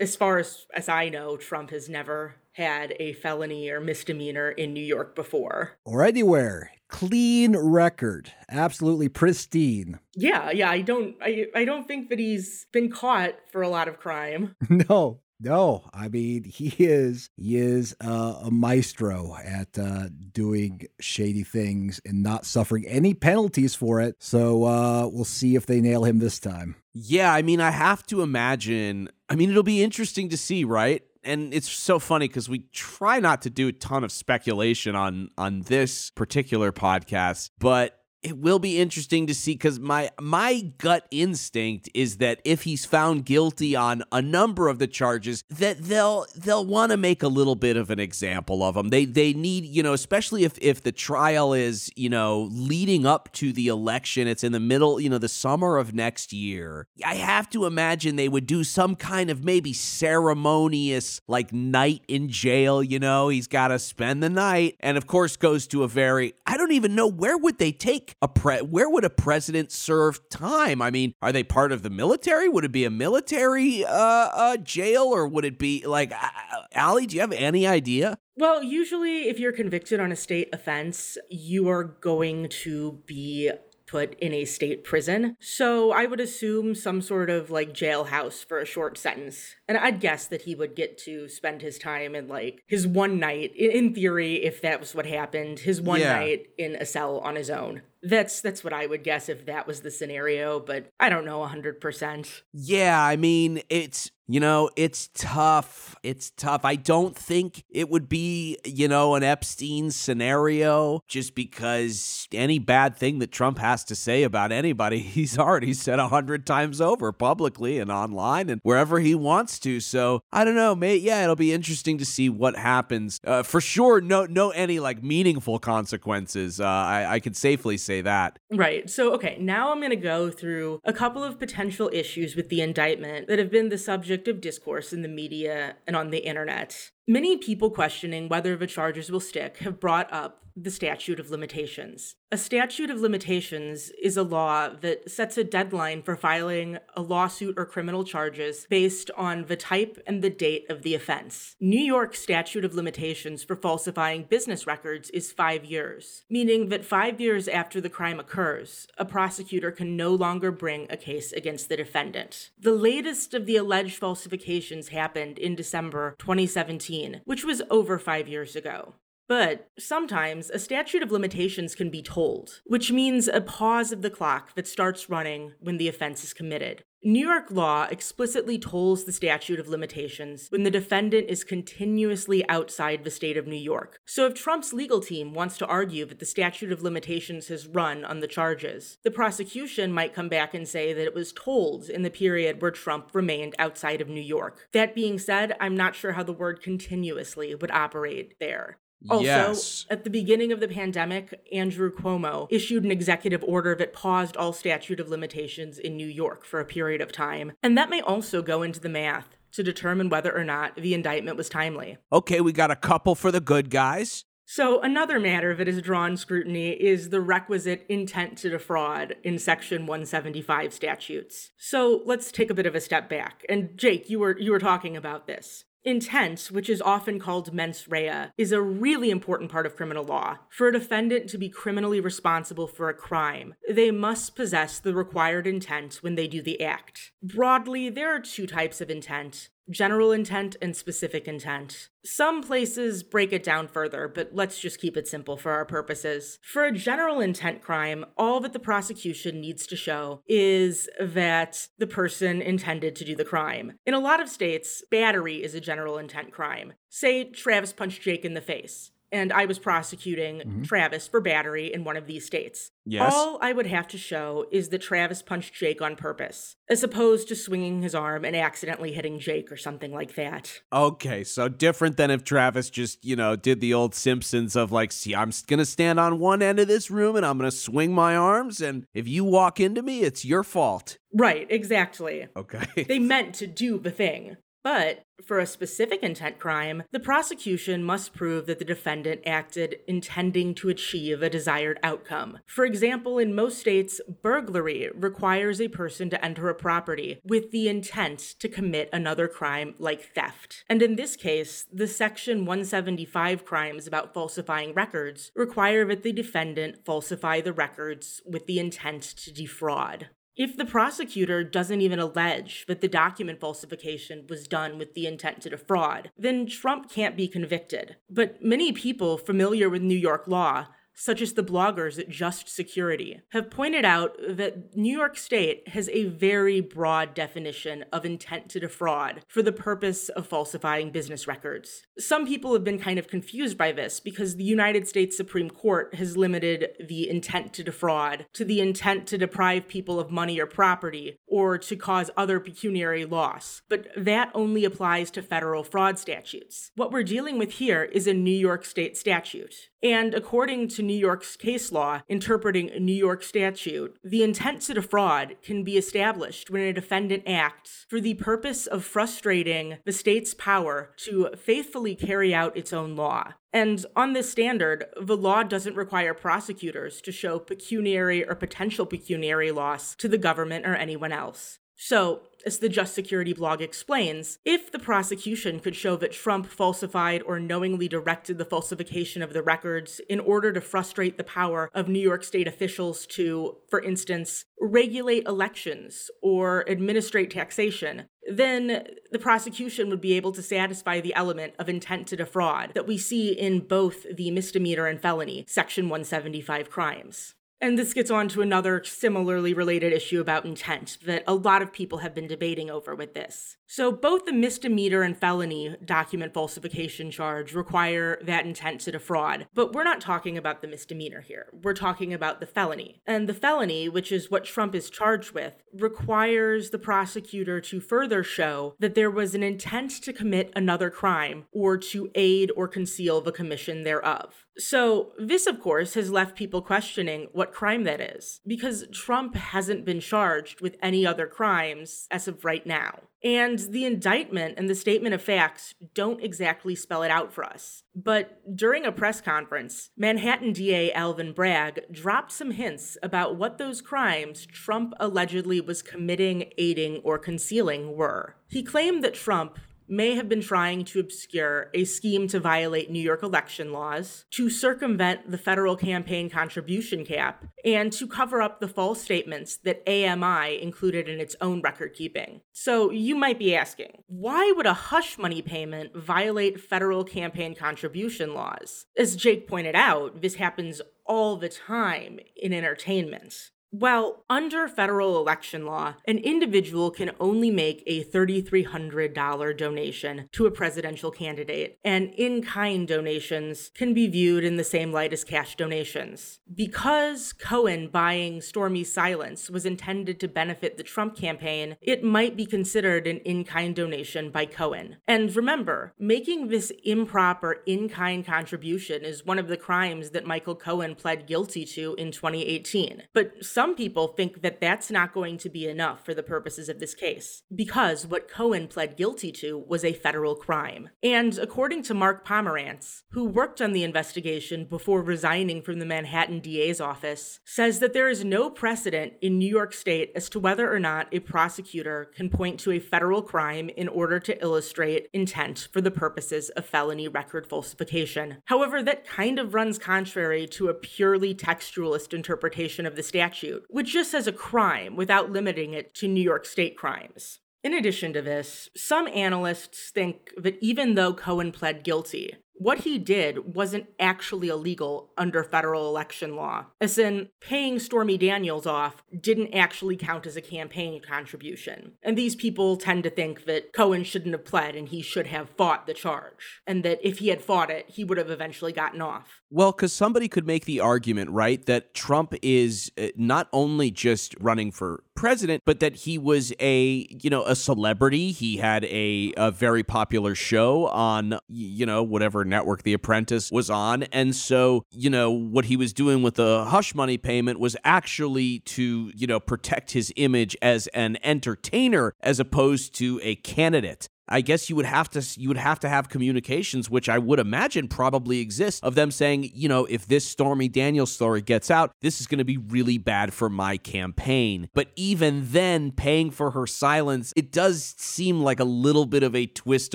as 0.00 0.16
far 0.16 0.38
as, 0.38 0.66
as 0.72 0.88
I 0.88 1.10
know, 1.10 1.36
Trump 1.36 1.70
has 1.70 1.90
never 1.90 2.36
had 2.52 2.94
a 2.98 3.12
felony 3.12 3.68
or 3.68 3.80
misdemeanor 3.80 4.50
in 4.50 4.72
New 4.72 4.84
York 4.84 5.14
before. 5.14 5.72
Or 5.84 6.04
anywhere. 6.04 6.70
Clean 6.90 7.56
record. 7.56 8.32
Absolutely 8.48 9.08
pristine. 9.08 10.00
Yeah, 10.14 10.50
yeah, 10.50 10.70
I 10.70 10.80
don't 10.80 11.16
I, 11.22 11.46
I 11.54 11.64
don't 11.64 11.86
think 11.86 12.10
that 12.10 12.18
he's 12.18 12.66
been 12.72 12.90
caught 12.90 13.34
for 13.52 13.62
a 13.62 13.68
lot 13.68 13.88
of 13.88 13.98
crime. 13.98 14.54
No, 14.68 15.20
no. 15.40 15.88
I 15.94 16.08
mean, 16.08 16.44
he 16.44 16.74
is 16.78 17.30
he 17.36 17.56
is 17.56 17.94
uh, 18.04 18.40
a 18.44 18.50
maestro 18.50 19.36
at 19.36 19.78
uh, 19.78 20.08
doing 20.32 20.82
shady 21.00 21.44
things 21.44 22.00
and 22.04 22.22
not 22.22 22.44
suffering 22.44 22.86
any 22.86 23.14
penalties 23.14 23.74
for 23.74 24.00
it. 24.00 24.16
So 24.18 24.64
uh, 24.64 25.06
we'll 25.06 25.24
see 25.24 25.54
if 25.56 25.66
they 25.66 25.80
nail 25.80 26.04
him 26.04 26.18
this 26.18 26.38
time. 26.38 26.76
Yeah, 26.92 27.32
I 27.32 27.42
mean, 27.42 27.60
I 27.60 27.70
have 27.70 28.04
to 28.06 28.22
imagine. 28.22 29.08
I 29.28 29.36
mean, 29.36 29.50
it'll 29.50 29.62
be 29.62 29.82
interesting 29.82 30.28
to 30.30 30.36
see, 30.36 30.64
right? 30.64 31.02
And 31.22 31.52
it's 31.52 31.70
so 31.70 31.98
funny 31.98 32.28
because 32.28 32.48
we 32.48 32.60
try 32.72 33.20
not 33.20 33.42
to 33.42 33.50
do 33.50 33.68
a 33.68 33.72
ton 33.72 34.04
of 34.04 34.12
speculation 34.12 34.94
on 34.94 35.28
on 35.36 35.62
this 35.62 36.10
particular 36.10 36.72
podcast, 36.72 37.50
but 37.58 37.99
it 38.22 38.36
will 38.38 38.58
be 38.58 38.78
interesting 38.78 39.26
to 39.26 39.34
see 39.34 39.54
because 39.54 39.78
my 39.78 40.10
my 40.20 40.72
gut 40.78 41.06
instinct 41.10 41.88
is 41.94 42.18
that 42.18 42.40
if 42.44 42.62
he's 42.62 42.84
found 42.84 43.24
guilty 43.24 43.74
on 43.74 44.02
a 44.12 44.20
number 44.20 44.68
of 44.68 44.78
the 44.78 44.86
charges, 44.86 45.42
that 45.48 45.78
they'll 45.78 46.26
they'll 46.36 46.64
want 46.64 46.90
to 46.90 46.96
make 46.96 47.22
a 47.22 47.28
little 47.28 47.54
bit 47.54 47.76
of 47.76 47.90
an 47.90 47.98
example 47.98 48.62
of 48.62 48.76
him. 48.76 48.90
They 48.90 49.04
they 49.06 49.32
need 49.32 49.64
you 49.64 49.82
know 49.82 49.94
especially 49.94 50.44
if 50.44 50.58
if 50.60 50.82
the 50.82 50.92
trial 50.92 51.54
is 51.54 51.90
you 51.96 52.10
know 52.10 52.48
leading 52.50 53.06
up 53.06 53.32
to 53.34 53.52
the 53.52 53.68
election, 53.68 54.28
it's 54.28 54.44
in 54.44 54.52
the 54.52 54.60
middle 54.60 55.00
you 55.00 55.08
know 55.08 55.18
the 55.18 55.28
summer 55.28 55.78
of 55.78 55.94
next 55.94 56.32
year. 56.32 56.86
I 57.04 57.14
have 57.14 57.48
to 57.50 57.64
imagine 57.64 58.16
they 58.16 58.28
would 58.28 58.46
do 58.46 58.64
some 58.64 58.96
kind 58.96 59.30
of 59.30 59.44
maybe 59.44 59.72
ceremonious 59.72 61.20
like 61.26 61.52
night 61.52 62.02
in 62.06 62.28
jail. 62.28 62.82
You 62.82 62.98
know 62.98 63.28
he's 63.28 63.46
got 63.46 63.68
to 63.68 63.78
spend 63.78 64.22
the 64.22 64.30
night, 64.30 64.76
and 64.80 64.98
of 64.98 65.06
course 65.06 65.36
goes 65.36 65.66
to 65.68 65.84
a 65.84 65.88
very 65.88 66.34
I 66.46 66.58
don't 66.58 66.72
even 66.72 66.94
know 66.94 67.06
where 67.06 67.38
would 67.38 67.58
they 67.58 67.72
take 67.72 68.09
a 68.22 68.28
pre 68.28 68.58
where 68.58 68.88
would 68.88 69.04
a 69.04 69.10
president 69.10 69.72
serve 69.72 70.28
time? 70.28 70.82
I 70.82 70.90
mean, 70.90 71.14
are 71.22 71.32
they 71.32 71.42
part 71.42 71.72
of 71.72 71.82
the 71.82 71.90
military? 71.90 72.48
Would 72.48 72.64
it 72.64 72.72
be 72.72 72.84
a 72.84 72.90
military 72.90 73.84
uh, 73.84 73.90
uh 73.90 74.56
jail 74.58 75.04
or 75.04 75.26
would 75.26 75.44
it 75.44 75.58
be 75.58 75.84
like 75.86 76.12
uh, 76.12 76.28
Allie, 76.74 77.06
do 77.06 77.16
you 77.16 77.20
have 77.20 77.32
any 77.32 77.66
idea? 77.66 78.18
Well, 78.36 78.62
usually 78.62 79.28
if 79.28 79.38
you're 79.38 79.52
convicted 79.52 80.00
on 80.00 80.12
a 80.12 80.16
state 80.16 80.48
offense, 80.52 81.18
you 81.28 81.68
are 81.68 81.84
going 81.84 82.48
to 82.48 83.00
be 83.04 83.50
put 83.90 84.14
in 84.20 84.32
a 84.32 84.44
state 84.44 84.84
prison. 84.84 85.36
So 85.40 85.90
I 85.90 86.06
would 86.06 86.20
assume 86.20 86.74
some 86.74 87.00
sort 87.02 87.28
of 87.28 87.50
like 87.50 87.72
jailhouse 87.74 88.44
for 88.44 88.58
a 88.60 88.64
short 88.64 88.96
sentence. 88.96 89.56
And 89.66 89.76
I'd 89.76 90.00
guess 90.00 90.26
that 90.28 90.42
he 90.42 90.54
would 90.54 90.76
get 90.76 90.96
to 90.98 91.28
spend 91.28 91.60
his 91.62 91.78
time 91.78 92.14
in 92.14 92.28
like 92.28 92.62
his 92.66 92.86
one 92.86 93.18
night, 93.18 93.54
in 93.56 93.94
theory, 93.94 94.44
if 94.44 94.60
that 94.62 94.78
was 94.80 94.94
what 94.94 95.06
happened, 95.06 95.60
his 95.60 95.80
one 95.80 96.00
Yeah. 96.00 96.14
night 96.20 96.46
in 96.56 96.76
a 96.76 96.86
cell 96.86 97.18
on 97.18 97.34
his 97.36 97.50
own. 97.50 97.82
That's 98.02 98.40
that's 98.40 98.64
what 98.64 98.72
I 98.72 98.86
would 98.86 99.04
guess 99.04 99.28
if 99.28 99.44
that 99.46 99.66
was 99.66 99.80
the 99.82 99.90
scenario, 99.90 100.58
but 100.58 100.86
I 100.98 101.10
don't 101.10 101.26
know 101.26 101.40
100%. 101.42 102.42
Yeah, 102.54 102.98
I 103.04 103.16
mean, 103.16 103.60
it's 103.68 104.10
you 104.30 104.38
know, 104.38 104.70
it's 104.76 105.10
tough. 105.12 105.96
It's 106.04 106.30
tough. 106.30 106.64
I 106.64 106.76
don't 106.76 107.16
think 107.16 107.64
it 107.68 107.90
would 107.90 108.08
be, 108.08 108.58
you 108.64 108.86
know, 108.86 109.16
an 109.16 109.24
Epstein 109.24 109.90
scenario 109.90 111.02
just 111.08 111.34
because 111.34 112.28
any 112.30 112.60
bad 112.60 112.96
thing 112.96 113.18
that 113.18 113.32
Trump 113.32 113.58
has 113.58 113.82
to 113.86 113.96
say 113.96 114.22
about 114.22 114.52
anybody, 114.52 114.98
he's 115.00 115.36
already 115.36 115.74
said 115.74 115.98
a 115.98 116.06
hundred 116.06 116.46
times 116.46 116.80
over 116.80 117.10
publicly 117.10 117.80
and 117.80 117.90
online 117.90 118.48
and 118.48 118.60
wherever 118.62 119.00
he 119.00 119.16
wants 119.16 119.58
to. 119.58 119.80
So 119.80 120.22
I 120.32 120.44
don't 120.44 120.54
know, 120.54 120.76
mate. 120.76 121.02
Yeah, 121.02 121.24
it'll 121.24 121.34
be 121.34 121.52
interesting 121.52 121.98
to 121.98 122.04
see 122.04 122.28
what 122.28 122.54
happens. 122.54 123.18
Uh, 123.24 123.42
for 123.42 123.60
sure, 123.60 124.00
no, 124.00 124.26
no, 124.26 124.50
any 124.50 124.78
like 124.78 125.02
meaningful 125.02 125.58
consequences. 125.58 126.60
Uh, 126.60 126.66
I, 126.66 127.14
I 127.14 127.20
can 127.20 127.34
safely 127.34 127.76
say 127.76 128.00
that. 128.02 128.38
Right. 128.52 128.88
So, 128.88 129.12
okay, 129.14 129.38
now 129.40 129.72
I'm 129.72 129.78
going 129.78 129.90
to 129.90 129.96
go 129.96 130.30
through 130.30 130.80
a 130.84 130.92
couple 130.92 131.24
of 131.24 131.36
potential 131.40 131.90
issues 131.92 132.36
with 132.36 132.48
the 132.48 132.60
indictment 132.60 133.26
that 133.26 133.40
have 133.40 133.50
been 133.50 133.70
the 133.70 133.78
subject 133.78 134.19
of 134.28 134.40
discourse 134.40 134.92
in 134.92 135.02
the 135.02 135.08
media 135.08 135.76
and 135.86 135.96
on 135.96 136.10
the 136.10 136.18
internet. 136.18 136.90
Many 137.06 137.36
people 137.36 137.70
questioning 137.70 138.28
whether 138.28 138.56
the 138.56 138.66
charges 138.66 139.10
will 139.10 139.20
stick 139.20 139.58
have 139.58 139.80
brought 139.80 140.12
up 140.12 140.39
the 140.56 140.70
statute 140.70 141.20
of 141.20 141.30
limitations. 141.30 142.16
A 142.32 142.38
statute 142.38 142.90
of 142.90 143.00
limitations 143.00 143.90
is 144.00 144.16
a 144.16 144.22
law 144.22 144.68
that 144.68 145.10
sets 145.10 145.36
a 145.36 145.44
deadline 145.44 146.02
for 146.02 146.16
filing 146.16 146.78
a 146.94 147.02
lawsuit 147.02 147.54
or 147.58 147.66
criminal 147.66 148.04
charges 148.04 148.66
based 148.70 149.10
on 149.16 149.46
the 149.46 149.56
type 149.56 150.00
and 150.06 150.22
the 150.22 150.30
date 150.30 150.70
of 150.70 150.82
the 150.82 150.94
offense. 150.94 151.56
New 151.60 151.80
York's 151.80 152.20
statute 152.20 152.64
of 152.64 152.74
limitations 152.74 153.42
for 153.42 153.56
falsifying 153.56 154.24
business 154.24 154.66
records 154.66 155.10
is 155.10 155.32
five 155.32 155.64
years, 155.64 156.24
meaning 156.30 156.68
that 156.68 156.84
five 156.84 157.20
years 157.20 157.48
after 157.48 157.80
the 157.80 157.90
crime 157.90 158.20
occurs, 158.20 158.86
a 158.96 159.04
prosecutor 159.04 159.72
can 159.72 159.96
no 159.96 160.14
longer 160.14 160.52
bring 160.52 160.86
a 160.88 160.96
case 160.96 161.32
against 161.32 161.68
the 161.68 161.76
defendant. 161.76 162.50
The 162.58 162.72
latest 162.74 163.34
of 163.34 163.46
the 163.46 163.56
alleged 163.56 163.98
falsifications 163.98 164.88
happened 164.88 165.38
in 165.38 165.54
December 165.54 166.14
2017, 166.18 167.22
which 167.24 167.44
was 167.44 167.62
over 167.70 167.98
five 167.98 168.28
years 168.28 168.54
ago. 168.54 168.94
But 169.30 169.70
sometimes 169.78 170.50
a 170.50 170.58
statute 170.58 171.04
of 171.04 171.12
limitations 171.12 171.76
can 171.76 171.88
be 171.88 172.02
tolled, 172.02 172.62
which 172.64 172.90
means 172.90 173.28
a 173.28 173.40
pause 173.40 173.92
of 173.92 174.02
the 174.02 174.10
clock 174.10 174.56
that 174.56 174.66
starts 174.66 175.08
running 175.08 175.52
when 175.60 175.76
the 175.76 175.86
offense 175.86 176.24
is 176.24 176.34
committed. 176.34 176.82
New 177.04 177.28
York 177.28 177.46
law 177.48 177.86
explicitly 177.92 178.58
tolls 178.58 179.04
the 179.04 179.12
statute 179.12 179.60
of 179.60 179.68
limitations 179.68 180.48
when 180.50 180.64
the 180.64 180.70
defendant 180.70 181.30
is 181.30 181.44
continuously 181.44 182.44
outside 182.48 183.04
the 183.04 183.10
state 183.10 183.36
of 183.36 183.46
New 183.46 183.54
York. 183.54 184.00
So 184.04 184.26
if 184.26 184.34
Trump's 184.34 184.72
legal 184.72 184.98
team 184.98 185.32
wants 185.32 185.56
to 185.58 185.66
argue 185.66 186.06
that 186.06 186.18
the 186.18 186.26
statute 186.26 186.72
of 186.72 186.82
limitations 186.82 187.46
has 187.46 187.68
run 187.68 188.04
on 188.04 188.18
the 188.18 188.26
charges, 188.26 188.98
the 189.04 189.12
prosecution 189.12 189.92
might 189.92 190.12
come 190.12 190.28
back 190.28 190.54
and 190.54 190.66
say 190.66 190.92
that 190.92 191.04
it 191.04 191.14
was 191.14 191.32
tolled 191.32 191.88
in 191.88 192.02
the 192.02 192.10
period 192.10 192.60
where 192.60 192.72
Trump 192.72 193.10
remained 193.14 193.54
outside 193.60 194.00
of 194.00 194.08
New 194.08 194.20
York. 194.20 194.66
That 194.72 194.92
being 194.92 195.20
said, 195.20 195.56
I'm 195.60 195.76
not 195.76 195.94
sure 195.94 196.14
how 196.14 196.24
the 196.24 196.32
word 196.32 196.60
continuously 196.60 197.54
would 197.54 197.70
operate 197.70 198.34
there. 198.40 198.78
Also, 199.08 199.24
Yes. 199.24 199.86
at 199.88 200.04
the 200.04 200.10
beginning 200.10 200.52
of 200.52 200.60
the 200.60 200.68
pandemic, 200.68 201.40
Andrew 201.52 201.90
Cuomo 201.90 202.46
issued 202.50 202.84
an 202.84 202.90
executive 202.90 203.42
order 203.44 203.74
that 203.74 203.92
paused 203.92 204.36
all 204.36 204.52
statute 204.52 205.00
of 205.00 205.08
limitations 205.08 205.78
in 205.78 205.96
New 205.96 206.06
York 206.06 206.44
for 206.44 206.60
a 206.60 206.64
period 206.64 207.00
of 207.00 207.10
time. 207.12 207.52
And 207.62 207.78
that 207.78 207.88
may 207.90 208.00
also 208.00 208.42
go 208.42 208.62
into 208.62 208.80
the 208.80 208.88
math 208.88 209.36
to 209.52 209.62
determine 209.62 210.08
whether 210.10 210.36
or 210.36 210.44
not 210.44 210.76
the 210.76 210.94
indictment 210.94 211.36
was 211.36 211.48
timely. 211.48 211.96
Okay, 212.12 212.40
we 212.40 212.52
got 212.52 212.70
a 212.70 212.76
couple 212.76 213.14
for 213.14 213.32
the 213.32 213.40
good 213.40 213.70
guys. 213.70 214.24
So, 214.44 214.80
another 214.80 215.20
matter 215.20 215.54
that 215.54 215.68
has 215.68 215.80
drawn 215.80 216.16
scrutiny 216.16 216.70
is 216.70 217.10
the 217.10 217.20
requisite 217.20 217.86
intent 217.88 218.36
to 218.38 218.50
defraud 218.50 219.14
in 219.22 219.38
Section 219.38 219.86
175 219.86 220.72
statutes. 220.72 221.52
So, 221.56 222.02
let's 222.04 222.32
take 222.32 222.50
a 222.50 222.54
bit 222.54 222.66
of 222.66 222.74
a 222.74 222.80
step 222.80 223.08
back. 223.08 223.46
And 223.48 223.78
Jake, 223.78 224.10
you 224.10 224.18
were 224.18 224.36
you 224.38 224.50
were 224.50 224.58
talking 224.58 224.96
about 224.96 225.28
this. 225.28 225.64
Intent, 225.82 226.50
which 226.50 226.68
is 226.68 226.82
often 226.82 227.18
called 227.18 227.54
mens 227.54 227.88
rea, 227.88 228.32
is 228.36 228.52
a 228.52 228.60
really 228.60 229.10
important 229.10 229.50
part 229.50 229.64
of 229.64 229.76
criminal 229.76 230.04
law. 230.04 230.36
For 230.50 230.68
a 230.68 230.72
defendant 230.72 231.30
to 231.30 231.38
be 231.38 231.48
criminally 231.48 232.00
responsible 232.00 232.66
for 232.66 232.90
a 232.90 232.94
crime, 232.94 233.54
they 233.68 233.90
must 233.90 234.36
possess 234.36 234.78
the 234.78 234.94
required 234.94 235.46
intent 235.46 236.02
when 236.02 236.16
they 236.16 236.26
do 236.26 236.42
the 236.42 236.62
act. 236.62 237.12
Broadly, 237.22 237.88
there 237.88 238.14
are 238.14 238.20
two 238.20 238.46
types 238.46 238.82
of 238.82 238.90
intent 238.90 239.48
general 239.68 240.12
intent 240.12 240.56
and 240.62 240.76
specific 240.76 241.28
intent. 241.28 241.88
Some 242.04 242.42
places 242.42 243.02
break 243.02 243.32
it 243.32 243.42
down 243.42 243.68
further, 243.68 244.08
but 244.08 244.30
let's 244.32 244.58
just 244.58 244.80
keep 244.80 244.96
it 244.96 245.06
simple 245.06 245.36
for 245.36 245.52
our 245.52 245.64
purposes. 245.64 246.38
For 246.42 246.64
a 246.64 246.72
general 246.72 247.20
intent 247.20 247.62
crime, 247.62 248.04
all 248.16 248.40
that 248.40 248.52
the 248.52 248.58
prosecution 248.58 249.40
needs 249.40 249.66
to 249.66 249.76
show 249.76 250.22
is 250.26 250.88
that 251.00 251.68
the 251.78 251.86
person 251.86 252.40
intended 252.40 252.96
to 252.96 253.04
do 253.04 253.14
the 253.14 253.24
crime. 253.24 253.78
In 253.84 253.94
a 253.94 254.00
lot 254.00 254.20
of 254.20 254.28
states, 254.28 254.82
battery 254.90 255.42
is 255.42 255.54
a 255.54 255.60
general 255.60 255.98
intent 255.98 256.32
crime. 256.32 256.72
Say 256.88 257.24
Travis 257.24 257.72
punched 257.72 258.02
Jake 258.02 258.24
in 258.24 258.34
the 258.34 258.40
face. 258.40 258.92
And 259.12 259.32
I 259.32 259.44
was 259.44 259.58
prosecuting 259.58 260.38
mm-hmm. 260.38 260.62
Travis 260.62 261.08
for 261.08 261.20
battery 261.20 261.72
in 261.72 261.84
one 261.84 261.96
of 261.96 262.06
these 262.06 262.24
states. 262.24 262.70
Yes. 262.86 263.12
All 263.14 263.38
I 263.42 263.52
would 263.52 263.66
have 263.66 263.88
to 263.88 263.98
show 263.98 264.46
is 264.50 264.68
that 264.70 264.78
Travis 264.80 265.22
punched 265.22 265.54
Jake 265.54 265.82
on 265.82 265.96
purpose, 265.96 266.56
as 266.68 266.82
opposed 266.82 267.28
to 267.28 267.36
swinging 267.36 267.82
his 267.82 267.94
arm 267.94 268.24
and 268.24 268.34
accidentally 268.34 268.92
hitting 268.92 269.18
Jake 269.18 269.52
or 269.52 269.56
something 269.56 269.92
like 269.92 270.14
that. 270.14 270.60
Okay, 270.72 271.22
so 271.24 271.48
different 271.48 271.96
than 271.96 272.10
if 272.10 272.24
Travis 272.24 272.70
just, 272.70 273.04
you 273.04 273.16
know, 273.16 273.36
did 273.36 273.60
the 273.60 273.74
old 273.74 273.94
Simpsons 273.94 274.56
of 274.56 274.72
like, 274.72 274.92
see, 274.92 275.14
I'm 275.14 275.30
going 275.46 275.58
to 275.58 275.64
stand 275.64 276.00
on 276.00 276.18
one 276.18 276.42
end 276.42 276.58
of 276.58 276.68
this 276.68 276.90
room 276.90 277.16
and 277.16 277.26
I'm 277.26 277.38
going 277.38 277.50
to 277.50 277.56
swing 277.56 277.92
my 277.92 278.16
arms. 278.16 278.60
And 278.60 278.86
if 278.94 279.06
you 279.06 279.24
walk 279.24 279.60
into 279.60 279.82
me, 279.82 280.00
it's 280.00 280.24
your 280.24 280.42
fault. 280.42 280.98
Right, 281.12 281.46
exactly. 281.50 282.28
Okay. 282.36 282.84
They 282.84 282.98
meant 283.10 283.34
to 283.36 283.46
do 283.46 283.78
the 283.78 283.90
thing. 283.90 284.36
But 284.62 285.04
for 285.24 285.38
a 285.38 285.46
specific 285.46 286.02
intent 286.02 286.38
crime, 286.38 286.82
the 286.92 287.00
prosecution 287.00 287.82
must 287.82 288.12
prove 288.12 288.46
that 288.46 288.58
the 288.58 288.64
defendant 288.64 289.22
acted 289.26 289.76
intending 289.86 290.54
to 290.56 290.68
achieve 290.68 291.22
a 291.22 291.30
desired 291.30 291.78
outcome. 291.82 292.38
For 292.46 292.64
example, 292.64 293.18
in 293.18 293.34
most 293.34 293.58
states, 293.58 294.00
burglary 294.22 294.90
requires 294.94 295.60
a 295.60 295.68
person 295.68 296.10
to 296.10 296.24
enter 296.24 296.48
a 296.48 296.54
property 296.54 297.20
with 297.24 297.50
the 297.50 297.68
intent 297.68 298.18
to 298.38 298.48
commit 298.48 298.88
another 298.92 299.28
crime 299.28 299.74
like 299.78 300.14
theft. 300.14 300.64
And 300.68 300.82
in 300.82 300.96
this 300.96 301.16
case, 301.16 301.66
the 301.72 301.86
Section 301.86 302.44
175 302.44 303.44
crimes 303.44 303.86
about 303.86 304.14
falsifying 304.14 304.74
records 304.74 305.32
require 305.34 305.84
that 305.86 306.02
the 306.02 306.12
defendant 306.12 306.84
falsify 306.84 307.40
the 307.40 307.52
records 307.52 308.22
with 308.26 308.46
the 308.46 308.58
intent 308.58 309.02
to 309.02 309.32
defraud. 309.32 310.08
If 310.40 310.56
the 310.56 310.64
prosecutor 310.64 311.44
doesn't 311.44 311.82
even 311.82 311.98
allege 311.98 312.64
that 312.66 312.80
the 312.80 312.88
document 312.88 313.40
falsification 313.40 314.24
was 314.26 314.48
done 314.48 314.78
with 314.78 314.94
the 314.94 315.06
intent 315.06 315.42
to 315.42 315.50
defraud, 315.50 316.10
then 316.16 316.46
Trump 316.46 316.90
can't 316.90 317.14
be 317.14 317.28
convicted. 317.28 317.96
But 318.08 318.42
many 318.42 318.72
people 318.72 319.18
familiar 319.18 319.68
with 319.68 319.82
New 319.82 319.94
York 319.94 320.26
law 320.26 320.68
such 321.00 321.22
as 321.22 321.32
the 321.32 321.42
bloggers 321.42 321.98
at 321.98 322.10
Just 322.10 322.46
Security, 322.46 323.22
have 323.30 323.50
pointed 323.50 323.86
out 323.86 324.14
that 324.28 324.76
New 324.76 324.94
York 324.94 325.16
State 325.16 325.68
has 325.68 325.88
a 325.88 326.04
very 326.04 326.60
broad 326.60 327.14
definition 327.14 327.86
of 327.90 328.04
intent 328.04 328.50
to 328.50 328.60
defraud 328.60 329.22
for 329.26 329.40
the 329.40 329.50
purpose 329.50 330.10
of 330.10 330.26
falsifying 330.26 330.90
business 330.90 331.26
records. 331.26 331.84
Some 331.98 332.26
people 332.26 332.52
have 332.52 332.64
been 332.64 332.78
kind 332.78 332.98
of 332.98 333.08
confused 333.08 333.56
by 333.56 333.72
this 333.72 333.98
because 333.98 334.36
the 334.36 334.44
United 334.44 334.86
States 334.86 335.16
Supreme 335.16 335.48
Court 335.48 335.94
has 335.94 336.18
limited 336.18 336.68
the 336.86 337.08
intent 337.08 337.54
to 337.54 337.64
defraud 337.64 338.26
to 338.34 338.44
the 338.44 338.60
intent 338.60 339.06
to 339.06 339.16
deprive 339.16 339.68
people 339.68 339.98
of 339.98 340.10
money 340.10 340.38
or 340.38 340.44
property 340.46 341.16
or 341.26 341.56
to 341.56 341.76
cause 341.76 342.10
other 342.14 342.38
pecuniary 342.38 343.06
loss, 343.06 343.62
but 343.70 343.88
that 343.96 344.30
only 344.34 344.66
applies 344.66 345.10
to 345.12 345.22
federal 345.22 345.64
fraud 345.64 345.98
statutes. 345.98 346.72
What 346.74 346.92
we're 346.92 347.04
dealing 347.04 347.38
with 347.38 347.52
here 347.52 347.84
is 347.84 348.06
a 348.06 348.12
New 348.12 348.30
York 348.30 348.66
State 348.66 348.98
statute. 348.98 349.70
And 349.82 350.12
according 350.12 350.68
to 350.68 350.82
New 350.90 350.98
York's 350.98 351.36
case 351.36 351.70
law 351.70 352.02
interpreting 352.08 352.68
a 352.68 352.80
New 352.80 352.92
York 352.92 353.22
statute, 353.22 353.96
the 354.02 354.24
intent 354.24 354.62
to 354.62 354.74
defraud 354.74 355.36
can 355.40 355.62
be 355.62 355.76
established 355.76 356.50
when 356.50 356.62
a 356.62 356.72
defendant 356.72 357.22
acts 357.28 357.86
for 357.88 358.00
the 358.00 358.14
purpose 358.14 358.66
of 358.66 358.84
frustrating 358.84 359.78
the 359.84 359.92
state's 359.92 360.34
power 360.34 360.90
to 360.96 361.28
faithfully 361.36 361.94
carry 361.94 362.34
out 362.34 362.56
its 362.56 362.72
own 362.72 362.96
law. 362.96 363.34
And 363.52 363.86
on 363.94 364.14
this 364.14 364.32
standard, 364.32 364.86
the 365.00 365.16
law 365.16 365.44
doesn't 365.44 365.76
require 365.76 366.12
prosecutors 366.12 367.00
to 367.02 367.12
show 367.12 367.38
pecuniary 367.38 368.28
or 368.28 368.34
potential 368.34 368.84
pecuniary 368.84 369.52
loss 369.52 369.94
to 369.96 370.08
the 370.08 370.18
government 370.18 370.66
or 370.66 370.74
anyone 370.74 371.12
else. 371.12 371.59
So, 371.82 372.20
as 372.44 372.58
the 372.58 372.68
Just 372.68 372.94
Security 372.94 373.32
blog 373.32 373.62
explains, 373.62 374.38
if 374.44 374.70
the 374.70 374.78
prosecution 374.78 375.60
could 375.60 375.74
show 375.74 375.96
that 375.96 376.12
Trump 376.12 376.44
falsified 376.44 377.22
or 377.22 377.40
knowingly 377.40 377.88
directed 377.88 378.36
the 378.36 378.44
falsification 378.44 379.22
of 379.22 379.32
the 379.32 379.42
records 379.42 379.98
in 380.06 380.20
order 380.20 380.52
to 380.52 380.60
frustrate 380.60 381.16
the 381.16 381.24
power 381.24 381.70
of 381.72 381.88
New 381.88 381.98
York 381.98 382.22
State 382.22 382.46
officials 382.46 383.06
to, 383.06 383.56
for 383.70 383.80
instance, 383.82 384.44
regulate 384.60 385.26
elections 385.26 386.10
or 386.20 386.68
administrate 386.68 387.30
taxation, 387.30 388.04
then 388.30 388.86
the 389.10 389.18
prosecution 389.18 389.88
would 389.88 390.02
be 390.02 390.12
able 390.12 390.32
to 390.32 390.42
satisfy 390.42 391.00
the 391.00 391.14
element 391.14 391.54
of 391.58 391.70
intent 391.70 392.06
to 392.08 392.16
defraud 392.16 392.72
that 392.74 392.86
we 392.86 392.98
see 392.98 393.32
in 393.32 393.60
both 393.60 394.04
the 394.14 394.30
misdemeanor 394.30 394.86
and 394.86 395.00
felony 395.00 395.46
Section 395.48 395.88
175 395.88 396.68
crimes. 396.68 397.36
And 397.62 397.78
this 397.78 397.92
gets 397.92 398.10
on 398.10 398.28
to 398.28 398.40
another 398.40 398.82
similarly 398.84 399.52
related 399.52 399.92
issue 399.92 400.20
about 400.20 400.46
intent 400.46 400.96
that 401.04 401.24
a 401.26 401.34
lot 401.34 401.60
of 401.60 401.72
people 401.72 401.98
have 401.98 402.14
been 402.14 402.26
debating 402.26 402.70
over 402.70 402.94
with 402.94 403.12
this. 403.12 403.56
So, 403.66 403.92
both 403.92 404.24
the 404.24 404.32
misdemeanor 404.32 405.02
and 405.02 405.16
felony 405.16 405.76
document 405.84 406.34
falsification 406.34 407.10
charge 407.10 407.54
require 407.54 408.18
that 408.22 408.46
intent 408.46 408.80
to 408.80 408.92
defraud, 408.92 409.46
but 409.54 409.72
we're 409.72 409.84
not 409.84 410.00
talking 410.00 410.36
about 410.36 410.60
the 410.62 410.68
misdemeanor 410.68 411.20
here. 411.20 411.46
We're 411.52 411.74
talking 411.74 412.12
about 412.12 412.40
the 412.40 412.46
felony. 412.46 413.02
And 413.06 413.28
the 413.28 413.34
felony, 413.34 413.88
which 413.88 414.10
is 414.10 414.30
what 414.30 414.44
Trump 414.44 414.74
is 414.74 414.90
charged 414.90 415.32
with, 415.32 415.62
requires 415.72 416.70
the 416.70 416.78
prosecutor 416.78 417.60
to 417.60 417.80
further 417.80 418.24
show 418.24 418.74
that 418.80 418.94
there 418.94 419.10
was 419.10 419.34
an 419.34 419.42
intent 419.42 419.90
to 420.02 420.12
commit 420.12 420.50
another 420.56 420.90
crime 420.90 421.44
or 421.52 421.76
to 421.76 422.10
aid 422.14 422.50
or 422.56 422.66
conceal 422.66 423.20
the 423.20 423.30
commission 423.30 423.84
thereof. 423.84 424.46
So, 424.58 425.12
this, 425.18 425.46
of 425.46 425.60
course, 425.60 425.94
has 425.94 426.10
left 426.10 426.36
people 426.36 426.60
questioning 426.60 427.28
what 427.32 427.52
crime 427.52 427.84
that 427.84 428.00
is, 428.00 428.40
because 428.46 428.86
Trump 428.92 429.34
hasn't 429.34 429.84
been 429.84 430.00
charged 430.00 430.60
with 430.60 430.76
any 430.82 431.06
other 431.06 431.26
crimes 431.26 432.06
as 432.10 432.28
of 432.28 432.44
right 432.44 432.66
now. 432.66 433.00
And 433.22 433.58
the 433.58 433.84
indictment 433.84 434.54
and 434.58 434.68
the 434.68 434.74
statement 434.74 435.14
of 435.14 435.22
facts 435.22 435.74
don't 435.94 436.22
exactly 436.22 436.74
spell 436.74 437.02
it 437.02 437.10
out 437.10 437.32
for 437.32 437.44
us. 437.44 437.82
But 437.94 438.40
during 438.56 438.86
a 438.86 438.92
press 438.92 439.20
conference, 439.20 439.90
Manhattan 439.96 440.52
DA 440.52 440.92
Alvin 440.92 441.32
Bragg 441.32 441.82
dropped 441.92 442.32
some 442.32 442.52
hints 442.52 442.96
about 443.02 443.36
what 443.36 443.58
those 443.58 443.82
crimes 443.82 444.46
Trump 444.46 444.94
allegedly 444.98 445.60
was 445.60 445.82
committing, 445.82 446.50
aiding, 446.56 447.02
or 447.04 447.18
concealing 447.18 447.94
were. 447.94 448.36
He 448.48 448.62
claimed 448.62 449.04
that 449.04 449.14
Trump 449.14 449.58
may 449.90 450.14
have 450.14 450.28
been 450.28 450.40
trying 450.40 450.84
to 450.84 451.00
obscure 451.00 451.70
a 451.74 451.84
scheme 451.84 452.28
to 452.28 452.38
violate 452.38 452.90
New 452.90 453.00
York 453.00 453.22
election 453.22 453.72
laws, 453.72 454.24
to 454.30 454.48
circumvent 454.48 455.30
the 455.30 455.38
federal 455.38 455.76
campaign 455.76 456.30
contribution 456.30 457.04
cap, 457.04 457.44
and 457.64 457.92
to 457.92 458.06
cover 458.06 458.40
up 458.40 458.60
the 458.60 458.68
false 458.68 459.02
statements 459.02 459.56
that 459.56 459.82
AMI 459.88 460.62
included 460.62 461.08
in 461.08 461.20
its 461.20 461.36
own 461.40 461.60
record 461.60 461.94
keeping. 461.94 462.40
So 462.52 462.90
you 462.90 463.16
might 463.16 463.38
be 463.38 463.54
asking, 463.54 464.02
why 464.06 464.52
would 464.56 464.66
a 464.66 464.74
hush 464.74 465.18
money 465.18 465.42
payment 465.42 465.94
violate 465.96 466.60
federal 466.60 467.04
campaign 467.04 467.54
contribution 467.54 468.34
laws? 468.34 468.86
As 468.96 469.16
Jake 469.16 469.48
pointed 469.48 469.74
out, 469.74 470.22
this 470.22 470.36
happens 470.36 470.80
all 471.04 471.36
the 471.36 471.48
time 471.48 472.20
in 472.36 472.52
entertainment. 472.52 473.50
Well, 473.72 474.24
under 474.28 474.66
federal 474.66 475.16
election 475.16 475.64
law, 475.64 475.94
an 476.04 476.18
individual 476.18 476.90
can 476.90 477.12
only 477.20 477.52
make 477.52 477.84
a 477.86 478.02
$3,300 478.02 479.56
donation 479.56 480.28
to 480.32 480.46
a 480.46 480.50
presidential 480.50 481.12
candidate, 481.12 481.78
and 481.84 482.12
in 482.14 482.42
kind 482.42 482.88
donations 482.88 483.70
can 483.74 483.94
be 483.94 484.08
viewed 484.08 484.42
in 484.42 484.56
the 484.56 484.64
same 484.64 484.92
light 484.92 485.12
as 485.12 485.22
cash 485.22 485.54
donations. 485.54 486.40
Because 486.52 487.32
Cohen 487.32 487.88
buying 487.92 488.40
Stormy 488.40 488.82
silence 488.82 489.48
was 489.48 489.64
intended 489.64 490.18
to 490.18 490.26
benefit 490.26 490.76
the 490.76 490.82
Trump 490.82 491.16
campaign, 491.16 491.76
it 491.80 492.02
might 492.02 492.36
be 492.36 492.46
considered 492.46 493.06
an 493.06 493.18
in 493.18 493.44
kind 493.44 493.76
donation 493.76 494.32
by 494.32 494.46
Cohen. 494.46 494.96
And 495.06 495.34
remember, 495.36 495.94
making 495.96 496.48
this 496.48 496.72
improper 496.82 497.58
in 497.66 497.88
kind 497.88 498.26
contribution 498.26 499.04
is 499.04 499.24
one 499.24 499.38
of 499.38 499.46
the 499.46 499.56
crimes 499.56 500.10
that 500.10 500.26
Michael 500.26 500.56
Cohen 500.56 500.96
pled 500.96 501.28
guilty 501.28 501.64
to 501.66 501.94
in 501.94 502.10
2018. 502.10 503.04
But 503.14 503.44
some 503.60 503.76
people 503.76 504.08
think 504.08 504.40
that 504.40 504.58
that's 504.58 504.90
not 504.90 505.12
going 505.12 505.36
to 505.36 505.50
be 505.50 505.68
enough 505.68 506.02
for 506.02 506.14
the 506.14 506.22
purposes 506.22 506.70
of 506.70 506.80
this 506.80 506.94
case, 506.94 507.42
because 507.54 508.06
what 508.06 508.26
Cohen 508.26 508.66
pled 508.66 508.96
guilty 508.96 509.30
to 509.32 509.58
was 509.58 509.84
a 509.84 509.92
federal 509.92 510.34
crime. 510.34 510.88
And 511.02 511.36
according 511.36 511.82
to 511.82 511.92
Mark 511.92 512.26
Pomerantz, 512.26 513.02
who 513.10 513.26
worked 513.26 513.60
on 513.60 513.74
the 513.74 513.84
investigation 513.84 514.64
before 514.64 515.02
resigning 515.02 515.60
from 515.60 515.78
the 515.78 515.84
Manhattan 515.84 516.40
DA's 516.40 516.80
office, 516.80 517.40
says 517.44 517.80
that 517.80 517.92
there 517.92 518.08
is 518.08 518.24
no 518.24 518.48
precedent 518.48 519.12
in 519.20 519.38
New 519.38 519.50
York 519.50 519.74
State 519.74 520.10
as 520.14 520.30
to 520.30 520.40
whether 520.40 520.74
or 520.74 520.78
not 520.78 521.08
a 521.12 521.18
prosecutor 521.18 522.10
can 522.16 522.30
point 522.30 522.58
to 522.60 522.72
a 522.72 522.78
federal 522.78 523.20
crime 523.20 523.68
in 523.68 523.88
order 523.88 524.18
to 524.20 524.42
illustrate 524.42 525.10
intent 525.12 525.68
for 525.70 525.82
the 525.82 525.90
purposes 525.90 526.48
of 526.56 526.64
felony 526.64 527.08
record 527.08 527.46
falsification. 527.46 528.38
However, 528.46 528.82
that 528.82 529.06
kind 529.06 529.38
of 529.38 529.52
runs 529.52 529.78
contrary 529.78 530.46
to 530.46 530.68
a 530.68 530.74
purely 530.74 531.34
textualist 531.34 532.14
interpretation 532.14 532.86
of 532.86 532.96
the 532.96 533.02
statute 533.02 533.49
which 533.68 533.92
just 533.92 534.10
says 534.10 534.26
a 534.26 534.32
crime 534.32 534.96
without 534.96 535.30
limiting 535.30 535.74
it 535.74 535.94
to 535.96 536.08
New 536.08 536.22
York 536.22 536.44
State 536.44 536.76
crimes. 536.76 537.40
In 537.62 537.74
addition 537.74 538.12
to 538.14 538.22
this, 538.22 538.70
some 538.74 539.06
analysts 539.08 539.90
think 539.90 540.32
that 540.36 540.56
even 540.62 540.94
though 540.94 541.12
Cohen 541.12 541.52
pled 541.52 541.84
guilty, 541.84 542.34
what 542.60 542.80
he 542.80 542.98
did 542.98 543.54
wasn't 543.54 543.86
actually 543.98 544.48
illegal 544.48 545.10
under 545.16 545.42
federal 545.42 545.88
election 545.88 546.36
law. 546.36 546.66
As 546.78 546.98
in, 546.98 547.30
paying 547.40 547.78
Stormy 547.78 548.18
Daniels 548.18 548.66
off 548.66 549.02
didn't 549.18 549.54
actually 549.54 549.96
count 549.96 550.26
as 550.26 550.36
a 550.36 550.42
campaign 550.42 551.00
contribution. 551.00 551.92
And 552.02 552.18
these 552.18 552.36
people 552.36 552.76
tend 552.76 553.04
to 553.04 553.10
think 553.10 553.46
that 553.46 553.72
Cohen 553.72 554.04
shouldn't 554.04 554.34
have 554.34 554.44
pled 554.44 554.76
and 554.76 554.88
he 554.88 555.00
should 555.00 555.28
have 555.28 555.48
fought 555.56 555.86
the 555.86 555.94
charge. 555.94 556.60
And 556.66 556.84
that 556.84 556.98
if 557.02 557.20
he 557.20 557.28
had 557.28 557.40
fought 557.40 557.70
it, 557.70 557.88
he 557.88 558.04
would 558.04 558.18
have 558.18 558.30
eventually 558.30 558.72
gotten 558.72 559.00
off. 559.00 559.40
Well, 559.48 559.72
because 559.72 559.94
somebody 559.94 560.28
could 560.28 560.46
make 560.46 560.66
the 560.66 560.80
argument, 560.80 561.30
right, 561.30 561.64
that 561.64 561.94
Trump 561.94 562.34
is 562.42 562.92
uh, 562.96 563.08
not 563.16 563.48
only 563.52 563.90
just 563.90 564.34
running 564.38 564.70
for 564.70 565.02
president, 565.16 565.62
but 565.64 565.80
that 565.80 565.96
he 565.96 566.18
was 566.18 566.52
a, 566.60 567.06
you 567.10 567.30
know, 567.30 567.44
a 567.44 567.56
celebrity. 567.56 568.32
He 568.32 568.58
had 568.58 568.84
a, 568.84 569.32
a 569.36 569.50
very 569.50 569.82
popular 569.82 570.34
show 570.34 570.86
on, 570.86 571.38
you 571.48 571.84
know, 571.84 572.02
whatever 572.02 572.44
network 572.50 572.82
The 572.82 572.92
Apprentice 572.92 573.50
was 573.50 573.70
on. 573.70 574.02
And 574.04 574.36
so, 574.36 574.84
you 574.90 575.08
know, 575.08 575.30
what 575.30 575.66
he 575.66 575.76
was 575.76 575.92
doing 575.92 576.22
with 576.22 576.34
the 576.34 576.66
hush 576.66 576.94
money 576.94 577.16
payment 577.16 577.58
was 577.58 577.76
actually 577.84 578.58
to, 578.60 579.10
you 579.14 579.26
know, 579.26 579.40
protect 579.40 579.92
his 579.92 580.12
image 580.16 580.56
as 580.60 580.86
an 580.88 581.16
entertainer 581.22 582.12
as 582.20 582.38
opposed 582.38 582.94
to 582.96 583.20
a 583.22 583.36
candidate. 583.36 584.08
I 584.30 584.40
guess 584.42 584.70
you 584.70 584.76
would 584.76 584.86
have 584.86 585.10
to 585.10 585.40
you 585.40 585.48
would 585.48 585.56
have 585.56 585.80
to 585.80 585.88
have 585.88 586.08
communications, 586.08 586.88
which 586.88 587.08
I 587.08 587.18
would 587.18 587.40
imagine 587.40 587.88
probably 587.88 588.40
exist, 588.40 588.82
of 588.84 588.94
them 588.94 589.10
saying, 589.10 589.50
you 589.54 589.68
know, 589.68 589.86
if 589.86 590.06
this 590.06 590.24
Stormy 590.24 590.68
Daniels 590.68 591.10
story 591.10 591.42
gets 591.42 591.70
out, 591.70 591.92
this 592.00 592.20
is 592.20 592.26
going 592.26 592.38
to 592.38 592.44
be 592.44 592.56
really 592.56 592.98
bad 592.98 593.32
for 593.34 593.48
my 593.48 593.76
campaign. 593.76 594.68
But 594.72 594.90
even 594.94 595.48
then, 595.50 595.90
paying 595.90 596.30
for 596.30 596.52
her 596.52 596.66
silence, 596.66 597.32
it 597.36 597.50
does 597.50 597.94
seem 597.98 598.40
like 598.40 598.60
a 598.60 598.64
little 598.64 599.06
bit 599.06 599.22
of 599.22 599.34
a 599.34 599.46
twist 599.46 599.94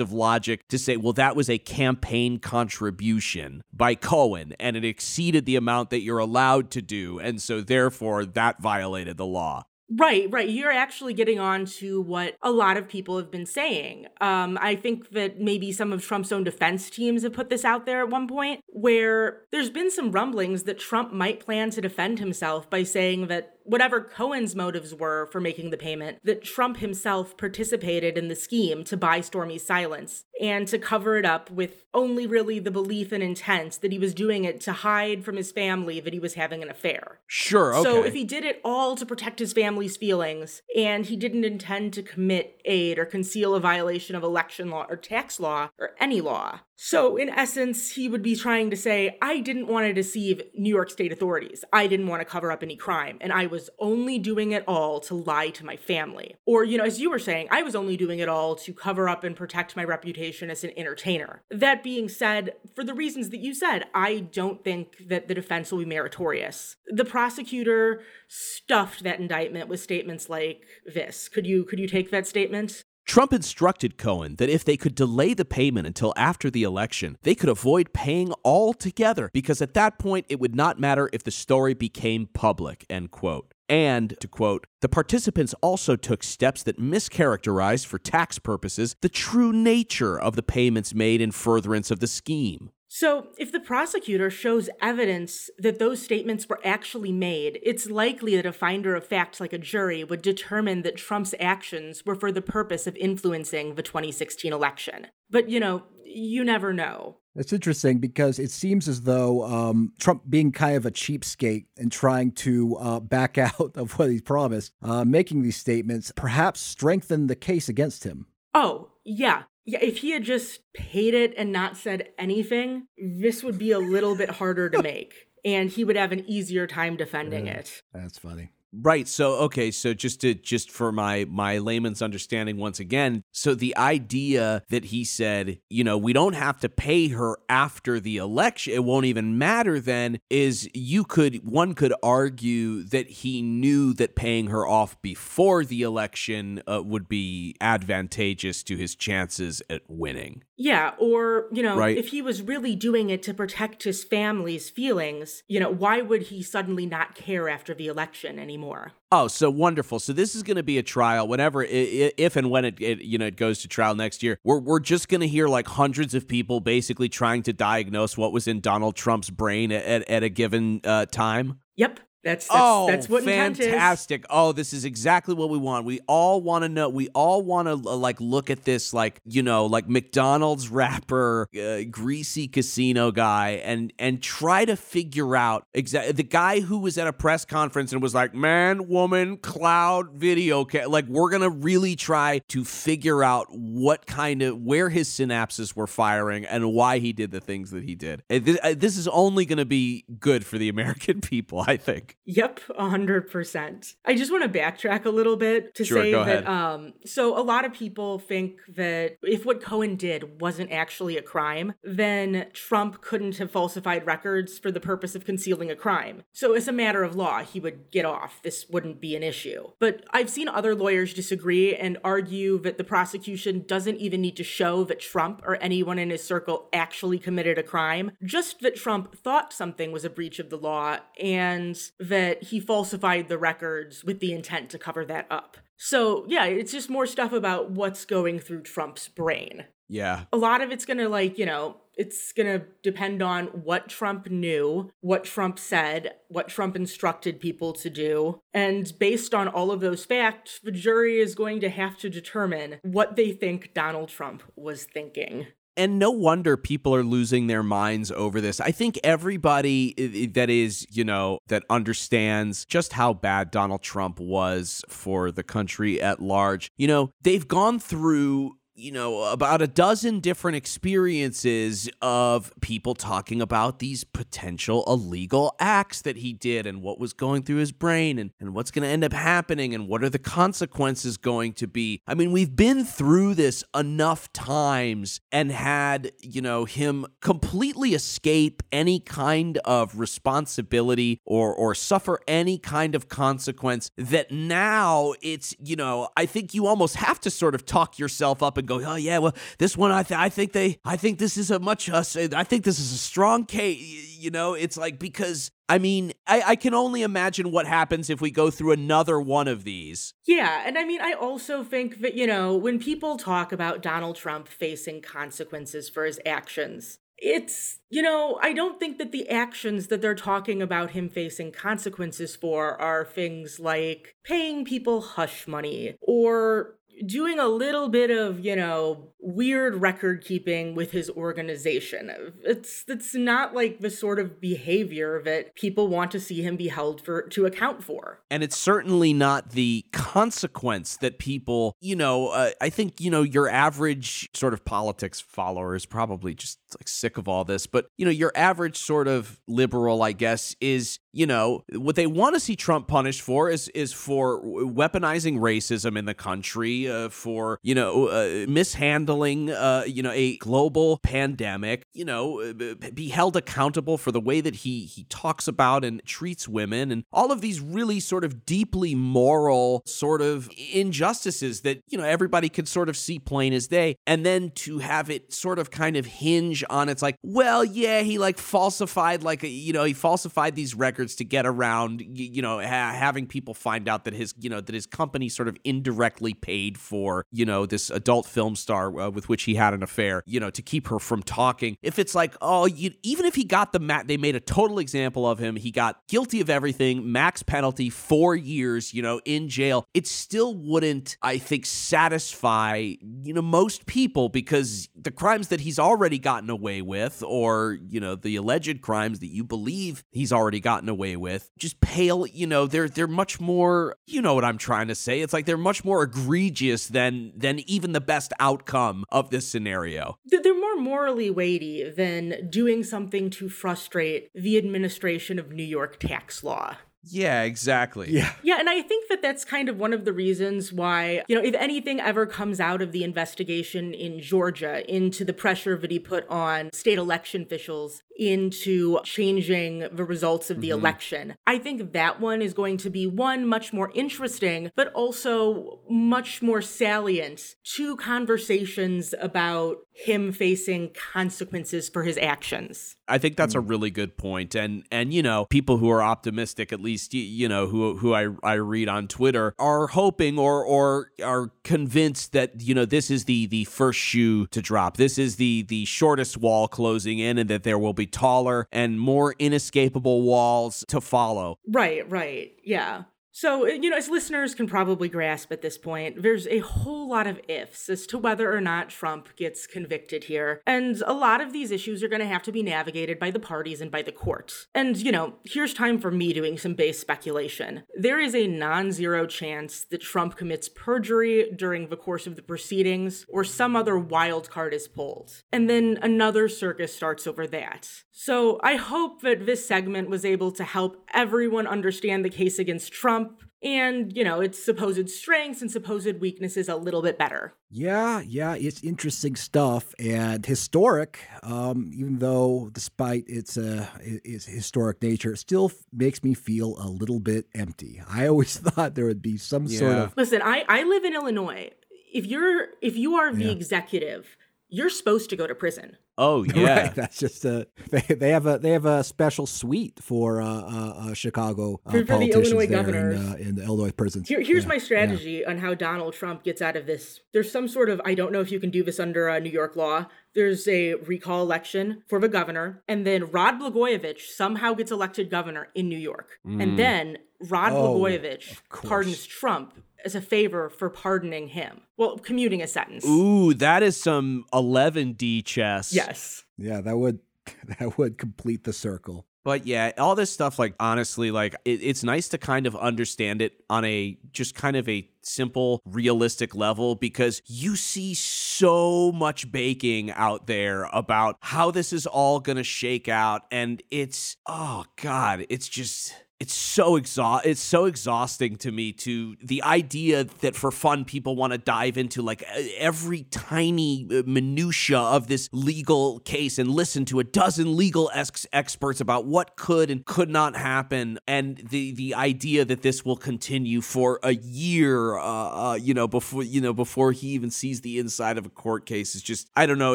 of 0.00 0.12
logic 0.12 0.60
to 0.68 0.78
say, 0.78 0.96
well, 0.96 1.14
that 1.14 1.36
was 1.36 1.48
a 1.48 1.58
campaign 1.58 2.38
contribution 2.38 3.62
by 3.72 3.94
Cohen, 3.94 4.54
and 4.60 4.76
it 4.76 4.84
exceeded 4.84 5.46
the 5.46 5.56
amount 5.56 5.90
that 5.90 6.02
you're 6.02 6.18
allowed 6.18 6.70
to 6.72 6.82
do, 6.82 7.18
and 7.18 7.40
so 7.40 7.60
therefore 7.60 8.24
that 8.24 8.60
violated 8.60 9.16
the 9.16 9.26
law. 9.26 9.64
Right, 9.88 10.26
right. 10.32 10.48
You're 10.48 10.72
actually 10.72 11.14
getting 11.14 11.38
on 11.38 11.64
to 11.78 12.00
what 12.00 12.36
a 12.42 12.50
lot 12.50 12.76
of 12.76 12.88
people 12.88 13.16
have 13.18 13.30
been 13.30 13.46
saying. 13.46 14.06
Um, 14.20 14.58
I 14.60 14.74
think 14.74 15.10
that 15.10 15.40
maybe 15.40 15.70
some 15.70 15.92
of 15.92 16.04
Trump's 16.04 16.32
own 16.32 16.42
defense 16.42 16.90
teams 16.90 17.22
have 17.22 17.32
put 17.32 17.50
this 17.50 17.64
out 17.64 17.86
there 17.86 18.00
at 18.00 18.10
one 18.10 18.26
point, 18.26 18.62
where 18.66 19.42
there's 19.52 19.70
been 19.70 19.92
some 19.92 20.10
rumblings 20.10 20.64
that 20.64 20.80
Trump 20.80 21.12
might 21.12 21.38
plan 21.38 21.70
to 21.70 21.80
defend 21.80 22.18
himself 22.18 22.68
by 22.68 22.82
saying 22.82 23.28
that 23.28 23.55
whatever 23.66 24.00
Cohen's 24.00 24.54
motives 24.54 24.94
were 24.94 25.26
for 25.26 25.40
making 25.40 25.70
the 25.70 25.76
payment, 25.76 26.18
that 26.24 26.42
Trump 26.42 26.78
himself 26.78 27.36
participated 27.36 28.16
in 28.16 28.28
the 28.28 28.34
scheme 28.34 28.84
to 28.84 28.96
buy 28.96 29.20
Stormy's 29.20 29.66
silence 29.66 30.24
and 30.40 30.68
to 30.68 30.78
cover 30.78 31.16
it 31.16 31.24
up 31.24 31.50
with 31.50 31.84
only 31.94 32.26
really 32.26 32.58
the 32.58 32.70
belief 32.70 33.12
and 33.12 33.22
intent 33.22 33.80
that 33.80 33.92
he 33.92 33.98
was 33.98 34.14
doing 34.14 34.44
it 34.44 34.60
to 34.60 34.72
hide 34.72 35.24
from 35.24 35.36
his 35.36 35.52
family 35.52 36.00
that 36.00 36.12
he 36.12 36.18
was 36.18 36.34
having 36.34 36.62
an 36.62 36.70
affair. 36.70 37.20
Sure, 37.26 37.74
okay. 37.74 37.82
So 37.82 38.04
if 38.04 38.14
he 38.14 38.24
did 38.24 38.44
it 38.44 38.60
all 38.64 38.96
to 38.96 39.06
protect 39.06 39.38
his 39.38 39.52
family's 39.52 39.96
feelings 39.96 40.62
and 40.76 41.06
he 41.06 41.16
didn't 41.16 41.44
intend 41.44 41.92
to 41.94 42.02
commit 42.02 42.60
aid 42.64 42.98
or 42.98 43.04
conceal 43.04 43.54
a 43.54 43.60
violation 43.60 44.14
of 44.14 44.22
election 44.22 44.70
law 44.70 44.86
or 44.88 44.96
tax 44.96 45.40
law 45.40 45.70
or 45.78 45.90
any 45.98 46.20
law, 46.20 46.60
so, 46.78 47.16
in 47.16 47.30
essence, 47.30 47.92
he 47.92 48.06
would 48.06 48.22
be 48.22 48.36
trying 48.36 48.68
to 48.68 48.76
say, 48.76 49.16
I 49.22 49.40
didn't 49.40 49.66
want 49.66 49.86
to 49.86 49.94
deceive 49.94 50.42
New 50.54 50.68
York 50.68 50.90
State 50.90 51.10
authorities. 51.10 51.64
I 51.72 51.86
didn't 51.86 52.06
want 52.06 52.20
to 52.20 52.26
cover 52.26 52.52
up 52.52 52.62
any 52.62 52.76
crime. 52.76 53.16
And 53.22 53.32
I 53.32 53.46
was 53.46 53.70
only 53.78 54.18
doing 54.18 54.52
it 54.52 54.62
all 54.68 55.00
to 55.00 55.14
lie 55.14 55.48
to 55.50 55.64
my 55.64 55.76
family. 55.76 56.36
Or, 56.44 56.64
you 56.64 56.76
know, 56.76 56.84
as 56.84 57.00
you 57.00 57.08
were 57.08 57.18
saying, 57.18 57.48
I 57.50 57.62
was 57.62 57.74
only 57.74 57.96
doing 57.96 58.18
it 58.18 58.28
all 58.28 58.54
to 58.56 58.74
cover 58.74 59.08
up 59.08 59.24
and 59.24 59.34
protect 59.34 59.74
my 59.74 59.84
reputation 59.84 60.50
as 60.50 60.64
an 60.64 60.72
entertainer. 60.76 61.42
That 61.50 61.82
being 61.82 62.10
said, 62.10 62.52
for 62.74 62.84
the 62.84 62.94
reasons 62.94 63.30
that 63.30 63.40
you 63.40 63.54
said, 63.54 63.86
I 63.94 64.20
don't 64.20 64.62
think 64.62 65.08
that 65.08 65.28
the 65.28 65.34
defense 65.34 65.72
will 65.72 65.78
be 65.78 65.86
meritorious. 65.86 66.76
The 66.88 67.06
prosecutor 67.06 68.02
stuffed 68.28 69.02
that 69.02 69.18
indictment 69.18 69.68
with 69.68 69.80
statements 69.80 70.28
like 70.28 70.60
this. 70.84 71.30
Could 71.30 71.46
you 71.46 71.64
could 71.64 71.78
you 71.78 71.88
take 71.88 72.10
that 72.10 72.26
statement? 72.26 72.84
Trump 73.06 73.32
instructed 73.32 73.96
Cohen 73.96 74.34
that 74.36 74.48
if 74.48 74.64
they 74.64 74.76
could 74.76 74.96
delay 74.96 75.32
the 75.32 75.44
payment 75.44 75.86
until 75.86 76.12
after 76.16 76.50
the 76.50 76.64
election, 76.64 77.16
they 77.22 77.36
could 77.36 77.48
avoid 77.48 77.92
paying 77.92 78.32
altogether 78.44 79.30
because 79.32 79.62
at 79.62 79.74
that 79.74 79.96
point 79.98 80.26
it 80.28 80.40
would 80.40 80.56
not 80.56 80.80
matter 80.80 81.08
if 81.12 81.22
the 81.22 81.30
story 81.30 81.72
became 81.72 82.26
public, 82.26 82.84
end 82.90 83.12
quote. 83.12 83.54
And, 83.68 84.14
to 84.20 84.28
quote, 84.28 84.66
the 84.80 84.88
participants 84.88 85.54
also 85.60 85.96
took 85.96 86.22
steps 86.22 86.62
that 86.64 86.78
mischaracterized 86.80 87.86
for 87.86 87.98
tax 87.98 88.38
purposes 88.38 88.96
the 89.00 89.08
true 89.08 89.52
nature 89.52 90.18
of 90.18 90.36
the 90.36 90.42
payments 90.42 90.94
made 90.94 91.20
in 91.20 91.30
furtherance 91.30 91.90
of 91.90 92.00
the 92.00 92.06
scheme. 92.06 92.70
So, 92.98 93.26
if 93.36 93.52
the 93.52 93.60
prosecutor 93.60 94.30
shows 94.30 94.70
evidence 94.80 95.50
that 95.58 95.78
those 95.78 96.00
statements 96.00 96.48
were 96.48 96.62
actually 96.64 97.12
made, 97.12 97.60
it's 97.62 97.90
likely 97.90 98.36
that 98.36 98.46
a 98.46 98.54
finder 98.54 98.94
of 98.94 99.06
fact 99.06 99.38
like 99.38 99.52
a 99.52 99.58
jury 99.58 100.02
would 100.02 100.22
determine 100.22 100.80
that 100.80 100.96
Trump's 100.96 101.34
actions 101.38 102.06
were 102.06 102.14
for 102.14 102.32
the 102.32 102.40
purpose 102.40 102.86
of 102.86 102.96
influencing 102.96 103.74
the 103.74 103.82
2016 103.82 104.50
election. 104.50 105.08
But, 105.28 105.50
you 105.50 105.60
know, 105.60 105.82
you 106.06 106.42
never 106.42 106.72
know. 106.72 107.18
It's 107.34 107.52
interesting 107.52 107.98
because 107.98 108.38
it 108.38 108.50
seems 108.50 108.88
as 108.88 109.02
though 109.02 109.44
um, 109.44 109.92
Trump, 110.00 110.22
being 110.26 110.50
kind 110.50 110.78
of 110.78 110.86
a 110.86 110.90
cheapskate 110.90 111.66
and 111.76 111.92
trying 111.92 112.32
to 112.32 112.76
uh, 112.76 113.00
back 113.00 113.36
out 113.38 113.72
of 113.74 113.98
what 113.98 114.08
he 114.08 114.22
promised, 114.22 114.72
uh, 114.80 115.04
making 115.04 115.42
these 115.42 115.58
statements, 115.58 116.14
perhaps 116.16 116.60
strengthened 116.60 117.28
the 117.28 117.36
case 117.36 117.68
against 117.68 118.04
him. 118.04 118.24
Oh, 118.54 118.88
yeah. 119.04 119.42
Yeah, 119.66 119.80
if 119.82 119.98
he 119.98 120.12
had 120.12 120.22
just 120.22 120.60
paid 120.72 121.12
it 121.12 121.34
and 121.36 121.52
not 121.52 121.76
said 121.76 122.10
anything, 122.18 122.86
this 122.96 123.42
would 123.42 123.58
be 123.58 123.72
a 123.72 123.78
little 123.78 124.16
bit 124.16 124.30
harder 124.30 124.70
to 124.70 124.82
make. 124.82 125.12
And 125.44 125.70
he 125.70 125.84
would 125.84 125.96
have 125.96 126.12
an 126.12 126.28
easier 126.28 126.66
time 126.66 126.96
defending 126.96 127.46
it. 127.46 127.82
That's 127.92 128.18
funny. 128.18 128.50
Right. 128.82 129.08
So 129.08 129.36
okay. 129.36 129.70
So 129.70 129.94
just 129.94 130.20
to 130.20 130.34
just 130.34 130.70
for 130.70 130.92
my 130.92 131.26
my 131.28 131.58
layman's 131.58 132.02
understanding 132.02 132.58
once 132.58 132.80
again. 132.80 133.22
So 133.32 133.54
the 133.54 133.76
idea 133.76 134.62
that 134.68 134.86
he 134.86 135.04
said, 135.04 135.60
you 135.70 135.84
know, 135.84 135.96
we 135.96 136.12
don't 136.12 136.34
have 136.34 136.60
to 136.60 136.68
pay 136.68 137.08
her 137.08 137.38
after 137.48 138.00
the 138.00 138.18
election. 138.18 138.74
It 138.74 138.84
won't 138.84 139.06
even 139.06 139.38
matter 139.38 139.80
then. 139.80 140.18
Is 140.30 140.68
you 140.74 141.04
could 141.04 141.48
one 141.48 141.74
could 141.74 141.94
argue 142.02 142.82
that 142.84 143.08
he 143.08 143.40
knew 143.42 143.94
that 143.94 144.14
paying 144.14 144.48
her 144.48 144.66
off 144.66 145.00
before 145.00 145.64
the 145.64 145.82
election 145.82 146.62
uh, 146.66 146.82
would 146.84 147.08
be 147.08 147.56
advantageous 147.60 148.62
to 148.64 148.76
his 148.76 148.94
chances 148.94 149.62
at 149.70 149.82
winning. 149.88 150.42
Yeah, 150.58 150.92
or, 150.98 151.48
you 151.52 151.62
know, 151.62 151.76
Right. 151.76 151.98
if 151.98 152.08
he 152.08 152.22
was 152.22 152.40
really 152.40 152.74
doing 152.74 153.10
it 153.10 153.22
to 153.24 153.34
protect 153.34 153.82
his 153.82 154.04
family's 154.04 154.70
feelings, 154.70 155.42
you 155.48 155.60
know, 155.60 155.68
why 155.70 156.00
would 156.00 156.22
he 156.22 156.42
suddenly 156.42 156.86
not 156.86 157.14
care 157.14 157.48
after 157.48 157.74
the 157.74 157.88
election 157.88 158.38
anymore? 158.38 158.92
Oh, 159.12 159.28
so 159.28 159.50
wonderful! 159.50 159.98
So 160.00 160.12
this 160.12 160.34
is 160.34 160.42
going 160.42 160.56
to 160.56 160.62
be 160.62 160.78
a 160.78 160.82
trial. 160.82 161.28
Whenever, 161.28 161.62
if 161.62 162.36
and 162.36 162.50
when 162.50 162.64
it, 162.64 162.80
it, 162.80 163.02
you 163.02 163.18
know, 163.18 163.26
it 163.26 163.36
goes 163.36 163.60
to 163.62 163.68
trial 163.68 163.94
next 163.94 164.22
year, 164.22 164.38
we're 164.44 164.58
we're 164.58 164.80
just 164.80 165.08
going 165.08 165.20
to 165.20 165.28
hear 165.28 165.46
like 165.46 165.68
hundreds 165.68 166.14
of 166.14 166.26
people 166.26 166.60
basically 166.60 167.08
trying 167.08 167.42
to 167.44 167.52
diagnose 167.52 168.16
what 168.16 168.32
was 168.32 168.48
in 168.48 168.60
Donald 168.60 168.96
Trump's 168.96 169.30
brain 169.30 169.70
at, 169.70 170.08
at 170.08 170.22
a 170.22 170.28
given 170.28 170.80
uh, 170.84 171.06
time. 171.06 171.60
Yep. 171.76 172.00
That's 172.26 172.48
that's, 172.48 172.60
oh, 172.60 172.88
that's 172.88 173.08
what 173.08 173.22
fantastic! 173.22 174.26
Oh, 174.28 174.50
this 174.50 174.72
is 174.72 174.84
exactly 174.84 175.32
what 175.32 175.48
we 175.48 175.58
want. 175.58 175.86
We 175.86 176.00
all 176.08 176.40
want 176.42 176.64
to 176.64 176.68
know. 176.68 176.88
We 176.88 177.06
all 177.10 177.40
want 177.40 177.68
to 177.68 177.76
like 177.76 178.20
look 178.20 178.50
at 178.50 178.64
this, 178.64 178.92
like 178.92 179.20
you 179.24 179.44
know, 179.44 179.66
like 179.66 179.88
McDonald's 179.88 180.68
wrapper, 180.68 181.46
uh, 181.56 181.82
greasy 181.88 182.48
casino 182.48 183.12
guy, 183.12 183.62
and 183.64 183.92
and 184.00 184.20
try 184.20 184.64
to 184.64 184.74
figure 184.74 185.36
out 185.36 185.68
exactly 185.72 186.14
the 186.14 186.24
guy 186.24 186.58
who 186.58 186.78
was 186.78 186.98
at 186.98 187.06
a 187.06 187.12
press 187.12 187.44
conference 187.44 187.92
and 187.92 188.02
was 188.02 188.12
like, 188.12 188.34
"Man, 188.34 188.88
woman, 188.88 189.36
cloud, 189.36 190.10
video, 190.10 190.64
ca-. 190.64 190.88
like 190.88 191.06
we're 191.06 191.30
gonna 191.30 191.48
really 191.48 191.94
try 191.94 192.40
to 192.48 192.64
figure 192.64 193.22
out 193.22 193.46
what 193.50 194.04
kind 194.04 194.42
of 194.42 194.60
where 194.60 194.88
his 194.88 195.08
synapses 195.08 195.76
were 195.76 195.86
firing 195.86 196.44
and 196.44 196.72
why 196.72 196.98
he 196.98 197.12
did 197.12 197.30
the 197.30 197.40
things 197.40 197.70
that 197.70 197.84
he 197.84 197.94
did. 197.94 198.24
This, 198.28 198.58
uh, 198.64 198.74
this 198.76 198.96
is 198.96 199.06
only 199.06 199.46
gonna 199.46 199.64
be 199.64 200.04
good 200.18 200.44
for 200.44 200.58
the 200.58 200.68
American 200.68 201.20
people, 201.20 201.62
I 201.64 201.76
think. 201.76 202.15
Yep, 202.28 202.58
a 202.76 202.88
hundred 202.88 203.30
percent. 203.30 203.94
I 204.04 204.14
just 204.16 204.32
want 204.32 204.42
to 204.42 204.58
backtrack 204.58 205.04
a 205.04 205.10
little 205.10 205.36
bit 205.36 205.74
to 205.76 205.84
Sure, 205.84 206.02
say 206.02 206.10
that 206.12 206.20
ahead. 206.22 206.46
um 206.46 206.94
so 207.04 207.38
a 207.38 207.42
lot 207.42 207.64
of 207.64 207.72
people 207.72 208.18
think 208.18 208.58
that 208.74 209.16
if 209.22 209.46
what 209.46 209.60
Cohen 209.62 209.94
did 209.94 210.40
wasn't 210.40 210.72
actually 210.72 211.16
a 211.16 211.22
crime, 211.22 211.74
then 211.84 212.46
Trump 212.52 213.00
couldn't 213.00 213.36
have 213.36 213.52
falsified 213.52 214.04
records 214.06 214.58
for 214.58 214.72
the 214.72 214.80
purpose 214.80 215.14
of 215.14 215.24
concealing 215.24 215.70
a 215.70 215.76
crime. 215.76 216.24
So 216.32 216.54
as 216.54 216.66
a 216.66 216.72
matter 216.72 217.04
of 217.04 217.14
law, 217.14 217.44
he 217.44 217.60
would 217.60 217.92
get 217.92 218.04
off. 218.04 218.40
This 218.42 218.66
wouldn't 218.68 219.00
be 219.00 219.14
an 219.14 219.22
issue. 219.22 219.68
But 219.78 220.04
I've 220.10 220.28
seen 220.30 220.48
other 220.48 220.74
lawyers 220.74 221.14
disagree 221.14 221.76
and 221.76 221.96
argue 222.02 222.58
that 222.62 222.76
the 222.76 222.82
prosecution 222.84 223.64
doesn't 223.68 223.98
even 223.98 224.20
need 224.20 224.36
to 224.38 224.44
show 224.44 224.82
that 224.84 224.98
Trump 224.98 225.42
or 225.44 225.56
anyone 225.62 225.98
in 226.00 226.10
his 226.10 226.24
circle 226.24 226.68
actually 226.72 227.20
committed 227.20 227.56
a 227.56 227.62
crime, 227.62 228.10
just 228.24 228.60
that 228.62 228.74
Trump 228.74 229.16
thought 229.16 229.52
something 229.52 229.92
was 229.92 230.04
a 230.04 230.10
breach 230.10 230.40
of 230.40 230.50
the 230.50 230.58
law 230.58 230.98
and 231.20 231.78
that 231.98 232.44
he 232.44 232.60
falsified 232.60 233.28
the 233.28 233.38
records 233.38 234.04
with 234.04 234.20
the 234.20 234.32
intent 234.32 234.70
to 234.70 234.78
cover 234.78 235.04
that 235.04 235.26
up. 235.30 235.56
So, 235.76 236.24
yeah, 236.28 236.44
it's 236.44 236.72
just 236.72 236.88
more 236.90 237.06
stuff 237.06 237.32
about 237.32 237.70
what's 237.70 238.04
going 238.04 238.38
through 238.38 238.62
Trump's 238.62 239.08
brain. 239.08 239.64
Yeah. 239.88 240.24
A 240.32 240.36
lot 240.36 240.62
of 240.62 240.70
it's 240.70 240.84
going 240.84 240.98
to, 240.98 241.08
like, 241.08 241.38
you 241.38 241.46
know, 241.46 241.76
it's 241.96 242.32
going 242.32 242.46
to 242.46 242.66
depend 242.82 243.22
on 243.22 243.46
what 243.46 243.88
Trump 243.88 244.28
knew, 244.30 244.90
what 245.00 245.24
Trump 245.24 245.58
said, 245.58 246.14
what 246.28 246.48
Trump 246.48 246.76
instructed 246.76 247.40
people 247.40 247.72
to 247.72 247.88
do. 247.88 248.40
And 248.52 248.92
based 248.98 249.34
on 249.34 249.48
all 249.48 249.70
of 249.70 249.80
those 249.80 250.04
facts, 250.04 250.60
the 250.62 250.72
jury 250.72 251.20
is 251.20 251.34
going 251.34 251.60
to 251.60 251.70
have 251.70 251.96
to 251.98 252.10
determine 252.10 252.78
what 252.82 253.16
they 253.16 253.32
think 253.32 253.72
Donald 253.72 254.08
Trump 254.10 254.42
was 254.56 254.84
thinking. 254.84 255.46
And 255.76 255.98
no 255.98 256.10
wonder 256.10 256.56
people 256.56 256.94
are 256.94 257.04
losing 257.04 257.48
their 257.48 257.62
minds 257.62 258.10
over 258.10 258.40
this. 258.40 258.60
I 258.60 258.70
think 258.70 258.98
everybody 259.04 260.28
that 260.34 260.48
is, 260.48 260.86
you 260.90 261.04
know, 261.04 261.38
that 261.48 261.64
understands 261.68 262.64
just 262.64 262.94
how 262.94 263.12
bad 263.12 263.50
Donald 263.50 263.82
Trump 263.82 264.18
was 264.18 264.84
for 264.88 265.30
the 265.30 265.42
country 265.42 266.00
at 266.00 266.20
large, 266.20 266.70
you 266.76 266.88
know, 266.88 267.10
they've 267.22 267.46
gone 267.46 267.78
through 267.78 268.56
you 268.76 268.92
know, 268.92 269.22
about 269.24 269.62
a 269.62 269.66
dozen 269.66 270.20
different 270.20 270.56
experiences 270.56 271.88
of 272.02 272.52
people 272.60 272.94
talking 272.94 273.40
about 273.40 273.78
these 273.78 274.04
potential 274.04 274.84
illegal 274.86 275.54
acts 275.58 276.02
that 276.02 276.16
he 276.16 276.34
did 276.34 276.66
and 276.66 276.82
what 276.82 277.00
was 277.00 277.12
going 277.14 277.42
through 277.42 277.56
his 277.56 277.72
brain 277.72 278.18
and, 278.18 278.30
and 278.38 278.54
what's 278.54 278.70
going 278.70 278.82
to 278.82 278.88
end 278.88 279.02
up 279.02 279.14
happening 279.14 279.74
and 279.74 279.88
what 279.88 280.04
are 280.04 280.10
the 280.10 280.18
consequences 280.18 281.16
going 281.16 281.54
to 281.54 281.66
be. 281.66 282.02
I 282.06 282.14
mean, 282.14 282.32
we've 282.32 282.54
been 282.54 282.84
through 282.84 283.34
this 283.34 283.64
enough 283.74 284.30
times 284.32 285.20
and 285.32 285.50
had, 285.50 286.12
you 286.20 286.42
know, 286.42 286.66
him 286.66 287.06
completely 287.20 287.94
escape 287.94 288.62
any 288.70 289.00
kind 289.00 289.56
of 289.58 289.98
responsibility 289.98 291.20
or 291.24 291.54
or 291.54 291.74
suffer 291.74 292.20
any 292.28 292.58
kind 292.58 292.94
of 292.94 293.08
consequence 293.08 293.90
that 293.96 294.30
now 294.30 295.14
it's, 295.22 295.54
you 295.58 295.76
know, 295.76 296.08
I 296.16 296.26
think 296.26 296.52
you 296.52 296.66
almost 296.66 296.96
have 296.96 297.18
to 297.20 297.30
sort 297.30 297.54
of 297.54 297.64
talk 297.64 297.98
yourself 297.98 298.42
up 298.42 298.58
and 298.58 298.65
go, 298.66 298.82
"Oh 298.84 298.96
yeah, 298.96 299.18
well, 299.18 299.34
this 299.58 299.76
one 299.76 299.90
I 299.90 300.02
th- 300.02 300.18
I 300.18 300.28
think 300.28 300.52
they 300.52 300.78
I 300.84 300.96
think 300.96 301.18
this 301.18 301.36
is 301.36 301.50
a 301.50 301.58
much 301.58 301.88
uh, 301.88 302.04
I 302.34 302.44
think 302.44 302.64
this 302.64 302.78
is 302.78 302.92
a 302.92 302.98
strong 302.98 303.46
case, 303.46 304.18
you 304.18 304.30
know, 304.30 304.54
it's 304.54 304.76
like 304.76 304.98
because 304.98 305.50
I 305.68 305.78
mean, 305.78 306.12
I, 306.26 306.42
I 306.46 306.56
can 306.56 306.74
only 306.74 307.02
imagine 307.02 307.50
what 307.50 307.66
happens 307.66 308.08
if 308.08 308.20
we 308.20 308.30
go 308.30 308.50
through 308.50 308.72
another 308.72 309.20
one 309.20 309.48
of 309.48 309.64
these. 309.64 310.14
Yeah, 310.24 310.62
and 310.64 310.78
I 310.78 310.84
mean, 310.84 311.00
I 311.00 311.12
also 311.12 311.64
think 311.64 312.02
that, 312.02 312.14
you 312.14 312.26
know, 312.26 312.54
when 312.54 312.78
people 312.78 313.16
talk 313.16 313.52
about 313.52 313.82
Donald 313.82 314.16
Trump 314.16 314.46
facing 314.48 315.02
consequences 315.02 315.88
for 315.88 316.04
his 316.04 316.20
actions, 316.24 316.98
it's, 317.18 317.80
you 317.88 318.02
know, 318.02 318.38
I 318.42 318.52
don't 318.52 318.78
think 318.78 318.98
that 318.98 319.10
the 319.10 319.28
actions 319.28 319.86
that 319.88 320.02
they're 320.02 320.14
talking 320.14 320.60
about 320.60 320.90
him 320.90 321.08
facing 321.08 321.50
consequences 321.50 322.36
for 322.36 322.80
are 322.80 323.04
things 323.04 323.58
like 323.58 324.14
paying 324.22 324.64
people 324.64 325.00
hush 325.00 325.48
money 325.48 325.96
or 326.00 326.75
doing 327.04 327.38
a 327.38 327.48
little 327.48 327.88
bit 327.88 328.10
of, 328.10 328.40
you 328.40 328.56
know, 328.56 329.08
weird 329.20 329.80
record 329.80 330.24
keeping 330.24 330.74
with 330.74 330.92
his 330.92 331.10
organization. 331.10 332.10
It's 332.44 332.84
it's 332.86 333.14
not 333.14 333.54
like 333.54 333.80
the 333.80 333.90
sort 333.90 334.18
of 334.18 334.40
behavior 334.40 335.20
that 335.24 335.54
people 335.56 335.88
want 335.88 336.10
to 336.12 336.20
see 336.20 336.42
him 336.42 336.56
be 336.56 336.68
held 336.68 337.00
for 337.00 337.22
to 337.22 337.44
account 337.44 337.82
for. 337.82 338.20
And 338.30 338.42
it's 338.42 338.56
certainly 338.56 339.12
not 339.12 339.50
the 339.50 339.84
consequence 339.92 340.96
that 340.98 341.18
people, 341.18 341.74
you 341.80 341.96
know, 341.96 342.28
uh, 342.28 342.50
I 342.60 342.70
think, 342.70 343.00
you 343.00 343.10
know, 343.10 343.22
your 343.22 343.48
average 343.48 344.28
sort 344.34 344.54
of 344.54 344.64
politics 344.64 345.20
follower 345.20 345.74
is 345.74 345.86
probably 345.86 346.34
just 346.34 346.58
like 346.78 346.88
sick 346.88 347.16
of 347.16 347.28
all 347.28 347.44
this, 347.44 347.66
but 347.66 347.86
you 347.96 348.04
know, 348.04 348.10
your 348.10 348.32
average 348.34 348.76
sort 348.76 349.08
of 349.08 349.40
liberal, 349.48 350.02
I 350.02 350.12
guess, 350.12 350.54
is 350.60 350.98
you 351.12 351.26
know 351.26 351.64
what 351.72 351.96
they 351.96 352.06
want 352.06 352.34
to 352.34 352.40
see 352.40 352.56
Trump 352.56 352.88
punished 352.88 353.22
for 353.22 353.48
is 353.48 353.68
is 353.68 353.92
for 353.92 354.42
weaponizing 354.42 355.38
racism 355.38 355.96
in 355.96 356.04
the 356.04 356.14
country, 356.14 356.88
uh, 356.90 357.08
for 357.08 357.58
you 357.62 357.74
know 357.74 358.08
uh, 358.08 358.44
mishandling 358.48 359.50
uh, 359.50 359.84
you 359.86 360.02
know 360.02 360.12
a 360.12 360.36
global 360.36 360.98
pandemic, 361.02 361.84
you 361.94 362.04
know 362.04 362.40
uh, 362.42 362.74
be 362.92 363.08
held 363.08 363.36
accountable 363.36 363.96
for 363.96 364.12
the 364.12 364.20
way 364.20 364.40
that 364.42 364.56
he 364.56 364.84
he 364.84 365.04
talks 365.04 365.48
about 365.48 365.84
and 365.84 366.02
treats 366.04 366.46
women, 366.46 366.92
and 366.92 367.04
all 367.12 367.32
of 367.32 367.40
these 367.40 367.60
really 367.60 367.98
sort 367.98 368.24
of 368.24 368.44
deeply 368.44 368.94
moral 368.94 369.82
sort 369.86 370.20
of 370.20 370.50
injustices 370.72 371.62
that 371.62 371.80
you 371.88 371.96
know 371.96 372.04
everybody 372.04 372.50
could 372.50 372.68
sort 372.68 372.90
of 372.90 372.96
see 372.96 373.18
plain 373.18 373.54
as 373.54 373.68
day, 373.68 373.96
and 374.06 374.26
then 374.26 374.50
to 374.50 374.78
have 374.78 375.08
it 375.08 375.32
sort 375.32 375.58
of 375.58 375.70
kind 375.70 375.96
of 375.96 376.04
hinge 376.04 376.62
on 376.70 376.88
it's 376.88 377.02
like, 377.02 377.16
well, 377.22 377.64
yeah, 377.64 378.00
he 378.02 378.18
like 378.18 378.38
falsified 378.38 379.22
like 379.22 379.42
you 379.42 379.72
know 379.72 379.84
he 379.84 379.92
falsified 379.92 380.54
these 380.54 380.74
records 380.74 381.14
to 381.16 381.24
get 381.24 381.46
around, 381.46 382.00
you 382.00 382.42
know, 382.42 382.58
ha- 382.58 382.92
having 382.92 383.26
people 383.26 383.54
find 383.54 383.88
out 383.88 384.04
that 384.04 384.14
his, 384.14 384.34
you 384.38 384.50
know, 384.50 384.60
that 384.60 384.74
his 384.74 384.86
company 384.86 385.28
sort 385.28 385.48
of 385.48 385.56
indirectly 385.64 386.34
paid 386.34 386.78
for, 386.78 387.24
you 387.30 387.44
know, 387.44 387.66
this 387.66 387.90
adult 387.90 388.26
film 388.26 388.56
star 388.56 388.98
uh, 388.98 389.10
with 389.10 389.28
which 389.28 389.44
he 389.44 389.54
had 389.54 389.74
an 389.74 389.82
affair, 389.82 390.22
you 390.26 390.40
know, 390.40 390.50
to 390.50 390.62
keep 390.62 390.88
her 390.88 390.98
from 390.98 391.22
talking. 391.22 391.76
If 391.82 391.98
it's 391.98 392.14
like, 392.14 392.34
oh, 392.40 392.66
you, 392.66 392.92
even 393.02 393.24
if 393.24 393.34
he 393.34 393.44
got 393.44 393.72
the 393.72 393.78
mat, 393.78 394.06
they 394.06 394.16
made 394.16 394.36
a 394.36 394.40
total 394.40 394.78
example 394.78 395.28
of 395.28 395.38
him. 395.38 395.56
He 395.56 395.70
got 395.70 395.98
guilty 396.08 396.40
of 396.40 396.50
everything, 396.50 397.10
max 397.10 397.42
penalty, 397.42 397.90
four 397.90 398.34
years, 398.34 398.94
you 398.94 399.02
know, 399.02 399.20
in 399.24 399.48
jail. 399.48 399.84
It 399.94 400.06
still 400.06 400.54
wouldn't, 400.54 401.16
I 401.22 401.38
think, 401.38 401.66
satisfy, 401.66 402.94
you 403.22 403.32
know, 403.34 403.42
most 403.42 403.86
people 403.86 404.28
because 404.28 404.88
the 404.94 405.10
crimes 405.10 405.48
that 405.48 405.60
he's 405.60 405.78
already 405.78 406.18
gotten 406.18 406.45
away 406.50 406.82
with, 406.82 407.22
or, 407.26 407.78
you 407.88 408.00
know, 408.00 408.14
the 408.14 408.36
alleged 408.36 408.82
crimes 408.82 409.20
that 409.20 409.28
you 409.28 409.44
believe 409.44 410.04
he's 410.10 410.32
already 410.32 410.60
gotten 410.60 410.88
away 410.88 411.06
away 411.06 411.16
with 411.16 411.50
just 411.58 411.78
pale 411.80 412.26
you 412.26 412.46
know 412.46 412.66
they're 412.66 412.88
they're 412.88 413.06
much 413.06 413.38
more 413.38 413.96
you 414.06 414.22
know 414.22 414.34
what 414.34 414.44
i'm 414.44 414.58
trying 414.58 414.88
to 414.88 414.94
say 414.94 415.20
it's 415.20 415.32
like 415.32 415.44
they're 415.44 415.58
much 415.58 415.84
more 415.84 416.02
egregious 416.02 416.88
than 416.88 417.32
than 417.36 417.60
even 417.68 417.92
the 417.92 418.00
best 418.00 418.32
outcome 418.40 419.04
of 419.10 419.30
this 419.30 419.46
scenario. 419.46 420.18
They're 420.24 420.58
more 420.58 420.76
morally 420.76 421.30
weighty 421.30 421.88
than 421.88 422.48
doing 422.50 422.82
something 422.82 423.30
to 423.30 423.48
frustrate 423.48 424.30
the 424.34 424.56
administration 424.56 425.38
of 425.38 425.52
new 425.52 425.62
york 425.62 425.98
tax 425.98 426.42
law 426.42 426.76
yeah, 427.08 427.42
exactly. 427.42 428.10
Yeah. 428.10 428.32
Yeah, 428.42 428.58
and 428.58 428.68
I 428.68 428.82
think 428.82 429.08
that 429.08 429.22
that's 429.22 429.44
kind 429.44 429.68
of 429.68 429.78
one 429.78 429.92
of 429.92 430.04
the 430.04 430.12
reasons 430.12 430.72
why, 430.72 431.22
you 431.28 431.36
know, 431.36 431.42
if 431.42 431.54
anything 431.54 432.00
ever 432.00 432.26
comes 432.26 432.60
out 432.60 432.82
of 432.82 432.92
the 432.92 433.04
investigation 433.04 433.94
in 433.94 434.20
Georgia 434.20 434.88
into 434.92 435.24
the 435.24 435.32
pressure 435.32 435.76
that 435.76 435.90
he 435.90 435.98
put 435.98 436.28
on 436.28 436.70
state 436.72 436.98
election 436.98 437.42
officials 437.42 438.02
into 438.18 439.00
changing 439.04 439.88
the 439.92 440.04
results 440.04 440.50
of 440.50 440.60
the 440.60 440.70
mm-hmm. 440.70 440.80
election, 440.80 441.34
I 441.46 441.58
think 441.58 441.92
that 441.92 442.20
one 442.20 442.42
is 442.42 442.54
going 442.54 442.76
to 442.78 442.90
be 442.90 443.06
one 443.06 443.46
much 443.46 443.72
more 443.72 443.90
interesting, 443.94 444.70
but 444.74 444.92
also 444.92 445.80
much 445.88 446.42
more 446.42 446.62
salient 446.62 447.56
to 447.76 447.96
conversations 447.96 449.14
about 449.20 449.78
him 449.92 450.30
facing 450.30 450.90
consequences 450.90 451.88
for 451.88 452.02
his 452.02 452.18
actions. 452.18 452.96
I 453.08 453.18
think 453.18 453.36
that's 453.36 453.54
a 453.54 453.58
mm. 453.58 453.68
really 453.68 453.90
good 453.90 454.16
point. 454.16 454.54
And 454.54 454.84
and 454.90 455.12
you 455.12 455.22
know, 455.22 455.46
people 455.46 455.78
who 455.78 455.90
are 455.90 456.02
optimistic 456.02 456.72
at 456.72 456.80
least 456.80 457.14
you 457.14 457.48
know 457.48 457.66
who 457.66 457.96
who 457.96 458.14
I 458.14 458.28
I 458.42 458.54
read 458.54 458.88
on 458.88 459.08
Twitter 459.08 459.54
are 459.58 459.86
hoping 459.86 460.38
or 460.38 460.64
or 460.64 461.12
are 461.24 461.52
convinced 461.64 462.32
that 462.32 462.60
you 462.60 462.74
know 462.74 462.84
this 462.84 463.10
is 463.10 463.24
the 463.24 463.46
the 463.46 463.64
first 463.64 463.98
shoe 463.98 464.46
to 464.48 464.60
drop. 464.60 464.96
This 464.96 465.18
is 465.18 465.36
the 465.36 465.62
the 465.62 465.84
shortest 465.86 466.36
wall 466.36 466.68
closing 466.68 467.18
in 467.18 467.38
and 467.38 467.48
that 467.48 467.62
there 467.62 467.78
will 467.78 467.94
be 467.94 468.05
taller 468.06 468.68
and 468.72 468.98
more 469.00 469.34
inescapable 469.38 470.22
walls 470.22 470.84
to 470.88 471.00
follow. 471.00 471.58
Right, 471.68 472.08
right. 472.10 472.52
Yeah. 472.64 473.04
So, 473.36 473.66
uh, 473.66 473.72
you 473.72 473.90
know, 473.90 473.98
as 473.98 474.08
listeners 474.08 474.54
can 474.54 474.66
probably 474.66 475.10
grasp 475.10 475.52
at 475.52 475.60
this 475.60 475.76
point, 475.76 476.22
there's 476.22 476.46
a 476.46 476.60
whole 476.60 477.06
lot 477.06 477.26
of 477.26 477.38
ifs 477.48 477.90
as 477.90 478.06
to 478.06 478.16
whether 478.16 478.50
or 478.50 478.62
not 478.62 478.88
Trump 478.88 479.36
gets 479.36 479.66
convicted 479.66 480.24
here. 480.24 480.62
And 480.66 481.02
a 481.06 481.12
lot 481.12 481.42
of 481.42 481.52
these 481.52 481.70
issues 481.70 482.02
are 482.02 482.08
going 482.08 482.22
to 482.22 482.26
have 482.26 482.42
to 482.44 482.50
be 482.50 482.62
navigated 482.62 483.18
by 483.18 483.30
the 483.30 483.38
parties 483.38 483.82
and 483.82 483.90
by 483.90 484.00
the 484.00 484.10
court. 484.10 484.68
And, 484.74 484.96
you 484.96 485.12
know, 485.12 485.34
here's 485.44 485.74
time 485.74 486.00
for 486.00 486.10
me 486.10 486.32
doing 486.32 486.56
some 486.56 486.72
base 486.72 486.98
speculation. 486.98 487.82
There 487.94 488.18
is 488.18 488.34
a 488.34 488.46
non 488.46 488.90
zero 488.90 489.26
chance 489.26 489.84
that 489.90 490.00
Trump 490.00 490.38
commits 490.38 490.70
perjury 490.70 491.52
during 491.54 491.90
the 491.90 491.96
course 491.98 492.26
of 492.26 492.36
the 492.36 492.42
proceedings 492.42 493.26
or 493.28 493.44
some 493.44 493.76
other 493.76 493.98
wild 493.98 494.48
card 494.48 494.72
is 494.72 494.88
pulled. 494.88 495.42
And 495.52 495.68
then 495.68 495.98
another 496.00 496.48
circus 496.48 496.96
starts 496.96 497.26
over 497.26 497.46
that. 497.48 497.86
So 498.12 498.58
I 498.62 498.76
hope 498.76 499.20
that 499.20 499.44
this 499.44 499.68
segment 499.68 500.08
was 500.08 500.24
able 500.24 500.52
to 500.52 500.64
help 500.64 501.04
everyone 501.12 501.66
understand 501.66 502.24
the 502.24 502.30
case 502.30 502.58
against 502.58 502.94
Trump 502.94 503.25
and, 503.62 504.14
you 504.16 504.22
know, 504.22 504.40
its 504.40 504.62
supposed 504.62 505.08
strengths 505.10 505.62
and 505.62 505.70
supposed 505.70 506.20
weaknesses 506.20 506.68
a 506.68 506.76
little 506.76 507.02
bit 507.02 507.18
better. 507.18 507.54
Yeah, 507.70 508.20
yeah, 508.20 508.54
it's 508.54 508.82
interesting 508.84 509.34
stuff 509.34 509.94
and 509.98 510.44
historic. 510.44 511.20
Um, 511.42 511.90
even 511.94 512.18
though, 512.18 512.70
despite 512.72 513.24
its 513.26 513.56
uh, 513.56 513.86
its 514.00 514.46
historic 514.46 515.02
nature, 515.02 515.32
it 515.32 515.38
still 515.38 515.72
makes 515.92 516.22
me 516.22 516.34
feel 516.34 516.76
a 516.78 516.88
little 516.88 517.18
bit 517.18 517.46
empty. 517.54 518.02
I 518.08 518.28
always 518.28 518.56
thought 518.58 518.94
there 518.94 519.06
would 519.06 519.22
be 519.22 519.36
some 519.36 519.66
yeah. 519.66 519.78
sort 519.78 519.92
of. 519.92 520.16
Listen, 520.16 520.42
I 520.42 520.64
I 520.68 520.84
live 520.84 521.04
in 521.04 521.14
Illinois. 521.14 521.70
If 522.12 522.26
you're 522.26 522.68
if 522.82 522.96
you 522.96 523.14
are 523.16 523.32
the 523.32 523.46
yeah. 523.46 523.50
executive, 523.50 524.36
you're 524.68 524.90
supposed 524.90 525.30
to 525.30 525.36
go 525.36 525.46
to 525.46 525.54
prison. 525.54 525.96
Oh 526.18 526.44
yeah, 526.54 526.80
right. 526.80 526.94
that's 526.94 527.18
just 527.18 527.44
a 527.44 527.66
they, 527.90 528.00
they 528.00 528.30
have 528.30 528.46
a 528.46 528.58
they 528.58 528.70
have 528.70 528.86
a 528.86 529.04
special 529.04 529.46
suite 529.46 530.00
for 530.02 530.40
uh, 530.40 530.46
uh, 530.46 530.94
uh 531.10 531.14
Chicago 531.14 531.80
uh, 531.84 531.90
for, 531.90 532.06
for 532.06 532.18
the 532.18 532.30
Illinois 532.30 532.66
governors 532.66 533.20
in, 533.20 533.32
uh, 533.32 533.34
in, 533.34 533.54
the 533.56 533.64
Illinois 533.64 533.90
prisons. 533.90 534.28
Here, 534.28 534.40
here's 534.40 534.64
yeah, 534.64 534.68
my 534.68 534.78
strategy 534.78 535.42
yeah. 535.42 535.50
on 535.50 535.58
how 535.58 535.74
Donald 535.74 536.14
Trump 536.14 536.42
gets 536.42 536.62
out 536.62 536.76
of 536.76 536.86
this. 536.86 537.20
There's 537.32 537.50
some 537.50 537.68
sort 537.68 537.90
of 537.90 538.00
I 538.04 538.14
don't 538.14 538.32
know 538.32 538.40
if 538.40 538.50
you 538.50 538.58
can 538.58 538.70
do 538.70 538.82
this 538.82 538.98
under 538.98 539.28
uh, 539.28 539.38
New 539.38 539.50
York 539.50 539.76
law. 539.76 540.06
There's 540.34 540.66
a 540.68 540.94
recall 540.94 541.42
election 541.42 542.02
for 542.06 542.18
the 542.18 542.28
governor, 542.28 542.82
and 542.88 543.06
then 543.06 543.30
Rod 543.30 543.60
Blagojevich 543.60 544.20
somehow 544.20 544.72
gets 544.74 544.90
elected 544.90 545.30
governor 545.30 545.68
in 545.74 545.88
New 545.88 545.98
York, 545.98 546.38
mm. 546.46 546.62
and 546.62 546.78
then 546.78 547.18
Rod 547.40 547.72
oh, 547.72 547.98
Blagojevich 547.98 548.58
pardons 548.70 549.26
Trump 549.26 549.74
as 550.04 550.14
a 550.14 550.20
favor 550.20 550.68
for 550.68 550.90
pardoning 550.90 551.48
him. 551.48 551.80
Well, 551.96 552.18
commuting 552.18 552.62
a 552.62 552.66
sentence. 552.66 553.04
Ooh, 553.06 553.54
that 553.54 553.82
is 553.82 554.00
some 554.00 554.44
11D 554.52 555.44
chess. 555.44 555.92
Yes. 555.92 556.44
Yeah, 556.56 556.80
that 556.80 556.96
would 556.96 557.20
that 557.78 557.98
would 557.98 558.18
complete 558.18 558.64
the 558.64 558.72
circle. 558.72 559.26
But 559.46 559.64
yeah, 559.64 559.92
all 559.96 560.16
this 560.16 560.32
stuff, 560.32 560.58
like 560.58 560.74
honestly, 560.80 561.30
like 561.30 561.54
it, 561.64 561.80
it's 561.80 562.02
nice 562.02 562.26
to 562.30 562.38
kind 562.38 562.66
of 562.66 562.74
understand 562.74 563.40
it 563.40 563.62
on 563.70 563.84
a 563.84 564.18
just 564.32 564.56
kind 564.56 564.74
of 564.74 564.88
a 564.88 565.08
simple, 565.22 565.80
realistic 565.86 566.56
level 566.56 566.96
because 566.96 567.42
you 567.46 567.76
see 567.76 568.14
so 568.14 569.12
much 569.12 569.52
baking 569.52 570.10
out 570.10 570.48
there 570.48 570.88
about 570.92 571.36
how 571.38 571.70
this 571.70 571.92
is 571.92 572.08
all 572.08 572.40
gonna 572.40 572.64
shake 572.64 573.08
out. 573.08 573.42
And 573.52 573.80
it's, 573.88 574.36
oh 574.46 574.84
God, 575.00 575.46
it's 575.48 575.68
just 575.68 576.12
it's 576.38 576.54
so 576.54 576.96
exhaust 576.96 577.46
it's 577.46 577.60
so 577.60 577.86
exhausting 577.86 578.56
to 578.56 578.70
me 578.70 578.92
to 578.92 579.36
the 579.42 579.62
idea 579.62 580.24
that 580.24 580.54
for 580.54 580.70
fun 580.70 581.04
people 581.04 581.34
want 581.36 581.52
to 581.52 581.58
dive 581.58 581.96
into 581.96 582.22
like 582.22 582.42
every 582.78 583.22
tiny 583.30 584.06
uh, 584.10 584.22
minutia 584.26 584.98
of 584.98 585.26
this 585.28 585.48
legal 585.52 586.20
case 586.20 586.58
and 586.58 586.70
listen 586.70 587.04
to 587.04 587.20
a 587.20 587.24
dozen 587.24 587.76
legal 587.76 588.10
ex- 588.14 588.46
experts 588.52 589.00
about 589.00 589.24
what 589.26 589.56
could 589.56 589.90
and 589.90 590.04
could 590.04 590.30
not 590.30 590.56
happen 590.56 591.18
and 591.26 591.56
the 591.70 591.92
the 591.92 592.14
idea 592.14 592.64
that 592.64 592.82
this 592.82 593.04
will 593.04 593.16
continue 593.16 593.80
for 593.80 594.20
a 594.22 594.34
year 594.34 595.16
uh, 595.18 595.46
uh, 595.56 595.74
you 595.74 595.94
know, 595.94 596.06
before 596.06 596.42
you 596.42 596.60
know, 596.60 596.72
before 596.72 597.12
he 597.12 597.28
even 597.28 597.50
sees 597.50 597.80
the 597.80 597.98
inside 597.98 598.38
of 598.38 598.46
a 598.46 598.48
court 598.48 598.86
case 598.86 599.14
is 599.14 599.22
just, 599.22 599.50
I 599.56 599.66
don't 599.66 599.78
know. 599.78 599.94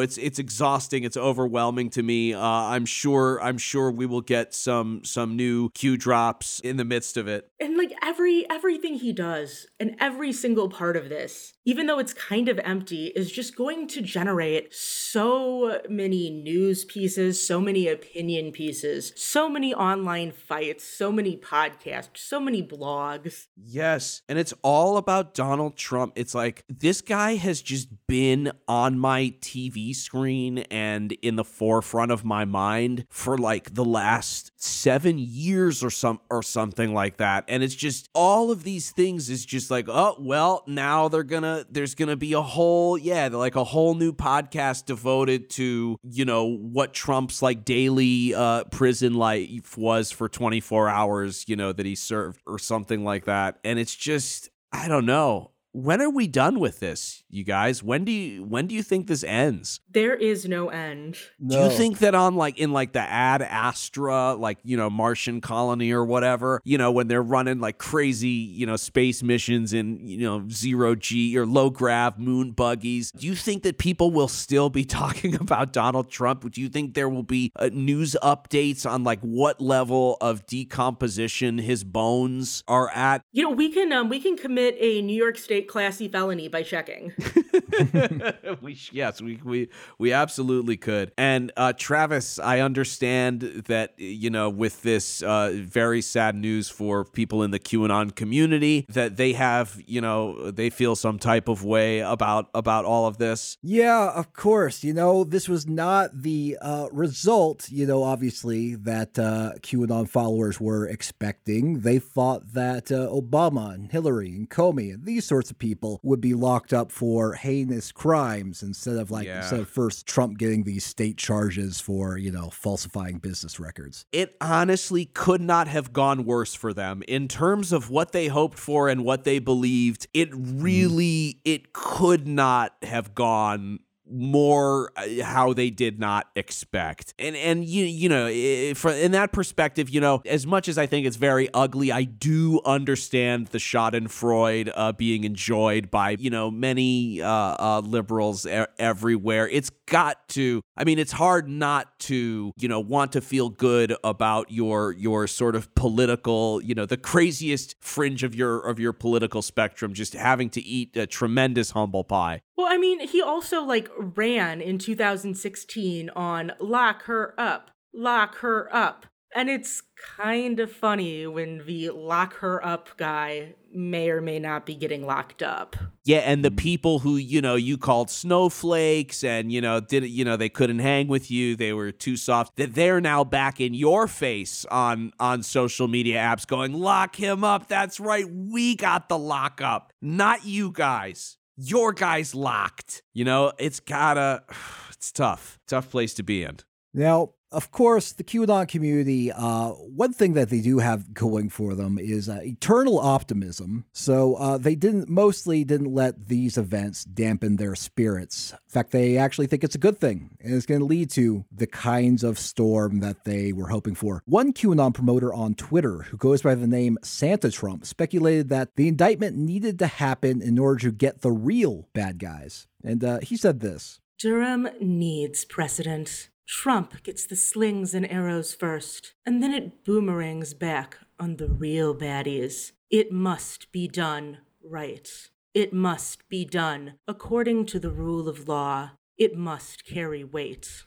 It's 0.00 0.18
it's 0.18 0.38
exhausting. 0.38 1.04
It's 1.04 1.16
overwhelming 1.16 1.90
to 1.90 2.02
me. 2.02 2.34
Uh, 2.34 2.40
I'm 2.40 2.84
sure. 2.84 3.40
I'm 3.42 3.58
sure 3.58 3.90
we 3.90 4.06
will 4.06 4.20
get 4.20 4.54
some 4.54 5.04
some 5.04 5.36
new 5.36 5.70
Q 5.70 5.96
drops 6.32 6.60
in 6.60 6.76
the 6.76 6.84
midst 6.84 7.16
of 7.16 7.28
it. 7.28 7.50
And 7.60 7.76
like 7.76 7.92
every 8.02 8.48
everything 8.50 8.94
he 8.94 9.12
does 9.12 9.66
and 9.78 9.96
every 10.00 10.32
single 10.32 10.68
part 10.68 10.96
of 10.96 11.08
this, 11.08 11.54
even 11.64 11.86
though 11.86 11.98
it's 11.98 12.14
kind 12.14 12.48
of 12.48 12.58
empty, 12.64 13.06
is 13.14 13.30
just 13.30 13.56
going 13.56 13.86
to 13.88 14.00
generate 14.00 14.74
so 14.74 15.80
many 15.88 16.30
news 16.30 16.84
pieces, 16.84 17.44
so 17.44 17.60
many 17.60 17.88
opinion 17.88 18.52
pieces, 18.52 19.12
so 19.16 19.48
many 19.48 19.74
online 19.74 20.32
fights, 20.32 20.84
so 20.84 21.12
many 21.12 21.36
podcasts, 21.36 22.16
so 22.18 22.40
many 22.40 22.62
blogs. 22.62 23.46
Yes. 23.56 24.22
And 24.28 24.38
it's 24.38 24.54
all 24.62 24.96
about 24.96 25.34
Donald 25.34 25.76
Trump. 25.76 26.12
It's 26.16 26.34
like 26.34 26.64
this 26.68 27.00
guy 27.00 27.36
has 27.36 27.62
just 27.62 27.88
been 28.06 28.52
on 28.66 28.98
my 28.98 29.34
TV 29.40 29.94
screen 29.94 30.58
and 30.70 31.12
in 31.22 31.36
the 31.36 31.44
forefront 31.44 32.12
of 32.12 32.24
my 32.24 32.44
mind 32.44 33.06
for 33.10 33.36
like 33.38 33.74
the 33.74 33.84
last 33.84 34.51
7 34.62 35.18
years 35.18 35.82
or 35.82 35.90
some 35.90 36.20
or 36.30 36.42
something 36.42 36.94
like 36.94 37.18
that. 37.18 37.44
And 37.48 37.62
it's 37.62 37.74
just 37.74 38.08
all 38.14 38.50
of 38.50 38.64
these 38.64 38.90
things 38.90 39.30
is 39.30 39.44
just 39.44 39.70
like, 39.70 39.88
oh, 39.88 40.16
well, 40.18 40.64
now 40.66 41.08
they're 41.08 41.22
to 41.42 41.66
there's 41.70 41.94
to 42.08 42.16
be 42.16 42.32
a 42.32 42.42
whole 42.42 42.98
yeah, 42.98 43.28
like 43.28 43.56
a 43.56 43.64
whole 43.64 43.94
new 43.94 44.12
podcast 44.12 44.86
devoted 44.86 45.50
to, 45.50 45.96
you 46.02 46.24
know, 46.24 46.46
what 46.46 46.92
Trump's 46.92 47.42
like 47.42 47.64
daily 47.64 48.34
uh 48.34 48.64
prison 48.64 49.14
life 49.14 49.76
was 49.76 50.10
for 50.10 50.28
24 50.28 50.88
hours, 50.88 51.44
you 51.46 51.56
know, 51.56 51.72
that 51.72 51.86
he 51.86 51.94
served 51.94 52.40
or 52.46 52.58
something 52.58 53.04
like 53.04 53.24
that. 53.26 53.58
And 53.64 53.78
it's 53.78 53.94
just 53.94 54.50
I 54.72 54.88
don't 54.88 55.06
know. 55.06 55.51
When 55.74 56.02
are 56.02 56.10
we 56.10 56.26
done 56.28 56.60
with 56.60 56.80
this, 56.80 57.24
you 57.30 57.44
guys? 57.44 57.82
When 57.82 58.04
do 58.04 58.12
you 58.12 58.44
when 58.44 58.66
do 58.66 58.74
you 58.74 58.82
think 58.82 59.06
this 59.06 59.24
ends? 59.24 59.80
There 59.90 60.14
is 60.14 60.46
no 60.46 60.68
end. 60.68 61.16
Do 61.44 61.56
you 61.56 61.70
think 61.70 61.98
that 62.00 62.14
on 62.14 62.36
like 62.36 62.58
in 62.58 62.72
like 62.72 62.92
the 62.92 63.00
Ad 63.00 63.40
Astra, 63.40 64.34
like 64.34 64.58
you 64.64 64.76
know 64.76 64.90
Martian 64.90 65.40
colony 65.40 65.90
or 65.90 66.04
whatever, 66.04 66.60
you 66.64 66.76
know 66.76 66.92
when 66.92 67.08
they're 67.08 67.22
running 67.22 67.58
like 67.58 67.78
crazy, 67.78 68.28
you 68.28 68.66
know 68.66 68.76
space 68.76 69.22
missions 69.22 69.72
in 69.72 70.06
you 70.06 70.18
know 70.18 70.46
zero 70.50 70.94
g 70.94 71.38
or 71.38 71.46
low 71.46 71.70
grav 71.70 72.18
moon 72.18 72.50
buggies, 72.50 73.10
do 73.12 73.26
you 73.26 73.34
think 73.34 73.62
that 73.62 73.78
people 73.78 74.10
will 74.10 74.28
still 74.28 74.68
be 74.68 74.84
talking 75.02 75.34
about 75.34 75.72
Donald 75.72 76.10
Trump? 76.10 76.50
Do 76.50 76.60
you 76.60 76.68
think 76.68 76.92
there 76.92 77.08
will 77.08 77.22
be 77.22 77.50
uh, 77.56 77.70
news 77.72 78.14
updates 78.22 78.88
on 78.88 79.04
like 79.04 79.20
what 79.20 79.58
level 79.58 80.18
of 80.20 80.44
decomposition 80.44 81.56
his 81.56 81.82
bones 81.82 82.62
are 82.68 82.90
at? 82.90 83.22
You 83.32 83.44
know, 83.44 83.50
we 83.50 83.70
can 83.70 83.90
um, 83.92 84.10
we 84.10 84.20
can 84.20 84.36
commit 84.36 84.76
a 84.78 85.00
New 85.00 85.16
York 85.16 85.38
State 85.38 85.61
classy 85.68 86.08
felony 86.08 86.48
by 86.48 86.62
checking. 86.62 87.12
we 88.60 88.78
yes, 88.90 89.20
we 89.20 89.40
we 89.44 89.68
we 89.98 90.12
absolutely 90.12 90.76
could. 90.76 91.12
And 91.16 91.52
uh, 91.56 91.72
Travis, 91.76 92.38
I 92.38 92.60
understand 92.60 93.42
that 93.66 93.94
you 93.96 94.30
know 94.30 94.50
with 94.50 94.82
this 94.82 95.22
uh, 95.22 95.52
very 95.54 96.02
sad 96.02 96.34
news 96.34 96.68
for 96.68 97.04
people 97.04 97.42
in 97.42 97.50
the 97.50 97.60
QAnon 97.60 98.14
community 98.14 98.86
that 98.88 99.16
they 99.16 99.32
have 99.34 99.80
you 99.86 100.00
know 100.00 100.50
they 100.50 100.70
feel 100.70 100.96
some 100.96 101.18
type 101.18 101.48
of 101.48 101.64
way 101.64 102.00
about 102.00 102.48
about 102.54 102.84
all 102.84 103.06
of 103.06 103.18
this. 103.18 103.58
Yeah, 103.62 104.10
of 104.10 104.32
course. 104.32 104.82
You 104.84 104.92
know, 104.92 105.24
this 105.24 105.48
was 105.48 105.66
not 105.66 106.22
the 106.22 106.58
uh, 106.60 106.88
result, 106.92 107.70
you 107.70 107.86
know, 107.86 108.02
obviously, 108.02 108.74
that 108.74 109.18
uh, 109.18 109.52
QAnon 109.60 110.08
followers 110.08 110.60
were 110.60 110.86
expecting. 110.86 111.80
They 111.80 111.98
thought 111.98 112.52
that 112.54 112.90
uh, 112.90 113.08
Obama 113.08 113.74
and 113.74 113.90
Hillary 113.90 114.28
and 114.28 114.50
Comey 114.50 114.92
and 114.92 115.04
these 115.04 115.24
sorts 115.24 115.50
of 115.52 115.58
people 115.58 116.00
would 116.02 116.20
be 116.20 116.34
locked 116.34 116.72
up 116.72 116.90
for 116.90 117.34
heinous 117.34 117.92
crimes 117.92 118.62
instead 118.62 118.96
of 118.96 119.10
like, 119.10 119.26
Yeah. 119.26 119.38
instead 119.38 119.60
of 119.60 119.68
first 119.68 120.06
Trump 120.06 120.38
getting 120.38 120.64
these 120.64 120.84
state 120.84 121.16
charges 121.16 121.80
for, 121.80 122.18
you 122.18 122.32
know, 122.32 122.50
falsifying 122.50 123.18
business 123.18 123.60
records. 123.60 124.04
It 124.12 124.36
honestly 124.40 125.04
could 125.04 125.40
not 125.40 125.68
have 125.68 125.92
gone 125.92 126.24
worse 126.24 126.54
for 126.54 126.72
them 126.72 127.02
in 127.06 127.28
terms 127.28 127.72
of 127.72 127.90
what 127.90 128.12
they 128.12 128.26
hoped 128.26 128.58
for 128.58 128.88
and 128.88 129.04
what 129.04 129.24
they 129.24 129.38
believed. 129.38 130.06
It 130.12 130.32
mm. 130.32 130.62
really 130.62 131.40
it 131.44 131.72
could 131.72 132.26
not 132.26 132.74
have 132.82 133.14
gone 133.14 133.80
more 134.10 134.92
uh, 134.96 135.22
how 135.22 135.52
they 135.52 135.70
did 135.70 135.98
not 135.98 136.28
expect. 136.34 137.14
And 137.18 137.36
and 137.36 137.64
you 137.64 137.84
you 137.84 138.08
know 138.08 138.74
for 138.74 138.90
in 138.92 139.12
that 139.12 139.32
perspective 139.32 139.90
you 139.90 140.00
know 140.00 140.22
as 140.26 140.46
much 140.46 140.68
as 140.68 140.76
i 140.78 140.86
think 140.86 141.06
it's 141.06 141.16
very 141.16 141.48
ugly 141.54 141.92
i 141.92 142.02
do 142.02 142.60
understand 142.64 143.48
the 143.48 143.58
schadenfreude 143.58 144.72
uh, 144.74 144.92
being 144.92 145.24
enjoyed 145.24 145.90
by 145.90 146.10
you 146.18 146.30
know 146.30 146.50
many 146.50 147.22
uh, 147.22 147.28
uh 147.28 147.80
liberals 147.84 148.46
everywhere. 148.78 149.48
It's 149.48 149.70
got 149.92 150.26
to 150.28 150.62
i 150.76 150.84
mean 150.84 150.98
it's 150.98 151.12
hard 151.12 151.46
not 151.48 151.98
to 151.98 152.52
you 152.56 152.66
know 152.66 152.80
want 152.80 153.12
to 153.12 153.20
feel 153.20 153.50
good 153.50 153.94
about 154.02 154.50
your 154.50 154.92
your 154.92 155.26
sort 155.26 155.54
of 155.54 155.72
political 155.74 156.60
you 156.62 156.74
know 156.74 156.86
the 156.86 156.96
craziest 156.96 157.76
fringe 157.80 158.22
of 158.22 158.34
your 158.34 158.58
of 158.60 158.80
your 158.80 158.94
political 158.94 159.42
spectrum 159.42 159.92
just 159.92 160.14
having 160.14 160.48
to 160.48 160.62
eat 160.62 160.96
a 160.96 161.06
tremendous 161.06 161.72
humble 161.72 162.04
pie 162.04 162.40
Well, 162.56 162.72
I 162.72 162.78
mean, 162.78 163.00
he 163.00 163.20
also 163.20 163.62
like 163.62 163.90
ran 163.98 164.60
in 164.60 164.78
2016 164.78 166.10
on 166.10 166.52
lock 166.60 167.02
her 167.04 167.34
up, 167.36 167.70
lock 167.92 168.36
her 168.36 168.74
up. 168.74 169.06
And 169.34 169.48
it's 169.48 169.82
kind 169.96 170.60
of 170.60 170.70
funny 170.70 171.26
when 171.26 171.64
the 171.66 171.90
lock 171.90 172.34
her 172.38 172.64
up 172.64 172.90
guy 172.96 173.54
may 173.72 174.10
or 174.10 174.20
may 174.20 174.38
not 174.38 174.66
be 174.66 174.74
getting 174.74 175.06
locked 175.06 175.42
up. 175.42 175.76
Yeah, 176.04 176.18
and 176.18 176.44
the 176.44 176.50
hmm. 176.50 176.56
people 176.56 176.98
who 176.98 177.16
you 177.16 177.40
know 177.40 177.54
you 177.54 177.78
called 177.78 178.10
snowflakes, 178.10 179.24
and 179.24 179.50
you 179.52 179.60
know 179.60 179.80
did 179.80 180.04
you 180.04 180.24
know 180.24 180.36
they 180.36 180.48
couldn't 180.48 180.80
hang 180.80 181.08
with 181.08 181.30
you, 181.30 181.56
they 181.56 181.72
were 181.72 181.92
too 181.92 182.16
soft. 182.16 182.56
That 182.56 182.74
they're 182.74 183.00
now 183.00 183.24
back 183.24 183.60
in 183.60 183.74
your 183.74 184.06
face 184.06 184.64
on 184.66 185.12
on 185.18 185.42
social 185.42 185.88
media 185.88 186.18
apps, 186.18 186.46
going 186.46 186.74
lock 186.74 187.16
him 187.16 187.44
up. 187.44 187.68
That's 187.68 188.00
right, 188.00 188.26
we 188.28 188.76
got 188.76 189.08
the 189.08 189.18
lock 189.18 189.60
up. 189.60 189.92
not 190.00 190.44
you 190.44 190.72
guys. 190.72 191.38
Your 191.56 191.92
guys 191.92 192.34
locked. 192.34 193.02
You 193.12 193.24
know 193.24 193.52
it's 193.58 193.80
gotta. 193.80 194.44
It's 195.02 195.10
tough, 195.10 195.58
tough 195.66 195.90
place 195.90 196.14
to 196.14 196.22
be 196.22 196.44
in. 196.44 196.58
Now, 196.94 197.30
of 197.52 197.70
course, 197.70 198.12
the 198.12 198.24
QAnon 198.24 198.66
community, 198.68 199.30
uh, 199.30 199.70
one 199.70 200.12
thing 200.12 200.32
that 200.34 200.50
they 200.50 200.60
do 200.60 200.78
have 200.78 201.14
going 201.14 201.48
for 201.48 201.74
them 201.74 201.98
is 201.98 202.28
uh, 202.28 202.40
eternal 202.42 202.98
optimism. 202.98 203.84
So 203.92 204.34
uh, 204.34 204.58
they 204.58 204.74
didn't, 204.74 205.08
mostly 205.08 205.64
didn't 205.64 205.92
let 205.92 206.28
these 206.28 206.56
events 206.56 207.04
dampen 207.04 207.56
their 207.56 207.74
spirits. 207.74 208.52
In 208.52 208.58
fact, 208.70 208.90
they 208.90 209.16
actually 209.16 209.46
think 209.46 209.64
it's 209.64 209.74
a 209.74 209.78
good 209.78 210.00
thing 210.00 210.30
and 210.40 210.54
it's 210.54 210.66
going 210.66 210.80
to 210.80 210.86
lead 210.86 211.10
to 211.10 211.44
the 211.52 211.66
kinds 211.66 212.24
of 212.24 212.38
storm 212.38 213.00
that 213.00 213.24
they 213.24 213.52
were 213.52 213.68
hoping 213.68 213.94
for. 213.94 214.22
One 214.26 214.52
QAnon 214.52 214.94
promoter 214.94 215.32
on 215.32 215.54
Twitter, 215.54 216.02
who 216.02 216.16
goes 216.16 216.42
by 216.42 216.54
the 216.54 216.66
name 216.66 216.98
Santa 217.02 217.50
Trump, 217.50 217.86
speculated 217.86 218.48
that 218.48 218.76
the 218.76 218.88
indictment 218.88 219.36
needed 219.36 219.78
to 219.80 219.86
happen 219.86 220.42
in 220.42 220.58
order 220.58 220.80
to 220.80 220.92
get 220.92 221.20
the 221.20 221.32
real 221.32 221.88
bad 221.92 222.18
guys. 222.18 222.66
And 222.82 223.04
uh, 223.04 223.20
he 223.22 223.36
said 223.36 223.60
this. 223.60 224.00
Durham 224.18 224.68
needs 224.80 225.44
precedent. 225.44 226.28
Trump 226.46 227.02
gets 227.02 227.26
the 227.26 227.36
slings 227.36 227.94
and 227.94 228.10
arrows 228.10 228.54
first, 228.54 229.14
and 229.24 229.42
then 229.42 229.52
it 229.52 229.84
boomerangs 229.84 230.54
back 230.54 230.98
on 231.18 231.36
the 231.36 231.48
real 231.48 231.94
baddies. 231.94 232.72
It 232.90 233.12
must 233.12 233.72
be 233.72 233.88
done 233.88 234.38
right. 234.62 235.08
It 235.54 235.72
must 235.72 236.28
be 236.28 236.44
done 236.44 236.94
according 237.06 237.66
to 237.66 237.78
the 237.78 237.90
rule 237.90 238.28
of 238.28 238.48
law. 238.48 238.92
It 239.16 239.36
must 239.36 239.84
carry 239.84 240.24
weight. 240.24 240.84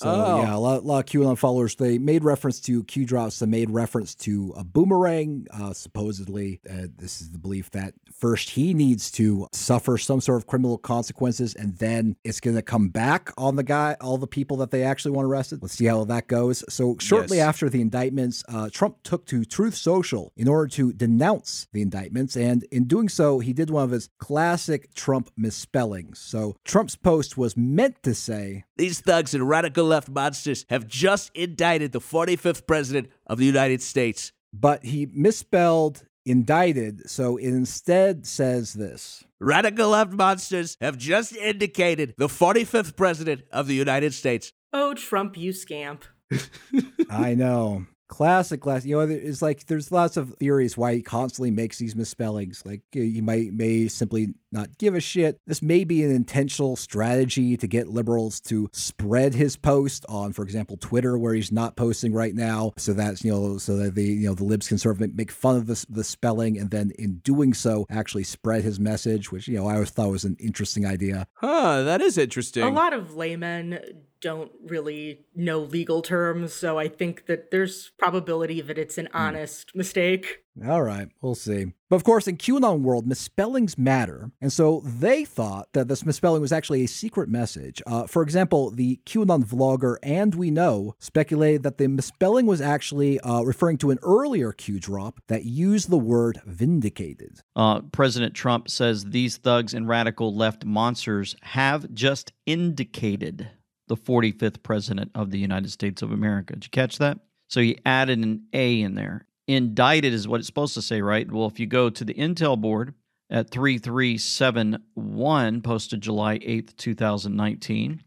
So 0.00 0.08
Oh. 0.10 0.42
yeah, 0.42 0.54
a 0.54 0.58
lot, 0.58 0.82
a 0.84 0.86
lot 0.86 0.98
of 1.00 1.06
QAnon 1.06 1.36
followers 1.36 1.74
they 1.74 1.98
made 1.98 2.22
reference 2.22 2.60
to 2.60 2.84
Q 2.84 3.04
drops. 3.04 3.40
They 3.40 3.46
made 3.46 3.68
reference 3.68 4.14
to 4.16 4.54
a 4.56 4.62
boomerang. 4.62 5.46
Uh, 5.50 5.72
supposedly, 5.72 6.60
uh, 6.70 6.86
this 6.96 7.20
is 7.20 7.30
the 7.32 7.38
belief 7.38 7.72
that 7.72 7.94
first 8.12 8.50
he 8.50 8.74
needs 8.74 9.10
to 9.12 9.48
suffer 9.52 9.98
some 9.98 10.20
sort 10.20 10.38
of 10.38 10.46
criminal 10.46 10.78
consequences, 10.78 11.52
and 11.54 11.76
then 11.78 12.14
it's 12.22 12.38
going 12.38 12.54
to 12.54 12.62
come 12.62 12.90
back 12.90 13.32
on 13.36 13.56
the 13.56 13.64
guy, 13.64 13.96
all 14.00 14.18
the 14.18 14.28
people 14.28 14.56
that 14.58 14.70
they 14.70 14.84
actually 14.84 15.10
want 15.10 15.26
arrested. 15.26 15.60
Let's 15.62 15.74
see 15.74 15.86
how 15.86 16.04
that 16.04 16.28
goes. 16.28 16.62
So 16.68 16.96
shortly 17.00 17.38
Yes. 17.38 17.48
after 17.48 17.68
the 17.68 17.80
indictments, 17.80 18.44
uh, 18.48 18.68
Trump 18.70 18.98
took 19.02 19.26
to 19.26 19.44
Truth 19.44 19.74
Social 19.74 20.32
in 20.36 20.46
order 20.46 20.68
to 20.74 20.92
denounce 20.92 21.66
the 21.72 21.82
indictments, 21.82 22.36
and 22.36 22.62
in 22.70 22.84
doing 22.84 23.08
so, 23.08 23.40
he 23.40 23.52
did 23.52 23.68
one 23.70 23.82
of 23.82 23.90
his 23.90 24.10
classic 24.18 24.94
Trump 24.94 25.30
misspellings. 25.36 26.20
So 26.20 26.54
Trump's 26.64 26.94
post 26.94 27.36
was 27.36 27.56
meant 27.56 28.00
to 28.04 28.14
say. 28.14 28.64
These 28.76 29.00
thugs 29.00 29.34
and 29.34 29.48
radical 29.48 29.87
left 29.88 30.08
monsters 30.08 30.64
have 30.70 30.86
just 30.86 31.30
indicted 31.34 31.92
the 31.92 32.00
45th 32.00 32.66
president 32.66 33.08
of 33.26 33.38
the 33.38 33.44
United 33.46 33.82
States. 33.82 34.32
but 34.52 34.84
he 34.84 35.06
misspelled 35.12 36.04
indicted, 36.24 37.08
so 37.08 37.36
it 37.36 37.48
instead 37.48 38.26
says 38.26 38.74
this. 38.74 39.24
Radical 39.40 39.88
left 39.90 40.12
monsters 40.12 40.76
have 40.80 40.96
just 40.98 41.34
indicated 41.36 42.14
the 42.18 42.28
45th 42.28 42.96
president 42.96 43.42
of 43.52 43.66
the 43.66 43.74
United 43.74 44.12
States. 44.14 44.52
Oh, 44.72 44.94
Trump, 44.94 45.36
you 45.36 45.52
scamp. 45.52 46.04
I 47.10 47.34
know. 47.34 47.86
Classic, 48.08 48.60
classic. 48.60 48.88
You 48.88 48.96
know, 48.96 49.00
it's 49.02 49.42
like 49.42 49.66
there's 49.66 49.92
lots 49.92 50.16
of 50.16 50.34
theories 50.38 50.76
why 50.78 50.94
he 50.94 51.02
constantly 51.02 51.50
makes 51.50 51.76
these 51.78 51.94
misspellings. 51.94 52.62
Like 52.64 52.80
he 52.92 53.20
might 53.20 53.52
may 53.52 53.86
simply 53.88 54.34
not 54.52 54.78
give 54.78 54.94
a 54.94 55.00
shit. 55.00 55.40
This 55.46 55.62
may 55.62 55.84
be 55.84 56.02
an 56.02 56.10
intentional 56.10 56.76
strategy 56.76 57.56
to 57.56 57.66
get 57.66 57.88
liberals 57.88 58.40
to 58.42 58.68
spread 58.72 59.34
his 59.34 59.56
post 59.56 60.04
on, 60.08 60.32
for 60.32 60.42
example, 60.42 60.76
Twitter, 60.76 61.18
where 61.18 61.34
he's 61.34 61.52
not 61.52 61.76
posting 61.76 62.12
right 62.12 62.34
now, 62.34 62.72
so 62.76 62.92
that's 62.92 63.24
you 63.24 63.32
know, 63.32 63.58
so 63.58 63.76
that 63.76 63.94
the 63.94 64.04
you 64.04 64.28
know 64.28 64.34
the 64.34 64.44
libs 64.44 64.68
can 64.68 64.78
sort 64.78 65.00
of 65.00 65.14
make 65.14 65.30
fun 65.30 65.56
of 65.56 65.66
the 65.66 65.84
the 65.88 66.04
spelling, 66.04 66.58
and 66.58 66.70
then 66.70 66.92
in 66.98 67.18
doing 67.18 67.54
so, 67.54 67.86
actually 67.90 68.24
spread 68.24 68.62
his 68.62 68.80
message, 68.80 69.30
which 69.30 69.48
you 69.48 69.56
know 69.56 69.66
I 69.66 69.74
always 69.74 69.90
thought 69.90 70.10
was 70.10 70.24
an 70.24 70.36
interesting 70.38 70.86
idea. 70.86 71.26
Huh, 71.34 71.82
that 71.82 72.00
is 72.00 72.18
interesting. 72.18 72.62
A 72.62 72.70
lot 72.70 72.92
of 72.92 73.14
laymen 73.14 73.78
don't 74.20 74.50
really 74.66 75.24
know 75.34 75.60
legal 75.60 76.02
terms, 76.02 76.52
so 76.52 76.78
I 76.78 76.88
think 76.88 77.26
that 77.26 77.50
there's 77.50 77.92
probability 77.98 78.60
that 78.60 78.78
it's 78.78 78.98
an 78.98 79.06
hmm. 79.06 79.16
honest 79.16 79.74
mistake. 79.74 80.42
All 80.66 80.82
right, 80.82 81.08
we'll 81.20 81.34
see. 81.34 81.72
But 81.88 81.96
of 81.96 82.04
course, 82.04 82.28
in 82.28 82.36
QAnon 82.36 82.80
world, 82.80 83.06
misspellings 83.06 83.78
matter, 83.78 84.30
and 84.40 84.52
so 84.52 84.82
they 84.84 85.24
thought 85.24 85.68
that 85.72 85.88
this 85.88 86.04
misspelling 86.04 86.42
was 86.42 86.52
actually 86.52 86.84
a 86.84 86.88
secret 86.88 87.28
message. 87.28 87.82
Uh, 87.86 88.06
for 88.06 88.22
example, 88.22 88.70
the 88.70 89.00
QAnon 89.06 89.44
vlogger 89.44 89.96
And 90.02 90.34
We 90.34 90.50
Know 90.50 90.94
speculated 90.98 91.62
that 91.62 91.78
the 91.78 91.88
misspelling 91.88 92.46
was 92.46 92.60
actually 92.60 93.20
uh, 93.20 93.42
referring 93.42 93.78
to 93.78 93.90
an 93.90 93.98
earlier 94.02 94.52
Q 94.52 94.78
drop 94.78 95.20
that 95.28 95.44
used 95.44 95.88
the 95.90 95.98
word 95.98 96.40
vindicated. 96.44 97.40
Uh, 97.56 97.80
President 97.92 98.34
Trump 98.34 98.68
says 98.68 99.04
these 99.04 99.36
thugs 99.38 99.74
and 99.74 99.88
radical 99.88 100.34
left 100.34 100.64
monsters 100.64 101.36
have 101.42 101.92
just 101.94 102.32
indicated 102.46 103.48
the 103.88 103.96
45th 103.96 104.62
president 104.62 105.10
of 105.14 105.30
the 105.30 105.38
United 105.38 105.70
States 105.70 106.02
of 106.02 106.12
America. 106.12 106.54
Did 106.54 106.64
you 106.64 106.70
catch 106.70 106.98
that? 106.98 107.18
So 107.48 107.60
he 107.60 107.78
added 107.86 108.18
an 108.18 108.46
A 108.52 108.82
in 108.82 108.94
there. 108.94 109.24
Indicted 109.48 110.12
is 110.12 110.28
what 110.28 110.40
it's 110.40 110.46
supposed 110.46 110.74
to 110.74 110.82
say, 110.82 111.00
right? 111.00 111.30
Well, 111.30 111.46
if 111.46 111.58
you 111.58 111.66
go 111.66 111.88
to 111.88 112.04
the 112.04 112.12
Intel 112.12 112.60
board 112.60 112.92
at 113.30 113.50
3371, 113.50 115.62
posted 115.62 116.02
July 116.02 116.38
8th, 116.38 116.76
2019, 116.76 118.02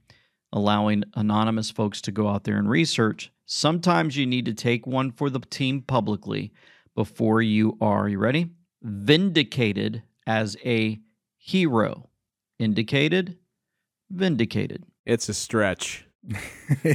allowing 0.53 1.03
anonymous 1.15 1.71
folks 1.71 1.99
to 2.01 2.11
go 2.11 2.27
out 2.27 2.43
there 2.43 2.57
and 2.57 2.69
research, 2.69 3.31
sometimes 3.45 4.15
you 4.15 4.27
need 4.27 4.45
to 4.45 4.53
take 4.53 4.85
one 4.85 5.11
for 5.11 5.31
the 5.31 5.39
team 5.39 5.81
publicly 5.81 6.53
before 6.95 7.41
you 7.41 7.75
are, 7.81 8.07
you 8.07 8.19
ready? 8.19 8.51
Vindicated 8.83 10.03
as 10.27 10.55
a 10.63 10.99
hero. 11.37 12.07
Indicated, 12.59 13.39
vindicated. 14.11 14.83
It's 15.07 15.27
a 15.27 15.33
stretch. 15.33 16.05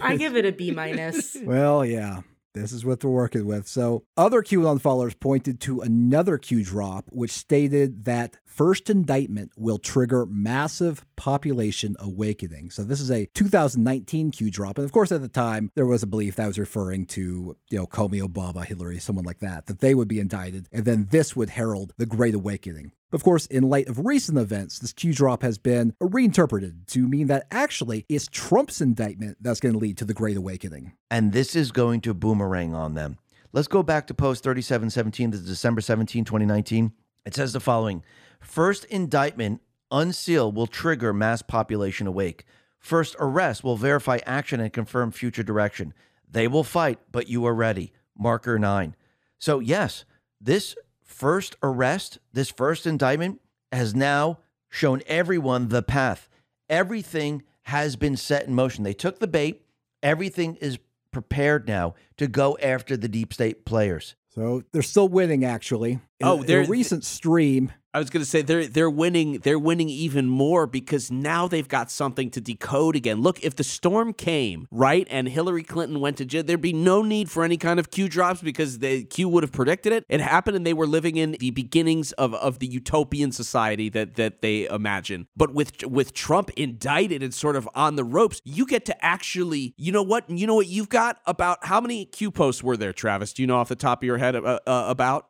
I 0.03 0.17
give 0.17 0.37
it 0.37 0.47
a 0.47 0.53
B 0.53 0.71
minus. 0.71 1.37
well, 1.43 1.85
yeah. 1.85 2.21
This 2.57 2.73
is 2.73 2.85
what 2.85 3.01
they're 3.01 3.11
working 3.11 3.47
with. 3.47 3.69
So, 3.69 4.05
other 4.17 4.43
QAnon 4.43 4.81
followers 4.81 5.15
pointed 5.15 5.61
to 5.63 5.81
another 5.81 6.39
Q 6.39 6.65
drop, 6.65 7.05
which 7.11 7.31
stated 7.31 8.05
that 8.07 8.37
first 8.45 8.89
indictment 8.89 9.53
will 9.57 9.79
trigger 9.79 10.27
massive 10.27 11.05
population 11.17 11.97
awakening. 11.99 12.71
So, 12.71 12.83
this 12.83 13.01
is 13.01 13.11
a 13.11 13.27
2019 13.35 14.31
Q 14.31 14.51
drop. 14.51 14.79
And 14.79 14.85
of 14.85 14.93
course, 14.93 15.13
at 15.13 15.21
the 15.21 15.29
time, 15.29 15.71
there 15.75 15.87
was 15.87 16.03
a 16.03 16.07
belief 16.07 16.37
that 16.37 16.47
was 16.47 16.59
referring 16.59 17.07
to, 17.07 17.57
you 17.71 17.79
know, 17.79 17.87
Comey, 17.87 18.23
Obama, 18.23 18.65
Hillary, 18.65 18.99
someone 18.99 19.25
like 19.25 19.41
that, 19.41 19.67
that 19.67 19.81
they 19.81 19.95
would 19.95 20.09
be 20.09 20.21
indicted. 20.21 20.69
And 20.73 20.85
then 20.85 21.09
this 21.11 21.37
would 21.37 21.51
herald 21.51 21.93
the 21.99 22.07
Great 22.07 22.35
Awakening. 22.35 22.93
Of 23.17 23.25
course, 23.25 23.47
in 23.47 23.71
light 23.71 23.89
of 23.89 24.05
recent 24.05 24.37
events, 24.37 24.79
this 24.79 24.93
Q 24.93 25.15
drop 25.15 25.41
has 25.41 25.57
been 25.57 25.95
reinterpreted 26.03 26.87
to 26.89 27.09
mean 27.09 27.29
that 27.29 27.47
actually 27.51 28.05
it's 28.11 28.29
Trump's 28.31 28.83
indictment 28.83 29.39
that's 29.41 29.59
going 29.59 29.73
to 29.73 29.79
lead 29.79 29.97
to 29.97 30.05
the 30.05 30.13
Great 30.13 30.37
Awakening. 30.37 30.93
And 31.11 31.33
this 31.33 31.57
is 31.57 31.73
going 31.73 32.03
to 32.03 32.13
boomerang 32.13 32.75
on 32.75 32.93
them. 32.93 33.17
Let's 33.55 33.69
go 33.69 33.83
back 33.83 34.07
to 34.09 34.15
post 34.15 34.43
3717, 34.43 35.31
the 35.31 35.39
December 35.39 35.81
17, 35.81 36.27
2019. 36.27 36.93
It 37.25 37.35
says 37.35 37.55
the 37.55 37.59
following 37.61 38.05
First 38.39 38.85
indictment 38.85 39.63
unseal 39.91 40.53
will 40.53 40.67
trigger 40.67 41.15
mass 41.15 41.41
population 41.41 42.07
awake. 42.07 42.45
First 42.79 43.17
arrest 43.19 43.65
will 43.65 43.79
verify 43.79 44.19
action 44.27 44.61
and 44.61 44.71
confirm 44.71 45.11
future 45.11 45.43
direction. 45.43 45.95
They 46.31 46.49
will 46.49 46.65
fight, 46.65 46.99
but 47.13 47.31
you 47.31 47.47
are 47.47 47.55
ready. 47.55 47.95
Marker 48.15 48.59
9. 48.59 48.95
So, 49.39 49.61
yes, 49.61 50.05
this 50.39 50.77
first 51.07 51.57
arrest, 51.63 52.19
this 52.33 52.51
first 52.51 52.87
indictment, 52.87 53.41
has 53.73 53.95
now 53.95 54.41
shown 54.69 55.01
everyone 55.07 55.69
the 55.69 55.83
path. 55.83 56.29
Everything 56.69 57.43
has 57.63 57.97
been 57.97 58.17
set 58.17 58.47
in 58.47 58.55
motion. 58.55 58.85
They 58.85 58.93
took 58.93 59.19
the 59.19 59.27
bait. 59.27 59.63
Everything 60.03 60.57
is 60.57 60.79
prepared 61.11 61.67
now 61.67 61.95
to 62.19 62.27
go 62.27 62.59
after 62.63 62.97
the 62.97 63.09
deep 63.09 63.33
state 63.33 63.65
players. 63.65 64.15
So 64.29 64.63
they're 64.73 64.83
still 64.83 65.09
winning, 65.09 65.45
actually. 65.45 66.01
In, 66.19 66.27
oh, 66.27 66.43
their 66.43 66.65
recent 66.65 67.05
stream 67.05 67.73
I 67.97 67.99
was 67.99 68.11
going 68.11 68.23
to 68.23 68.29
say 68.29 68.43
they're 68.43 68.67
they're 68.67 68.91
winning 68.91 69.39
they're 69.39 69.59
winning 69.59 69.89
even 69.89 70.29
more 70.29 70.67
because 70.67 71.11
now 71.11 71.49
they've 71.49 71.67
got 71.67 71.91
something 71.91 72.31
to 72.33 72.43
decode 72.43 72.95
again. 72.95 73.23
Look, 73.23 73.43
if 73.43 73.57
the 73.57 73.65
storm 73.65 74.13
came 74.13 74.69
right 74.71 75.07
and 75.11 75.27
Hillary 75.27 75.63
Clinton 75.63 76.01
went 76.01 76.19
to 76.19 76.27
jail, 76.27 76.43
there'd 76.43 76.61
be 76.61 76.75
no 76.75 77.01
need 77.01 77.31
for 77.31 77.43
any 77.43 77.57
kind 77.57 77.81
of 77.81 77.91
Q 77.91 78.11
drops 78.11 78.43
because 78.43 78.81
the 78.81 79.05
Q 79.05 79.31
would 79.31 79.45
have 79.45 79.53
predicted 79.53 79.95
it. 79.95 80.05
It 80.11 80.21
happened, 80.21 80.59
and 80.59 80.67
they 80.67 80.75
were 80.75 80.87
living 80.87 81.17
in 81.17 81.37
the 81.41 81.53
beginnings 81.53 82.13
of, 82.13 82.35
of 82.35 82.59
the 82.59 82.67
utopian 82.67 83.33
society 83.33 83.89
that 83.89 84.17
that 84.17 84.43
they 84.43 84.67
imagine. 84.67 85.27
But 85.35 85.55
with 85.55 85.83
with 85.87 86.13
Trump 86.13 86.51
indicted 86.51 87.23
and 87.23 87.33
sort 87.33 87.57
of 87.57 87.67
on 87.75 87.97
the 87.97 88.05
ropes, 88.05 88.43
you 88.45 88.67
get 88.67 88.85
to 88.87 89.05
actually, 89.05 89.73
you 89.79 89.91
know 89.91 90.03
what, 90.03 90.29
you 90.29 90.47
know 90.47 90.57
what 90.57 90.67
you've 90.67 90.91
got 90.91 91.19
about 91.25 91.65
how 91.65 91.81
many 91.81 92.05
Q 92.05 92.31
posts 92.31 92.63
were 92.63 92.77
there, 92.77 92.93
Travis? 92.93 93.33
Do 93.33 93.43
you 93.43 93.47
know 93.47 93.57
off 93.57 93.71
the 93.71 93.75
top 93.75 94.03
of 94.03 94.07
your 94.07 94.19
head 94.19 94.37
uh, 94.37 94.59
uh, 94.67 94.85
about? 94.87 95.29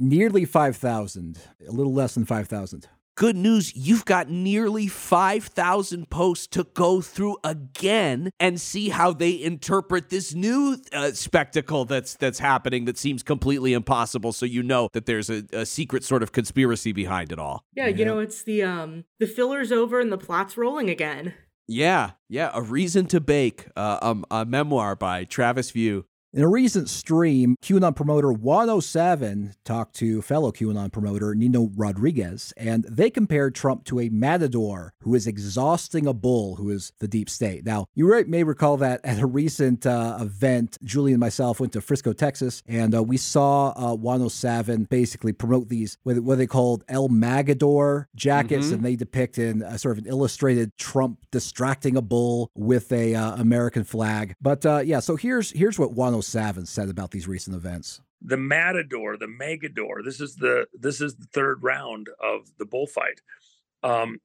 Nearly 0.00 0.46
five 0.46 0.76
thousand 0.76 1.38
a 1.68 1.72
little 1.72 1.92
less 1.92 2.14
than 2.14 2.24
5,000. 2.24 2.88
Good 3.16 3.36
news, 3.36 3.76
you've 3.76 4.06
got 4.06 4.30
nearly 4.30 4.86
5,000 4.86 6.08
posts 6.08 6.46
to 6.48 6.64
go 6.72 7.02
through 7.02 7.36
again 7.44 8.30
and 8.40 8.58
see 8.58 8.88
how 8.88 9.12
they 9.12 9.42
interpret 9.42 10.08
this 10.08 10.32
new 10.32 10.78
uh, 10.94 11.10
spectacle 11.10 11.84
that's 11.84 12.14
that's 12.14 12.38
happening 12.38 12.86
that 12.86 12.96
seems 12.96 13.22
completely 13.22 13.74
impossible 13.74 14.32
so 14.32 14.46
you 14.46 14.62
know 14.62 14.88
that 14.94 15.04
there's 15.04 15.28
a, 15.28 15.44
a 15.52 15.66
secret 15.66 16.02
sort 16.02 16.22
of 16.22 16.32
conspiracy 16.32 16.92
behind 16.92 17.30
it 17.30 17.38
all. 17.38 17.62
Yeah, 17.74 17.88
yeah, 17.88 17.96
you 17.96 18.04
know, 18.06 18.20
it's 18.20 18.42
the 18.42 18.62
um 18.62 19.04
the 19.18 19.26
filler's 19.26 19.70
over 19.70 20.00
and 20.00 20.10
the 20.10 20.18
plot's 20.18 20.56
rolling 20.56 20.88
again. 20.88 21.34
Yeah, 21.68 22.12
yeah, 22.28 22.50
A 22.52 22.62
Reason 22.62 23.06
to 23.06 23.20
Bake, 23.20 23.68
uh, 23.76 23.98
um, 24.02 24.24
a 24.28 24.44
memoir 24.44 24.96
by 24.96 25.22
Travis 25.22 25.70
View. 25.70 26.04
In 26.32 26.44
a 26.44 26.48
recent 26.48 26.88
stream, 26.88 27.56
QAnon 27.60 27.96
promoter 27.96 28.32
107 28.32 29.54
talked 29.64 29.96
to 29.96 30.22
fellow 30.22 30.52
QAnon 30.52 30.92
promoter 30.92 31.34
Nino 31.34 31.72
Rodriguez, 31.74 32.54
and 32.56 32.84
they 32.84 33.10
compared 33.10 33.56
Trump 33.56 33.82
to 33.86 33.98
a 33.98 34.10
matador 34.10 34.94
who 35.00 35.16
is 35.16 35.26
exhausting 35.26 36.06
a 36.06 36.12
bull 36.12 36.54
who 36.54 36.70
is 36.70 36.92
the 37.00 37.08
deep 37.08 37.28
state. 37.28 37.66
Now, 37.66 37.86
you 37.96 38.24
may 38.28 38.44
recall 38.44 38.76
that 38.76 39.00
at 39.02 39.18
a 39.18 39.26
recent 39.26 39.86
uh, 39.86 40.18
event, 40.20 40.78
Julie 40.84 41.10
and 41.10 41.18
myself 41.18 41.58
went 41.58 41.72
to 41.72 41.80
Frisco, 41.80 42.12
Texas, 42.12 42.62
and 42.68 42.94
uh, 42.94 43.02
we 43.02 43.16
saw 43.16 43.70
uh, 43.70 43.96
107 43.96 44.84
basically 44.84 45.32
promote 45.32 45.68
these, 45.68 45.98
what, 46.04 46.20
what 46.20 46.38
they 46.38 46.46
called 46.46 46.84
El 46.88 47.08
Magador 47.08 48.06
jackets, 48.14 48.66
mm-hmm. 48.66 48.74
and 48.76 48.84
they 48.84 48.94
depict 48.94 49.36
in 49.36 49.62
a 49.62 49.80
sort 49.80 49.98
of 49.98 50.04
an 50.04 50.08
illustrated 50.08 50.78
Trump 50.78 51.18
distracting 51.32 51.96
a 51.96 52.02
bull 52.02 52.52
with 52.54 52.92
a 52.92 53.16
uh, 53.16 53.34
American 53.34 53.82
flag. 53.82 54.36
But 54.40 54.64
uh, 54.64 54.82
yeah, 54.84 55.00
so 55.00 55.16
here's 55.16 55.50
here's 55.50 55.76
what 55.76 55.90
107 55.90 56.19
Savin 56.22 56.66
said 56.66 56.88
about 56.88 57.10
these 57.10 57.28
recent 57.28 57.56
events. 57.56 58.00
The 58.22 58.36
Matador, 58.36 59.16
the 59.16 59.26
Megador. 59.26 60.04
This 60.04 60.20
is 60.20 60.36
the 60.36 60.66
this 60.74 61.00
is 61.00 61.16
the 61.16 61.26
third 61.26 61.62
round 61.62 62.08
of 62.22 62.50
the 62.58 62.66
bullfight. 62.66 63.20
Um, 63.82 64.20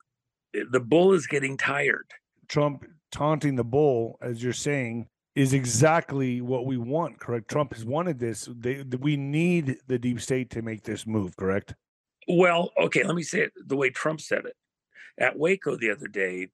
the 0.70 0.80
bull 0.80 1.14
is 1.14 1.28
getting 1.28 1.58
tired. 1.58 2.12
Trump 2.48 2.86
taunting 3.12 3.56
the 3.56 3.64
bull, 3.64 4.18
as 4.22 4.44
you're 4.44 4.54
saying, 4.54 5.08
is 5.36 5.54
exactly 5.54 6.42
what 6.42 6.66
we 6.66 6.78
want. 6.78 7.20
Correct? 7.20 7.50
Trump 7.50 7.74
has 7.74 7.86
wanted 7.86 8.20
this. 8.20 8.50
They, 8.52 8.84
we 9.00 9.18
need 9.18 9.78
the 9.88 10.00
deep 10.00 10.22
state 10.22 10.50
to 10.52 10.62
make 10.62 10.84
this 10.84 11.06
move. 11.06 11.36
Correct? 11.36 11.76
Well, 12.28 12.72
okay. 12.80 13.04
Let 13.04 13.16
me 13.16 13.24
say 13.24 13.42
it 13.42 13.54
the 13.66 13.76
way 13.76 13.90
Trump 13.90 14.22
said 14.22 14.46
it 14.46 14.56
at 15.18 15.38
Waco 15.38 15.76
the 15.76 15.92
other 15.92 16.08
day. 16.08 16.50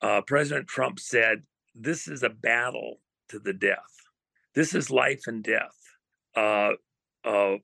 Uh, 0.00 0.20
President 0.26 0.68
Trump 0.68 1.00
said, 1.00 1.42
"This 1.74 2.06
is 2.06 2.22
a 2.22 2.30
battle 2.30 3.00
to 3.28 3.38
the 3.38 3.52
death." 3.52 4.07
This 4.58 4.74
is 4.74 4.90
life 4.90 5.28
and 5.28 5.44
death. 5.44 5.78
Uh, 6.36 6.70
uh, 7.24 7.58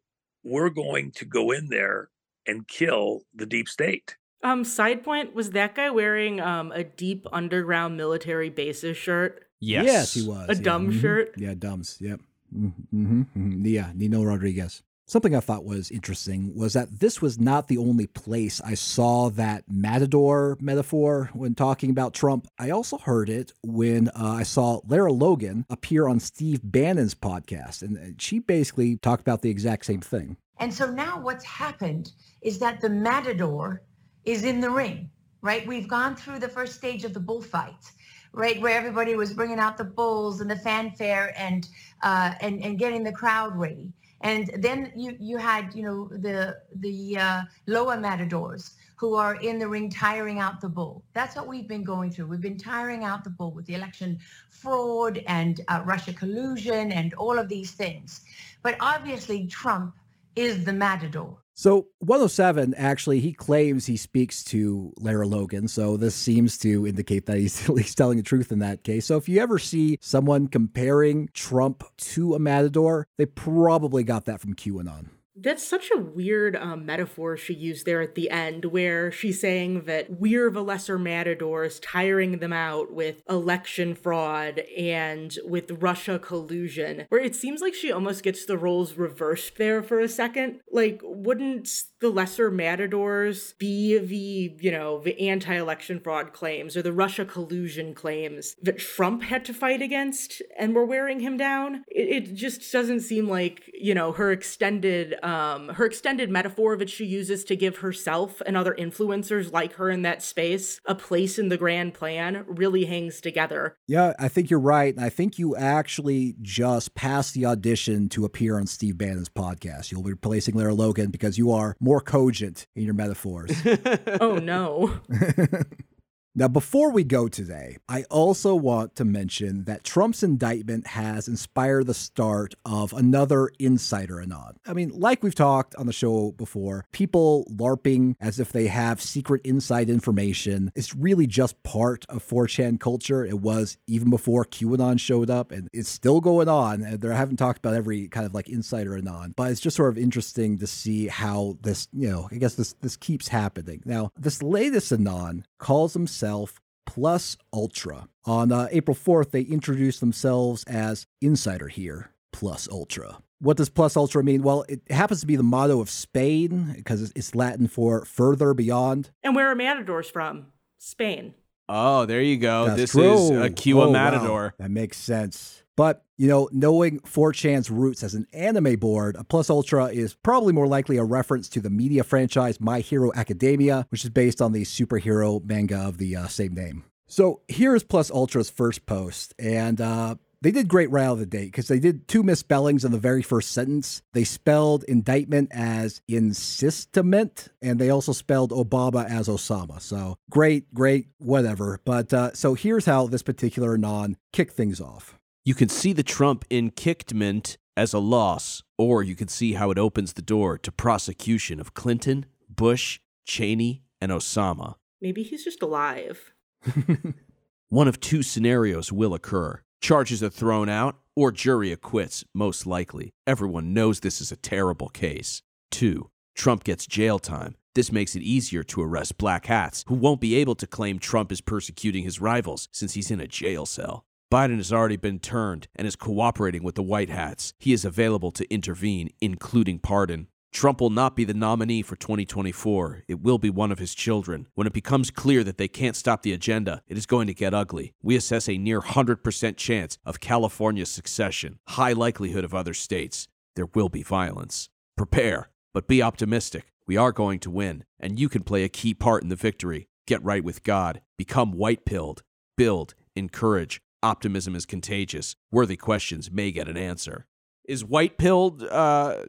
we're 0.44 0.70
going 0.70 1.10
to 1.16 1.24
go 1.24 1.50
in 1.50 1.66
there 1.68 2.10
and 2.46 2.68
kill 2.68 3.22
the 3.34 3.46
deep 3.46 3.68
state. 3.68 4.16
Um, 4.44 4.62
side 4.62 5.02
point 5.02 5.34
was 5.34 5.50
that 5.50 5.74
guy 5.74 5.90
wearing 5.90 6.40
um 6.40 6.70
a 6.70 6.84
deep 6.84 7.26
underground 7.32 7.96
military 7.96 8.48
bases 8.48 8.96
shirt? 8.96 9.42
Yes, 9.58 9.86
yes, 9.86 10.14
he 10.14 10.22
was. 10.22 10.48
A 10.48 10.54
yeah. 10.54 10.62
dumb 10.62 10.90
mm-hmm. 10.90 11.00
shirt. 11.00 11.34
Yeah, 11.36 11.54
dumbs. 11.58 11.98
Yep. 12.00 12.20
Mm-hmm. 12.56 13.02
Mm-hmm. 13.06 13.66
Yeah, 13.66 13.90
Nino 13.92 14.22
Rodriguez. 14.22 14.84
Something 15.06 15.36
I 15.36 15.40
thought 15.40 15.66
was 15.66 15.90
interesting 15.90 16.56
was 16.56 16.72
that 16.72 17.00
this 17.00 17.20
was 17.20 17.38
not 17.38 17.68
the 17.68 17.76
only 17.76 18.06
place 18.06 18.62
I 18.62 18.72
saw 18.72 19.28
that 19.30 19.64
matador 19.68 20.56
metaphor 20.62 21.28
when 21.34 21.54
talking 21.54 21.90
about 21.90 22.14
Trump. 22.14 22.48
I 22.58 22.70
also 22.70 22.96
heard 22.96 23.28
it 23.28 23.52
when 23.62 24.08
uh, 24.08 24.12
I 24.38 24.44
saw 24.44 24.80
Lara 24.88 25.12
Logan 25.12 25.66
appear 25.68 26.08
on 26.08 26.20
Steve 26.20 26.60
Bannon's 26.64 27.14
podcast, 27.14 27.82
and 27.82 28.20
she 28.20 28.38
basically 28.38 28.96
talked 28.96 29.20
about 29.20 29.42
the 29.42 29.50
exact 29.50 29.84
same 29.84 30.00
thing. 30.00 30.38
And 30.58 30.72
so 30.72 30.90
now 30.90 31.20
what's 31.20 31.44
happened 31.44 32.12
is 32.40 32.58
that 32.60 32.80
the 32.80 32.88
matador 32.88 33.82
is 34.24 34.44
in 34.44 34.62
the 34.62 34.70
ring, 34.70 35.10
right? 35.42 35.66
We've 35.66 35.88
gone 35.88 36.16
through 36.16 36.38
the 36.38 36.48
first 36.48 36.76
stage 36.76 37.04
of 37.04 37.12
the 37.12 37.20
bullfight 37.20 37.92
right 38.32 38.60
where 38.60 38.76
everybody 38.76 39.14
was 39.16 39.32
bringing 39.34 39.58
out 39.60 39.76
the 39.76 39.84
bulls 39.84 40.40
and 40.40 40.50
the 40.50 40.56
fanfare 40.56 41.34
and 41.36 41.68
uh, 42.02 42.32
and 42.40 42.64
and 42.64 42.78
getting 42.78 43.04
the 43.04 43.12
crowd 43.12 43.54
ready 43.54 43.92
and 44.24 44.50
then 44.58 44.90
you 44.96 45.16
you 45.20 45.36
had 45.36 45.72
you 45.74 45.82
know 45.82 46.08
the 46.08 46.56
the 46.76 47.18
uh, 47.18 47.42
lower 47.66 47.96
matadors 47.96 48.74
who 48.96 49.14
are 49.14 49.36
in 49.36 49.58
the 49.58 49.68
ring 49.68 49.90
tiring 49.90 50.38
out 50.38 50.60
the 50.60 50.68
bull. 50.68 51.04
That's 51.12 51.36
what 51.36 51.46
we've 51.46 51.68
been 51.68 51.84
going 51.84 52.10
through. 52.10 52.26
We've 52.26 52.40
been 52.40 52.58
tiring 52.58 53.04
out 53.04 53.22
the 53.22 53.30
bull 53.30 53.52
with 53.52 53.66
the 53.66 53.74
election 53.74 54.18
fraud 54.50 55.22
and 55.26 55.60
uh, 55.68 55.82
Russia 55.84 56.12
collusion 56.12 56.90
and 56.90 57.12
all 57.14 57.38
of 57.38 57.48
these 57.48 57.72
things. 57.72 58.22
But 58.62 58.76
obviously 58.80 59.46
Trump 59.46 59.94
is 60.36 60.64
the 60.64 60.72
matador. 60.72 61.43
So 61.54 61.86
107 62.00 62.74
actually 62.74 63.20
he 63.20 63.32
claims 63.32 63.86
he 63.86 63.96
speaks 63.96 64.42
to 64.44 64.92
Lara 64.98 65.26
Logan, 65.26 65.68
so 65.68 65.96
this 65.96 66.14
seems 66.14 66.58
to 66.58 66.86
indicate 66.86 67.26
that 67.26 67.38
he's 67.38 67.64
at 67.68 67.74
least 67.74 67.96
telling 67.96 68.16
the 68.16 68.22
truth 68.24 68.50
in 68.50 68.58
that 68.58 68.82
case. 68.82 69.06
So 69.06 69.16
if 69.16 69.28
you 69.28 69.40
ever 69.40 69.58
see 69.58 69.98
someone 70.00 70.48
comparing 70.48 71.28
Trump 71.32 71.84
to 71.96 72.34
a 72.34 72.38
matador, 72.38 73.06
they 73.16 73.26
probably 73.26 74.02
got 74.02 74.24
that 74.24 74.40
from 74.40 74.54
QAnon. 74.54 75.10
That's 75.36 75.66
such 75.66 75.90
a 75.94 75.98
weird 75.98 76.54
um, 76.54 76.86
metaphor 76.86 77.36
she 77.36 77.54
used 77.54 77.86
there 77.86 78.00
at 78.00 78.14
the 78.14 78.30
end, 78.30 78.66
where 78.66 79.10
she's 79.10 79.40
saying 79.40 79.84
that 79.84 80.20
we're 80.20 80.50
the 80.50 80.62
lesser 80.62 80.98
matadors, 80.98 81.80
tiring 81.80 82.38
them 82.38 82.52
out 82.52 82.92
with 82.92 83.22
election 83.28 83.94
fraud 83.94 84.60
and 84.78 85.36
with 85.44 85.82
Russia 85.82 86.18
collusion. 86.18 87.06
Where 87.08 87.20
it 87.20 87.34
seems 87.34 87.60
like 87.60 87.74
she 87.74 87.90
almost 87.90 88.22
gets 88.22 88.44
the 88.44 88.58
roles 88.58 88.94
reversed 88.94 89.56
there 89.56 89.82
for 89.82 89.98
a 89.98 90.08
second. 90.08 90.60
Like, 90.70 91.00
wouldn't 91.02 91.68
the 92.00 92.10
lesser 92.10 92.50
matadors 92.50 93.54
be 93.58 93.98
the, 93.98 94.56
you 94.62 94.70
know, 94.70 95.00
the 95.00 95.28
anti 95.28 95.56
election 95.56 96.00
fraud 96.00 96.32
claims 96.32 96.76
or 96.76 96.82
the 96.82 96.92
Russia 96.92 97.24
collusion 97.24 97.94
claims 97.94 98.54
that 98.62 98.78
Trump 98.78 99.24
had 99.24 99.44
to 99.46 99.54
fight 99.54 99.82
against 99.82 100.42
and 100.58 100.74
were 100.74 100.84
wearing 100.84 101.20
him 101.20 101.36
down? 101.36 101.84
It, 101.88 102.24
it 102.24 102.34
just 102.34 102.70
doesn't 102.70 103.00
seem 103.00 103.28
like, 103.28 103.70
you 103.72 103.94
know, 103.94 104.12
her 104.12 104.30
extended 104.30 105.14
um, 105.24 105.70
her 105.70 105.86
extended 105.86 106.30
metaphor 106.30 106.76
that 106.76 106.90
she 106.90 107.06
uses 107.06 107.44
to 107.44 107.56
give 107.56 107.78
herself 107.78 108.42
and 108.44 108.56
other 108.56 108.74
influencers 108.78 109.50
like 109.50 109.74
her 109.74 109.90
in 109.90 110.02
that 110.02 110.22
space 110.22 110.80
a 110.84 110.94
place 110.94 111.38
in 111.38 111.48
the 111.48 111.56
grand 111.56 111.94
plan 111.94 112.44
really 112.46 112.84
hangs 112.84 113.20
together. 113.20 113.76
Yeah, 113.88 114.12
I 114.18 114.28
think 114.28 114.50
you're 114.50 114.60
right. 114.60 114.94
And 114.94 115.04
I 115.04 115.08
think 115.08 115.38
you 115.38 115.56
actually 115.56 116.36
just 116.42 116.94
passed 116.94 117.34
the 117.34 117.46
audition 117.46 118.08
to 118.10 118.24
appear 118.24 118.58
on 118.58 118.66
Steve 118.66 118.98
Bannon's 118.98 119.30
podcast. 119.30 119.90
You'll 119.90 120.02
be 120.02 120.10
replacing 120.10 120.54
Lara 120.54 120.74
Logan 120.74 121.10
because 121.10 121.38
you 121.38 121.50
are 121.50 121.76
more 121.80 122.00
cogent 122.00 122.66
in 122.76 122.84
your 122.84 122.94
metaphors. 122.94 123.50
oh, 124.20 124.36
no. 124.36 125.00
Now, 126.36 126.48
before 126.48 126.90
we 126.90 127.04
go 127.04 127.28
today, 127.28 127.76
I 127.88 128.02
also 128.10 128.56
want 128.56 128.96
to 128.96 129.04
mention 129.04 129.66
that 129.66 129.84
Trump's 129.84 130.24
indictment 130.24 130.88
has 130.88 131.28
inspired 131.28 131.86
the 131.86 131.94
start 131.94 132.56
of 132.64 132.92
another 132.92 133.52
insider 133.60 134.20
anon. 134.20 134.56
I 134.66 134.72
mean, 134.72 134.88
like 134.88 135.22
we've 135.22 135.32
talked 135.32 135.76
on 135.76 135.86
the 135.86 135.92
show 135.92 136.32
before, 136.32 136.86
people 136.90 137.46
LARPing 137.52 138.16
as 138.20 138.40
if 138.40 138.50
they 138.50 138.66
have 138.66 139.00
secret 139.00 139.42
inside 139.44 139.88
information 139.88 140.72
is 140.74 140.92
really 140.92 141.28
just 141.28 141.62
part 141.62 142.04
of 142.08 142.26
4chan 142.26 142.80
culture. 142.80 143.24
It 143.24 143.38
was 143.38 143.78
even 143.86 144.10
before 144.10 144.44
QAnon 144.44 144.98
showed 144.98 145.30
up, 145.30 145.52
and 145.52 145.68
it's 145.72 145.88
still 145.88 146.20
going 146.20 146.48
on. 146.48 146.82
And 146.82 147.00
they 147.00 147.14
haven't 147.14 147.36
talked 147.36 147.58
about 147.58 147.74
every 147.74 148.08
kind 148.08 148.26
of 148.26 148.34
like 148.34 148.48
insider 148.48 148.96
anon, 148.96 149.34
but 149.36 149.52
it's 149.52 149.60
just 149.60 149.76
sort 149.76 149.96
of 149.96 150.02
interesting 150.02 150.58
to 150.58 150.66
see 150.66 151.06
how 151.06 151.58
this, 151.62 151.86
you 151.92 152.10
know, 152.10 152.28
I 152.32 152.38
guess 152.38 152.56
this 152.56 152.72
this 152.80 152.96
keeps 152.96 153.28
happening. 153.28 153.82
Now, 153.84 154.10
this 154.18 154.42
latest 154.42 154.90
anon 154.90 155.44
calls 155.64 155.94
himself 155.94 156.60
Plus 156.84 157.38
Ultra. 157.52 158.08
On 158.26 158.52
uh, 158.52 158.68
April 158.70 158.94
4th, 158.94 159.30
they 159.30 159.40
introduced 159.40 160.00
themselves 160.00 160.62
as 160.64 161.06
Insider 161.22 161.68
here, 161.68 162.10
Plus 162.34 162.68
Ultra. 162.70 163.18
What 163.40 163.56
does 163.56 163.70
Plus 163.70 163.96
Ultra 163.96 164.22
mean? 164.22 164.42
Well, 164.42 164.66
it 164.68 164.82
happens 164.90 165.20
to 165.22 165.26
be 165.26 165.36
the 165.36 165.42
motto 165.42 165.80
of 165.80 165.88
Spain 165.88 166.74
because 166.76 167.10
it's 167.16 167.34
Latin 167.34 167.66
for 167.66 168.04
further 168.04 168.52
beyond. 168.52 169.10
And 169.22 169.34
where 169.34 169.48
are 169.50 169.54
matadors 169.54 170.10
from? 170.10 170.46
Spain. 170.78 171.32
Oh, 171.66 172.04
there 172.04 172.20
you 172.20 172.36
go. 172.36 172.66
That's 172.66 172.76
this 172.76 172.90
true. 172.90 173.14
is 173.14 173.30
a 173.30 173.48
Q 173.48 173.80
Oh, 173.80 173.86
wow. 173.86 173.92
Matador. 173.92 174.54
That 174.58 174.70
makes 174.70 174.98
sense. 174.98 175.63
But, 175.76 176.04
you 176.16 176.28
know, 176.28 176.48
knowing 176.52 177.00
4chan's 177.00 177.70
roots 177.70 178.02
as 178.02 178.14
an 178.14 178.26
anime 178.32 178.76
board, 178.76 179.16
a 179.16 179.24
Plus 179.24 179.50
Ultra 179.50 179.86
is 179.86 180.14
probably 180.14 180.52
more 180.52 180.68
likely 180.68 180.96
a 180.96 181.04
reference 181.04 181.48
to 181.50 181.60
the 181.60 181.70
media 181.70 182.04
franchise 182.04 182.60
My 182.60 182.80
Hero 182.80 183.12
Academia, 183.14 183.86
which 183.90 184.04
is 184.04 184.10
based 184.10 184.40
on 184.40 184.52
the 184.52 184.62
superhero 184.62 185.44
manga 185.44 185.78
of 185.78 185.98
the 185.98 186.16
uh, 186.16 186.28
same 186.28 186.54
name. 186.54 186.84
So 187.06 187.42
here's 187.48 187.82
Plus 187.82 188.10
Ultra's 188.10 188.50
first 188.50 188.86
post, 188.86 189.34
and 189.38 189.80
uh, 189.80 190.14
they 190.40 190.50
did 190.50 190.68
great 190.68 190.90
right 190.90 191.04
out 191.04 191.14
of 191.14 191.18
the 191.20 191.26
date 191.26 191.46
because 191.46 191.68
they 191.68 191.78
did 191.78 192.06
two 192.06 192.22
misspellings 192.22 192.84
in 192.84 192.92
the 192.92 192.98
very 192.98 193.22
first 193.22 193.52
sentence. 193.52 194.02
They 194.12 194.24
spelled 194.24 194.84
indictment 194.84 195.50
as 195.52 196.02
insistament, 196.06 197.48
and 197.62 197.78
they 197.78 197.90
also 197.90 198.12
spelled 198.12 198.50
Obama 198.50 199.08
as 199.08 199.28
Osama. 199.28 199.80
So 199.80 200.18
great, 200.30 200.72
great, 200.74 201.08
whatever. 201.18 201.80
But 201.84 202.12
uh, 202.12 202.32
so 202.34 202.54
here's 202.54 202.86
how 202.86 203.06
this 203.06 203.22
particular 203.22 203.76
non 203.78 204.16
kicked 204.32 204.52
things 204.52 204.80
off. 204.80 205.18
You 205.46 205.54
can 205.54 205.68
see 205.68 205.92
the 205.92 206.02
Trump 206.02 206.46
indictment 206.48 207.58
as 207.76 207.92
a 207.92 207.98
loss, 207.98 208.62
or 208.78 209.02
you 209.02 209.14
can 209.14 209.28
see 209.28 209.52
how 209.52 209.70
it 209.70 209.76
opens 209.76 210.14
the 210.14 210.22
door 210.22 210.56
to 210.56 210.72
prosecution 210.72 211.60
of 211.60 211.74
Clinton, 211.74 212.24
Bush, 212.48 212.98
Cheney, 213.26 213.82
and 214.00 214.10
Osama. 214.10 214.76
Maybe 215.02 215.22
he's 215.22 215.44
just 215.44 215.60
alive. 215.60 216.32
One 217.68 217.88
of 217.88 218.00
two 218.00 218.22
scenarios 218.22 218.90
will 218.90 219.12
occur. 219.12 219.60
Charges 219.82 220.22
are 220.22 220.30
thrown 220.30 220.70
out, 220.70 220.96
or 221.14 221.30
jury 221.30 221.72
acquits, 221.72 222.24
most 222.34 222.66
likely. 222.66 223.12
Everyone 223.26 223.74
knows 223.74 224.00
this 224.00 224.22
is 224.22 224.32
a 224.32 224.36
terrible 224.36 224.88
case. 224.88 225.42
Two, 225.70 226.08
Trump 226.34 226.64
gets 226.64 226.86
jail 226.86 227.18
time. 227.18 227.54
This 227.74 227.92
makes 227.92 228.16
it 228.16 228.22
easier 228.22 228.62
to 228.62 228.80
arrest 228.80 229.18
black 229.18 229.44
hats 229.44 229.84
who 229.88 229.94
won't 229.94 230.22
be 230.22 230.36
able 230.36 230.54
to 230.54 230.66
claim 230.66 230.98
Trump 230.98 231.30
is 231.30 231.42
persecuting 231.42 232.02
his 232.02 232.18
rivals 232.18 232.66
since 232.72 232.94
he's 232.94 233.10
in 233.10 233.20
a 233.20 233.28
jail 233.28 233.66
cell. 233.66 234.06
Biden 234.32 234.56
has 234.56 234.72
already 234.72 234.96
been 234.96 235.20
turned 235.20 235.68
and 235.76 235.86
is 235.86 235.96
cooperating 235.96 236.62
with 236.62 236.74
the 236.74 236.82
White 236.82 237.10
Hats. 237.10 237.54
He 237.58 237.72
is 237.72 237.84
available 237.84 238.32
to 238.32 238.52
intervene, 238.52 239.10
including 239.20 239.78
pardon. 239.78 240.28
Trump 240.52 240.80
will 240.80 240.90
not 240.90 241.16
be 241.16 241.24
the 241.24 241.34
nominee 241.34 241.82
for 241.82 241.96
2024. 241.96 243.04
It 243.08 243.20
will 243.20 243.38
be 243.38 243.50
one 243.50 243.72
of 243.72 243.80
his 243.80 243.92
children. 243.92 244.46
When 244.54 244.68
it 244.68 244.72
becomes 244.72 245.10
clear 245.10 245.42
that 245.42 245.58
they 245.58 245.66
can't 245.66 245.96
stop 245.96 246.22
the 246.22 246.32
agenda, 246.32 246.82
it 246.86 246.96
is 246.96 247.06
going 247.06 247.26
to 247.26 247.34
get 247.34 247.52
ugly. 247.52 247.92
We 248.02 248.14
assess 248.14 248.48
a 248.48 248.56
near 248.56 248.80
100% 248.80 249.56
chance 249.56 249.98
of 250.04 250.20
California's 250.20 250.90
succession, 250.90 251.58
high 251.66 251.92
likelihood 251.92 252.44
of 252.44 252.54
other 252.54 252.72
states. 252.72 253.26
There 253.56 253.66
will 253.74 253.88
be 253.88 254.04
violence. 254.04 254.68
Prepare, 254.96 255.50
but 255.72 255.88
be 255.88 256.02
optimistic. 256.02 256.72
We 256.86 256.96
are 256.96 257.12
going 257.12 257.40
to 257.40 257.50
win, 257.50 257.84
and 257.98 258.20
you 258.20 258.28
can 258.28 258.44
play 258.44 258.62
a 258.62 258.68
key 258.68 258.94
part 258.94 259.24
in 259.24 259.30
the 259.30 259.36
victory. 259.36 259.88
Get 260.06 260.22
right 260.22 260.44
with 260.44 260.62
God. 260.62 261.00
Become 261.18 261.50
white 261.52 261.84
pilled. 261.84 262.22
Build. 262.56 262.94
Encourage. 263.16 263.80
Optimism 264.04 264.54
is 264.54 264.66
contagious. 264.66 265.34
Worthy 265.50 265.76
questions 265.76 266.30
may 266.30 266.52
get 266.52 266.68
an 266.68 266.76
answer. 266.76 267.26
Is 267.66 267.82
white 267.82 268.18
pilled 268.18 268.62
uh, 268.62 269.22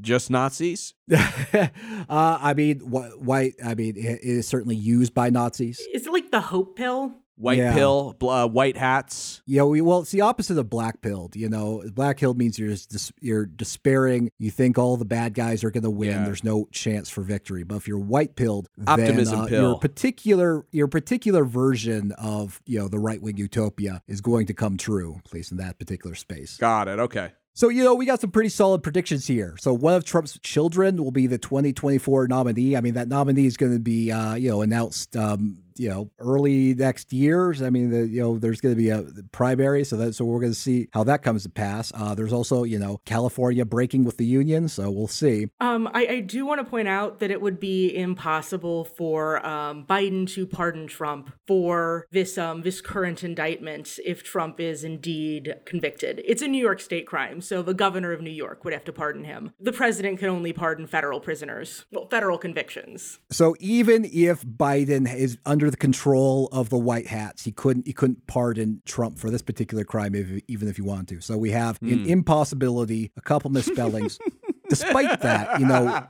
just 0.00 0.30
Nazis? 0.30 0.94
uh, 1.12 1.68
I 2.08 2.54
mean, 2.54 2.80
wh- 2.80 3.20
white. 3.20 3.52
I 3.62 3.74
mean, 3.74 3.96
it 3.96 4.20
it 4.22 4.24
is 4.24 4.48
certainly 4.48 4.76
used 4.76 5.12
by 5.12 5.28
Nazis. 5.28 5.80
Is 5.92 6.06
it 6.06 6.12
like 6.12 6.30
the 6.30 6.40
hope 6.40 6.76
pill? 6.76 7.21
White 7.42 7.58
Yeah. 7.58 7.74
pill, 7.74 8.16
uh, 8.22 8.46
white 8.48 8.76
hats. 8.76 9.42
Yeah, 9.46 9.64
we, 9.64 9.80
well, 9.80 10.00
it's 10.00 10.12
the 10.12 10.20
opposite 10.20 10.56
of 10.58 10.70
black 10.70 11.00
pilled. 11.02 11.34
You 11.34 11.48
know, 11.48 11.82
black 11.92 12.18
pilled 12.18 12.38
means 12.38 12.58
you're 12.58 12.70
just 12.70 12.90
dis- 12.90 13.12
you're 13.20 13.46
despairing. 13.46 14.30
You 14.38 14.50
think 14.50 14.78
all 14.78 14.96
the 14.96 15.04
bad 15.04 15.34
guys 15.34 15.64
are 15.64 15.70
going 15.70 15.82
to 15.82 15.90
win. 15.90 16.10
Yeah. 16.10 16.24
There's 16.24 16.44
no 16.44 16.68
chance 16.70 17.10
for 17.10 17.22
victory. 17.22 17.64
But 17.64 17.76
if 17.76 17.88
you're 17.88 17.98
white 17.98 18.36
pilled, 18.36 18.68
Optimism 18.86 19.34
then, 19.36 19.44
uh, 19.44 19.48
pill. 19.48 19.62
Your 19.70 19.78
particular 19.78 20.64
your 20.70 20.86
particular 20.88 21.44
version 21.44 22.12
of 22.12 22.60
you 22.64 22.78
know 22.78 22.88
the 22.88 22.98
right 23.00 23.20
wing 23.20 23.36
utopia 23.36 24.02
is 24.06 24.20
going 24.20 24.46
to 24.46 24.54
come 24.54 24.76
true, 24.76 25.20
at 25.24 25.32
least 25.32 25.50
in 25.50 25.56
that 25.58 25.78
particular 25.78 26.14
space. 26.14 26.56
Got 26.58 26.86
it. 26.88 26.98
Okay. 26.98 27.32
So, 27.54 27.68
you 27.68 27.84
know, 27.84 27.94
we 27.94 28.06
got 28.06 28.18
some 28.18 28.30
pretty 28.30 28.48
solid 28.48 28.82
predictions 28.82 29.26
here. 29.26 29.56
So, 29.60 29.74
one 29.74 29.92
of 29.92 30.04
Trump's 30.04 30.38
children 30.38 30.96
will 31.04 31.10
be 31.10 31.26
the 31.26 31.36
2024 31.36 32.26
nominee. 32.26 32.76
I 32.76 32.80
mean, 32.80 32.94
that 32.94 33.08
nominee 33.08 33.44
is 33.44 33.58
going 33.58 33.74
to 33.74 33.78
be, 33.78 34.10
uh, 34.10 34.36
you 34.36 34.48
know, 34.48 34.62
announced 34.62 35.14
um, 35.18 35.58
you 35.76 35.88
know, 35.88 36.10
early 36.18 36.74
next 36.74 37.12
years. 37.12 37.62
I 37.62 37.70
mean, 37.70 37.90
the, 37.90 38.06
you 38.06 38.20
know, 38.20 38.38
there's 38.38 38.60
going 38.60 38.74
to 38.74 38.80
be 38.80 38.90
a 38.90 39.04
primary, 39.32 39.84
so 39.84 39.96
that 39.96 40.14
so 40.14 40.24
we're 40.24 40.40
going 40.40 40.52
to 40.52 40.58
see 40.58 40.88
how 40.92 41.04
that 41.04 41.22
comes 41.22 41.42
to 41.44 41.48
pass. 41.48 41.92
Uh, 41.94 42.14
there's 42.14 42.32
also, 42.32 42.64
you 42.64 42.78
know, 42.78 43.00
California 43.04 43.64
breaking 43.64 44.04
with 44.04 44.16
the 44.16 44.26
union, 44.26 44.68
so 44.68 44.90
we'll 44.90 45.06
see. 45.06 45.48
Um, 45.60 45.88
I, 45.92 46.06
I 46.06 46.20
do 46.20 46.46
want 46.46 46.60
to 46.60 46.64
point 46.64 46.88
out 46.88 47.20
that 47.20 47.30
it 47.30 47.40
would 47.40 47.60
be 47.60 47.94
impossible 47.94 48.84
for 48.84 49.44
um, 49.46 49.84
Biden 49.88 50.28
to 50.34 50.46
pardon 50.46 50.86
Trump 50.86 51.32
for 51.46 52.06
this 52.10 52.38
um, 52.38 52.62
this 52.62 52.80
current 52.80 53.24
indictment 53.24 53.98
if 54.04 54.22
Trump 54.22 54.60
is 54.60 54.84
indeed 54.84 55.54
convicted. 55.64 56.22
It's 56.24 56.42
a 56.42 56.48
New 56.48 56.62
York 56.62 56.80
State 56.80 57.06
crime, 57.06 57.40
so 57.40 57.62
the 57.62 57.74
governor 57.74 58.12
of 58.12 58.20
New 58.20 58.30
York 58.30 58.64
would 58.64 58.72
have 58.72 58.84
to 58.84 58.92
pardon 58.92 59.24
him. 59.24 59.52
The 59.60 59.72
president 59.72 60.18
can 60.18 60.28
only 60.28 60.52
pardon 60.52 60.86
federal 60.86 61.20
prisoners, 61.20 61.84
well, 61.90 62.08
federal 62.08 62.38
convictions. 62.38 63.18
So 63.30 63.54
even 63.60 64.04
if 64.04 64.44
Biden 64.44 65.12
is 65.12 65.38
under 65.46 65.61
the 65.70 65.76
control 65.76 66.48
of 66.52 66.68
the 66.70 66.78
White 66.78 67.06
Hats, 67.06 67.44
he 67.44 67.52
couldn't 67.52 67.86
he 67.86 67.92
couldn't 67.92 68.26
pardon 68.26 68.82
Trump 68.84 69.18
for 69.18 69.30
this 69.30 69.42
particular 69.42 69.84
crime, 69.84 70.14
if, 70.14 70.42
even 70.48 70.68
if 70.68 70.78
you 70.78 70.84
wanted 70.84 71.08
to. 71.08 71.20
So 71.20 71.36
we 71.38 71.50
have 71.50 71.78
an 71.82 72.04
Hmm. 72.04 72.06
impossibility, 72.06 73.12
a 73.16 73.20
couple 73.20 73.50
misspellings. 73.50 74.18
Despite 74.68 75.20
that, 75.20 75.60
you 75.60 75.66
know, 75.66 76.06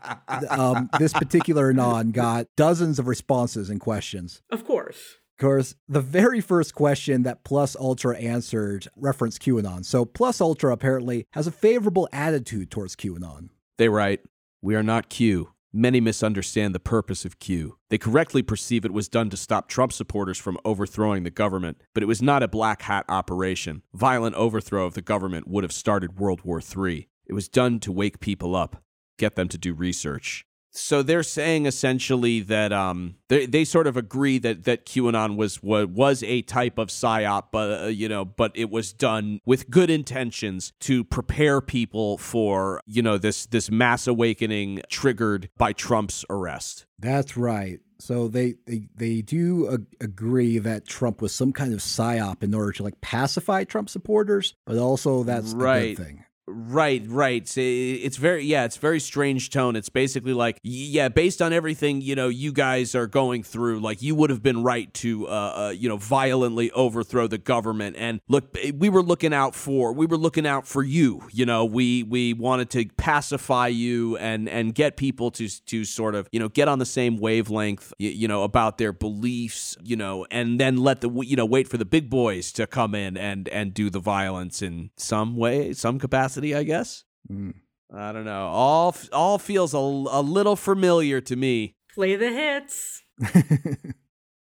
um, 0.49 0.89
this 0.99 1.13
particular 1.13 1.71
anon 1.71 2.13
got 2.13 2.47
dozens 2.57 2.99
of 3.01 3.09
responses 3.09 3.69
and 3.71 3.81
questions. 3.81 4.41
Of 4.51 4.65
course. 4.65 5.17
Of 5.37 5.43
course, 5.45 5.75
the 5.89 6.01
very 6.01 6.41
first 6.41 6.73
question 6.75 7.25
that 7.25 7.43
Plus 7.43 7.75
Ultra 7.75 8.17
answered 8.19 8.87
referenced 8.95 9.43
QAnon. 9.43 9.85
So 9.85 10.05
Plus 10.05 10.41
Ultra 10.41 10.73
apparently 10.73 11.27
has 11.33 11.49
a 11.49 11.51
favorable 11.51 12.09
attitude 12.13 12.71
towards 12.71 12.95
QAnon. 12.95 13.49
They 13.79 13.89
write, 13.89 14.21
We 14.61 14.77
are 14.77 14.83
not 14.85 15.09
Q. 15.09 15.52
Many 15.75 16.03
misunderstand 16.03 16.75
the 16.75 16.81
purpose 16.81 17.25
of 17.25 17.39
Q. 17.39 17.79
They 17.89 17.97
correctly 17.97 18.43
perceive 18.43 18.85
it 18.85 18.93
was 18.93 19.09
done 19.09 19.31
to 19.31 19.39
stop 19.39 19.71
Trump 19.71 19.91
supporters 19.91 20.37
from 20.37 20.59
overthrowing 20.67 21.23
the 21.23 21.31
government, 21.31 21.81
but 21.95 22.03
it 22.03 22.07
was 22.07 22.21
not 22.21 22.43
a 22.43 22.49
black 22.49 22.83
hat 22.83 23.07
operation. 23.09 23.81
Violent 23.95 24.37
overthrow 24.37 24.85
of 24.85 24.93
the 24.93 25.01
government 25.01 25.49
would 25.49 25.65
have 25.65 25.73
started 25.73 26.19
World 26.19 26.43
War 26.45 26.61
III. 26.61 27.09
It 27.25 27.33
was 27.33 27.49
done 27.49 27.81
to 27.81 27.91
wake 27.91 28.21
people 28.21 28.55
up, 28.55 28.83
get 29.19 29.35
them 29.35 29.49
to 29.49 29.57
do 29.57 29.73
research. 29.73 30.45
So 30.75 31.03
they're 31.03 31.23
saying 31.23 31.67
essentially 31.67 32.41
that 32.41 32.73
um, 32.73 33.17
they, 33.29 33.45
they 33.45 33.65
sort 33.65 33.87
of 33.87 33.97
agree 33.99 34.39
that 34.39 34.65
that 34.65 34.87
QAnon 34.87 35.37
was 35.37 35.63
was, 35.63 35.87
was 35.89 36.23
a 36.23 36.41
type 36.43 36.79
of 36.79 36.89
psyop, 36.89 37.45
but 37.53 37.83
uh, 37.83 37.87
you 37.89 38.09
know, 38.09 38.25
but 38.25 38.53
it 38.55 38.71
was 38.71 38.93
done 38.95 39.41
with 39.45 39.69
good 39.69 39.91
intentions 39.91 40.73
to 40.81 41.05
prepare 41.05 41.61
people 41.61 42.17
for 42.17 42.81
you 42.87 43.03
know 43.03 43.19
this 43.19 43.45
this 43.47 43.71
mass 43.71 44.07
awakening 44.07 44.81
triggered 44.89 45.51
by 45.59 45.73
Trump's 45.75 46.25
arrest. 46.31 46.87
That's 46.99 47.37
right. 47.37 47.81
So 47.99 48.27
they 48.29 48.55
they, 48.67 48.89
they 48.97 49.21
do 49.23 49.69
ag- 49.75 49.87
agree 50.01 50.59
that 50.59 50.87
Trump 50.87 51.21
was 51.21 51.35
some 51.35 51.53
kind 51.53 51.73
of 51.75 51.81
psyop 51.81 52.43
in 52.43 52.55
order 52.55 52.73
to 52.73 52.83
like 52.83 53.01
pacify 53.03 53.65
Trump 53.65 53.91
supporters, 53.91 54.55
but 54.67 54.79
also 54.79 55.23
that's 55.23 55.53
a 55.53 55.57
Right. 55.57 55.97
good 55.97 56.05
thing. 56.07 56.25
Right, 56.69 57.03
right. 57.09 57.57
It's 57.57 58.17
very, 58.17 58.45
yeah, 58.45 58.65
it's 58.65 58.77
very 58.77 59.01
strange 59.01 59.51
tone. 59.51 59.75
It's 59.75 59.89
basically 59.89 60.33
like, 60.33 60.59
yeah, 60.63 61.09
based 61.09 61.43
on 61.43 61.53
everything 61.53 62.01
you 62.01 62.15
know, 62.15 62.29
you 62.29 62.53
guys 62.53 62.95
are 62.95 63.07
going 63.07 63.43
through, 63.43 63.81
like 63.81 64.01
you 64.01 64.15
would 64.15 64.31
have 64.31 64.43
been 64.43 64.63
right 64.63 64.93
to, 64.95 65.27
uh, 65.27 65.31
uh, 65.31 65.75
you 65.77 65.89
know, 65.89 65.97
violently 65.97 66.71
overthrow 66.73 67.27
the 67.27 67.39
government. 67.39 67.97
And 67.99 68.21
look, 68.29 68.57
we 68.75 68.89
were 68.89 69.03
looking 69.03 69.35
out 69.35 69.55
for, 69.55 69.93
we 69.93 70.07
were 70.07 70.17
looking 70.17 70.47
out 70.47 70.67
for 70.67 70.83
you. 70.83 71.23
You 71.33 71.47
know, 71.47 71.65
we 71.65 72.05
we 72.05 72.33
wanted 72.33 72.71
to 72.71 72.87
pacify 72.97 73.69
you 73.69 74.17
and 74.19 74.49
and 74.49 74.75
get 74.75 74.97
people 74.97 75.31
to 75.33 75.49
to 75.67 75.85
sort 75.85 76.15
of, 76.15 76.29
you 76.33 76.39
know, 76.39 76.49
get 76.49 76.69
on 76.69 76.79
the 76.79 76.87
same 76.87 77.17
wavelength, 77.19 77.93
you, 77.99 78.11
you 78.11 78.29
know, 78.29 78.45
about 78.45 78.79
their 78.79 78.93
beliefs, 78.93 79.77
you 79.83 79.97
know, 79.97 80.27
and 80.31 80.61
then 80.61 80.77
let 80.77 81.01
the, 81.01 81.11
you 81.23 81.35
know, 81.35 81.47
wait 81.47 81.67
for 81.67 81.77
the 81.77 81.85
big 81.85 82.09
boys 82.09 82.53
to 82.53 82.67
come 82.67 82.95
in 82.95 83.17
and 83.17 83.49
and 83.49 83.75
do 83.75 83.91
the 83.91 84.01
violence 84.01 84.63
in 84.63 84.91
some 84.97 85.37
way, 85.37 85.73
some 85.73 85.99
capacity, 85.99 86.52
I 86.55 86.63
guess. 86.63 87.05
Mm. 87.31 87.55
I 87.95 88.13
don't 88.13 88.25
know. 88.25 88.47
All 88.47 88.97
all 89.13 89.39
feels 89.39 89.75
a, 89.75 89.79
a 89.79 90.23
little 90.23 90.57
familiar 90.57 91.21
to 91.21 91.37
me. 91.37 91.77
Play 91.95 92.17
the 92.17 92.31
hits. 92.31 93.03